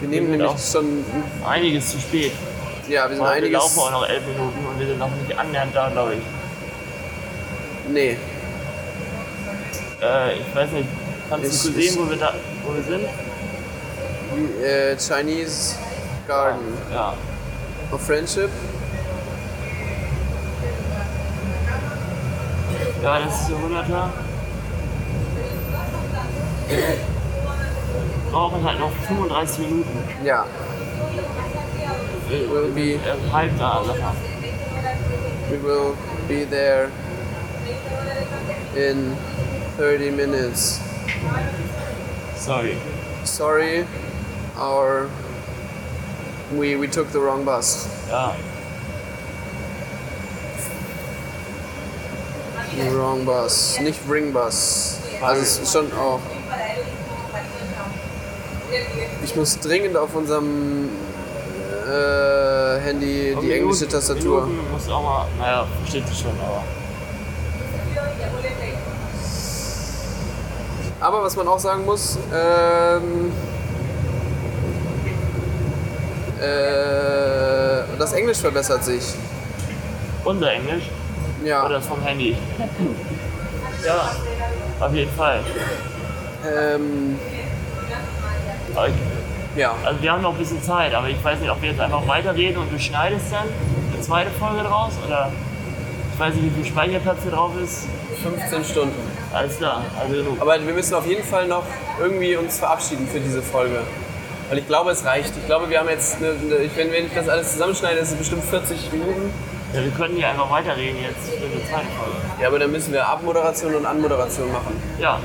Wir 0.00 0.08
nehmen 0.08 0.32
nämlich 0.32 0.48
auch- 0.48 0.58
schon, 0.58 1.04
Einiges 1.48 1.92
zu 1.92 2.00
spät. 2.00 2.32
Ja, 2.88 3.08
wir 3.08 3.16
sind 3.16 3.24
wir 3.24 3.30
einiges. 3.30 3.52
laufen 3.52 3.78
auch 3.80 3.90
noch 3.90 4.08
elf 4.08 4.26
Minuten 4.26 4.66
und 4.66 4.78
wir 4.78 4.86
sind 4.86 4.98
noch 4.98 5.10
nicht 5.10 5.38
annähernd 5.38 5.74
da, 5.74 5.88
glaube 5.90 6.14
ich. 6.14 6.22
Nee, 7.92 8.16
Äh, 10.00 10.34
ich 10.38 10.52
weiß 10.56 10.70
nicht, 10.72 10.88
kannst 11.30 11.46
Ich- 11.46 11.62
du 11.74 11.80
sehen, 11.80 11.96
wo 12.04 12.10
wir, 12.10 12.16
da, 12.16 12.34
wo 12.64 12.74
wir 12.74 12.82
sind? 12.82 13.06
wie, 14.34 14.64
äh, 14.64 14.96
Chinese 14.96 15.76
Garden 16.26 16.76
Ja. 16.92 17.14
of 17.92 18.00
Friendship. 18.04 18.50
Ja, 23.02 23.18
das 23.20 23.42
ist 23.42 23.48
der 23.50 23.56
100er. 23.58 24.10
Wir 26.68 28.32
brauchen 28.32 28.64
halt 28.64 28.78
noch 28.80 28.90
35 29.06 29.58
Minuten. 29.58 29.98
Ja, 30.24 30.46
Wir 32.32 32.48
will 32.48 32.72
be, 32.72 32.96
we 35.50 35.58
will 35.58 35.96
be 36.26 36.44
there 36.44 36.90
in 38.74 39.14
30 39.76 40.10
minutes. 40.12 40.80
Sorry. 42.36 42.78
Sorry, 43.24 43.86
our 44.56 45.10
we 46.52 46.76
we 46.76 46.88
took 46.88 47.12
the 47.12 47.20
wrong 47.20 47.44
bus. 47.44 47.86
Ja. 48.08 48.34
Wrong 52.96 53.26
Bus, 53.26 53.78
nicht 53.80 54.00
Ring 54.08 54.32
Bus. 54.32 54.98
Also 55.20 55.42
es 55.42 55.58
ist 55.58 55.72
schon 55.72 55.92
auch. 55.92 56.20
Ich 59.22 59.36
muss 59.36 59.58
dringend 59.58 59.98
auf 59.98 60.14
unserem 60.14 60.88
äh, 61.92 62.80
Handy 62.80 63.36
die 63.42 63.52
englische 63.52 63.88
Tastatur. 63.88 64.46
Minuten 64.46 64.68
du 64.88 64.92
auch 64.94 65.02
mal, 65.02 65.26
naja, 65.38 65.66
versteht 65.80 66.06
sich 66.08 66.18
schon, 66.18 66.32
aber. 66.40 66.62
Aber 71.00 71.22
was 71.24 71.34
man 71.36 71.48
auch 71.48 71.58
sagen 71.58 71.84
muss, 71.84 72.16
ähm, 72.32 73.32
äh, 76.40 77.82
das 77.98 78.12
Englisch 78.12 78.38
verbessert 78.38 78.84
sich. 78.84 79.02
Unser 80.24 80.52
Englisch 80.52 80.84
Ja. 81.44 81.66
oder 81.66 81.80
vom 81.80 82.00
Handy? 82.02 82.36
ja, 83.84 84.12
auf 84.78 84.94
jeden 84.94 85.10
Fall. 85.12 85.40
Ähm, 86.46 87.18
ich, 88.70 88.92
ja. 89.56 89.74
also 89.84 90.02
wir 90.02 90.12
haben 90.12 90.22
noch 90.22 90.32
ein 90.32 90.38
bisschen 90.38 90.62
Zeit, 90.62 90.94
aber 90.94 91.08
ich 91.08 91.22
weiß 91.22 91.40
nicht, 91.40 91.50
ob 91.50 91.60
wir 91.62 91.70
jetzt 91.70 91.80
einfach 91.80 92.06
weiterreden 92.06 92.58
und 92.58 92.72
du 92.72 92.78
schneidest 92.78 93.26
dann 93.32 93.48
eine 93.92 94.00
zweite 94.02 94.30
Folge 94.32 94.62
draus 94.62 94.92
oder 95.06 95.30
ich 96.14 96.20
weiß 96.20 96.34
nicht, 96.34 96.44
wie 96.44 96.62
viel 96.62 96.72
Speicherplatz 96.72 97.18
hier 97.22 97.32
drauf 97.32 97.52
ist. 97.62 97.86
15 98.22 98.64
Stunden. 98.64 98.94
Alles 99.32 99.56
klar, 99.58 99.82
also 100.00 100.14
genug. 100.14 100.40
Aber 100.40 100.54
wir 100.64 100.74
müssen 100.74 100.94
auf 100.94 101.06
jeden 101.06 101.24
Fall 101.24 101.46
noch 101.48 101.64
irgendwie 102.00 102.36
uns 102.36 102.58
verabschieden 102.58 103.08
für 103.10 103.18
diese 103.20 103.42
Folge. 103.42 103.80
Weil 104.50 104.58
ich 104.58 104.66
glaube, 104.66 104.90
es 104.90 105.04
reicht. 105.06 105.32
Ich 105.36 105.46
glaube, 105.46 105.70
wir 105.70 105.78
haben 105.80 105.88
jetzt, 105.88 106.16
eine, 106.18 106.28
eine, 106.28 106.56
ich- 106.64 106.76
wenn, 106.76 106.92
wenn 106.92 107.06
ich 107.06 107.14
das 107.14 107.28
alles 107.28 107.52
zusammenschneide, 107.52 107.98
ist 108.00 108.10
es 108.12 108.16
bestimmt 108.18 108.44
40 108.44 108.92
Minuten. 108.92 109.32
Ja, 109.72 109.82
wir 109.82 109.90
können 109.92 110.14
hier 110.16 110.28
einfach 110.28 110.50
weiterreden 110.50 110.98
jetzt 111.02 111.30
für 111.30 111.46
eine 111.46 111.54
zweite 111.64 111.86
Folge. 111.98 112.16
Ja, 112.42 112.48
aber 112.48 112.58
dann 112.58 112.70
müssen 112.70 112.92
wir 112.92 113.08
Abmoderation 113.08 113.74
und 113.74 113.86
Anmoderation 113.86 114.52
machen. 114.52 114.80
Ja, 114.98 115.18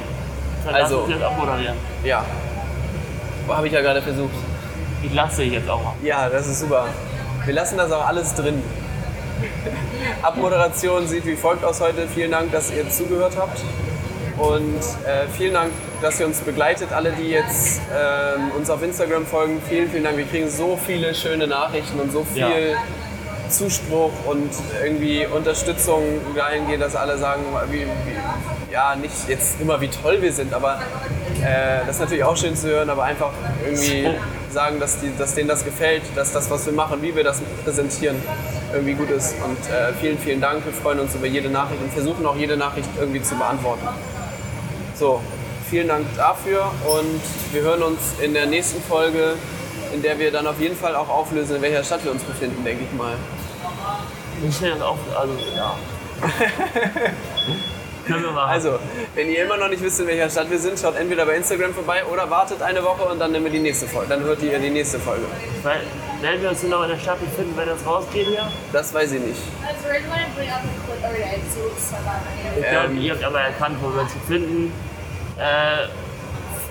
dann 0.65 0.73
Also- 0.75 0.95
lass 0.95 1.03
uns 1.03 1.13
jetzt 1.15 1.23
abmoderieren. 1.23 1.75
Ja. 2.05 2.23
Habe 3.47 3.67
ich 3.67 3.73
ja 3.73 3.81
gerade 3.81 4.01
versucht. 4.01 4.33
Ich 5.03 5.13
lasse 5.13 5.41
dich 5.43 5.53
jetzt 5.53 5.69
auch 5.69 5.83
mal. 5.83 5.93
Ja, 6.03 6.29
das 6.29 6.47
ist 6.47 6.59
super. 6.59 6.87
Wir 7.45 7.53
lassen 7.53 7.77
das 7.77 7.91
auch 7.91 8.05
alles 8.05 8.33
drin. 8.33 8.61
Abmoderation 10.21 11.07
sieht 11.07 11.25
wie 11.25 11.35
folgt 11.35 11.63
aus 11.63 11.79
heute. 11.79 12.07
Vielen 12.13 12.31
Dank, 12.31 12.51
dass 12.51 12.71
ihr 12.71 12.89
zugehört 12.89 13.33
habt. 13.37 13.61
Und 14.37 14.79
äh, 15.05 15.27
vielen 15.35 15.53
Dank, 15.53 15.71
dass 16.01 16.19
ihr 16.19 16.25
uns 16.25 16.39
begleitet. 16.39 16.91
Alle, 16.91 17.11
die 17.11 17.29
jetzt 17.29 17.81
ähm, 17.91 18.51
uns 18.55 18.69
auf 18.69 18.83
Instagram 18.83 19.25
folgen, 19.25 19.61
vielen, 19.67 19.89
vielen 19.89 20.03
Dank. 20.03 20.17
Wir 20.17 20.25
kriegen 20.25 20.49
so 20.49 20.77
viele 20.85 21.15
schöne 21.15 21.47
Nachrichten 21.47 21.99
und 21.99 22.11
so 22.11 22.23
viel 22.23 22.41
Ja. 22.41 22.77
Zuspruch 23.49 24.11
und 24.25 24.49
irgendwie 24.83 25.25
Unterstützung 25.25 26.03
dahingehend, 26.35 26.83
dass 26.83 26.95
alle 26.95 27.17
sagen, 27.17 27.43
wie, 27.69 27.81
wie, 27.81 28.71
ja, 28.71 28.95
nicht 28.95 29.27
jetzt 29.27 29.59
immer 29.61 29.79
wie 29.81 29.87
toll 29.87 30.21
wir 30.21 30.31
sind, 30.31 30.53
aber 30.53 30.79
äh, 31.41 31.85
das 31.85 31.95
ist 31.95 31.99
natürlich 32.01 32.23
auch 32.23 32.37
schön 32.37 32.55
zu 32.55 32.67
hören, 32.67 32.89
aber 32.89 33.03
einfach 33.03 33.31
irgendwie 33.65 34.07
sagen, 34.51 34.79
dass, 34.79 34.99
die, 34.99 35.11
dass 35.17 35.35
denen 35.35 35.47
das 35.47 35.63
gefällt, 35.63 36.03
dass 36.15 36.31
das, 36.31 36.49
was 36.49 36.65
wir 36.65 36.73
machen, 36.73 37.01
wie 37.01 37.15
wir 37.15 37.23
das 37.23 37.41
präsentieren, 37.63 38.15
irgendwie 38.73 38.93
gut 38.93 39.09
ist. 39.09 39.35
Und 39.43 39.57
äh, 39.71 39.93
vielen, 39.99 40.17
vielen 40.17 40.41
Dank. 40.41 40.65
Wir 40.65 40.73
freuen 40.73 40.99
uns 40.99 41.15
über 41.15 41.27
jede 41.27 41.49
Nachricht 41.49 41.81
und 41.81 41.91
versuchen 41.93 42.25
auch 42.25 42.35
jede 42.35 42.57
Nachricht 42.57 42.89
irgendwie 42.99 43.21
zu 43.21 43.35
beantworten. 43.35 43.87
So, 44.95 45.21
vielen 45.69 45.87
Dank 45.87 46.05
dafür 46.15 46.71
und 46.87 47.21
wir 47.53 47.61
hören 47.61 47.83
uns 47.83 47.99
in 48.19 48.33
der 48.33 48.47
nächsten 48.47 48.81
Folge, 48.81 49.35
in 49.93 50.01
der 50.01 50.17
wir 50.17 50.31
dann 50.31 50.47
auf 50.47 50.59
jeden 50.59 50.75
Fall 50.75 50.95
auch 50.95 51.09
auflösen, 51.09 51.57
in 51.57 51.61
welcher 51.61 51.83
Stadt 51.83 52.03
wir 52.03 52.11
uns 52.11 52.23
befinden, 52.23 52.63
denke 52.63 52.83
ich 52.83 52.97
mal. 52.97 53.13
Ich 54.47 54.55
stelle 54.55 54.73
das 54.73 54.81
auf, 54.81 54.99
also 55.15 55.33
ja. 55.55 55.75
Können 58.07 58.23
wir 58.23 58.31
machen. 58.31 58.51
Also, 58.51 58.79
wenn 59.15 59.29
ihr 59.29 59.43
immer 59.43 59.57
noch 59.57 59.67
nicht 59.67 59.83
wisst, 59.83 59.99
in 59.99 60.07
welcher 60.07 60.29
Stadt 60.29 60.49
wir 60.49 60.57
sind, 60.57 60.79
schaut 60.79 60.95
entweder 60.95 61.25
bei 61.25 61.35
Instagram 61.35 61.73
vorbei 61.73 62.05
oder 62.05 62.29
wartet 62.29 62.61
eine 62.61 62.81
Woche 62.81 63.03
und 63.03 63.19
dann 63.19 63.33
nehmen 63.33 63.45
wir 63.45 63.51
die 63.51 63.59
nächste 63.59 63.85
Folge. 63.85 64.07
Dann 64.07 64.23
hört 64.23 64.41
ihr 64.41 64.57
die 64.59 64.69
nächste 64.69 64.97
Folge. 64.97 65.25
Weil, 65.63 65.81
werden 66.21 66.41
wir 66.41 66.49
uns 66.49 66.61
denn 66.61 66.69
noch 66.69 66.83
in 66.83 66.89
der 66.89 66.97
Stadt 66.97 67.19
befinden, 67.19 67.53
wenn 67.57 67.67
das 67.67 67.85
rausgeht 67.85 68.27
hier? 68.27 68.47
Das 68.71 68.93
weiß 68.93 69.11
ich 69.11 69.21
nicht. 69.21 69.41
About 71.93 72.61
Ich 72.61 72.69
glaube, 72.69 72.93
ihr 72.93 73.11
habt 73.11 73.23
aber 73.23 73.41
erkannt, 73.41 73.77
wo 73.81 73.93
wir 73.93 74.01
uns 74.01 74.13
befinden. 74.13 74.71
Äh, 75.37 75.89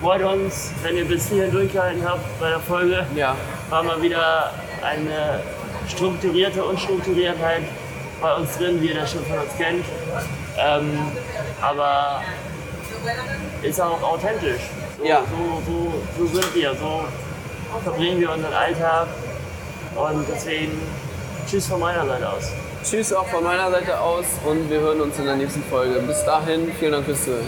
freut 0.00 0.22
uns, 0.22 0.72
wenn 0.82 0.96
ihr 0.96 1.04
bis 1.04 1.28
hierhin 1.28 1.52
durchgehalten 1.52 2.02
habt 2.08 2.40
bei 2.40 2.48
der 2.48 2.60
Folge. 2.60 3.06
Ja, 3.14 3.36
War 3.68 3.82
mal 3.82 4.00
wieder 4.00 4.52
eine 4.82 5.40
strukturierte 5.88 6.64
Unstrukturiertheit 6.64 7.62
bei 8.20 8.34
uns 8.34 8.56
drin, 8.56 8.80
wie 8.80 8.88
ihr 8.88 8.94
das 8.94 9.12
schon 9.12 9.24
von 9.26 9.38
uns 9.38 9.56
kennt. 9.56 9.84
Ähm, 10.58 10.98
aber 11.62 12.22
ist 13.62 13.80
auch 13.80 14.02
authentisch. 14.02 14.62
So, 14.98 15.04
Ja. 15.04 15.20
so, 15.30 15.62
so, 15.66 15.94
so 16.26 16.40
sind 16.40 16.54
wir, 16.54 16.74
so 16.74 17.04
verbringen 17.84 18.20
wir 18.20 18.32
unseren 18.32 18.54
Alltag. 18.54 19.06
Und 19.94 20.26
deswegen 20.32 20.80
tschüss 21.48 21.66
von 21.66 21.80
meiner 21.80 22.06
Seite 22.06 22.28
aus. 22.30 22.50
tschüss 22.84 23.12
auch 23.12 23.26
von 23.26 23.42
meiner 23.44 23.70
Seite 23.70 23.98
aus 23.98 24.24
und 24.44 24.68
wir 24.70 24.80
hören 24.80 25.00
uns 25.00 25.18
in 25.18 25.24
der 25.26 25.36
nächsten 25.36 25.62
Folge. 25.64 26.00
Bis 26.00 26.24
dahin, 26.24 26.70
vielen 26.78 26.92
Dank 26.92 27.04
fürs 27.06 27.24
Zuhören. 27.24 27.46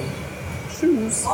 Tschüss. 0.79 1.27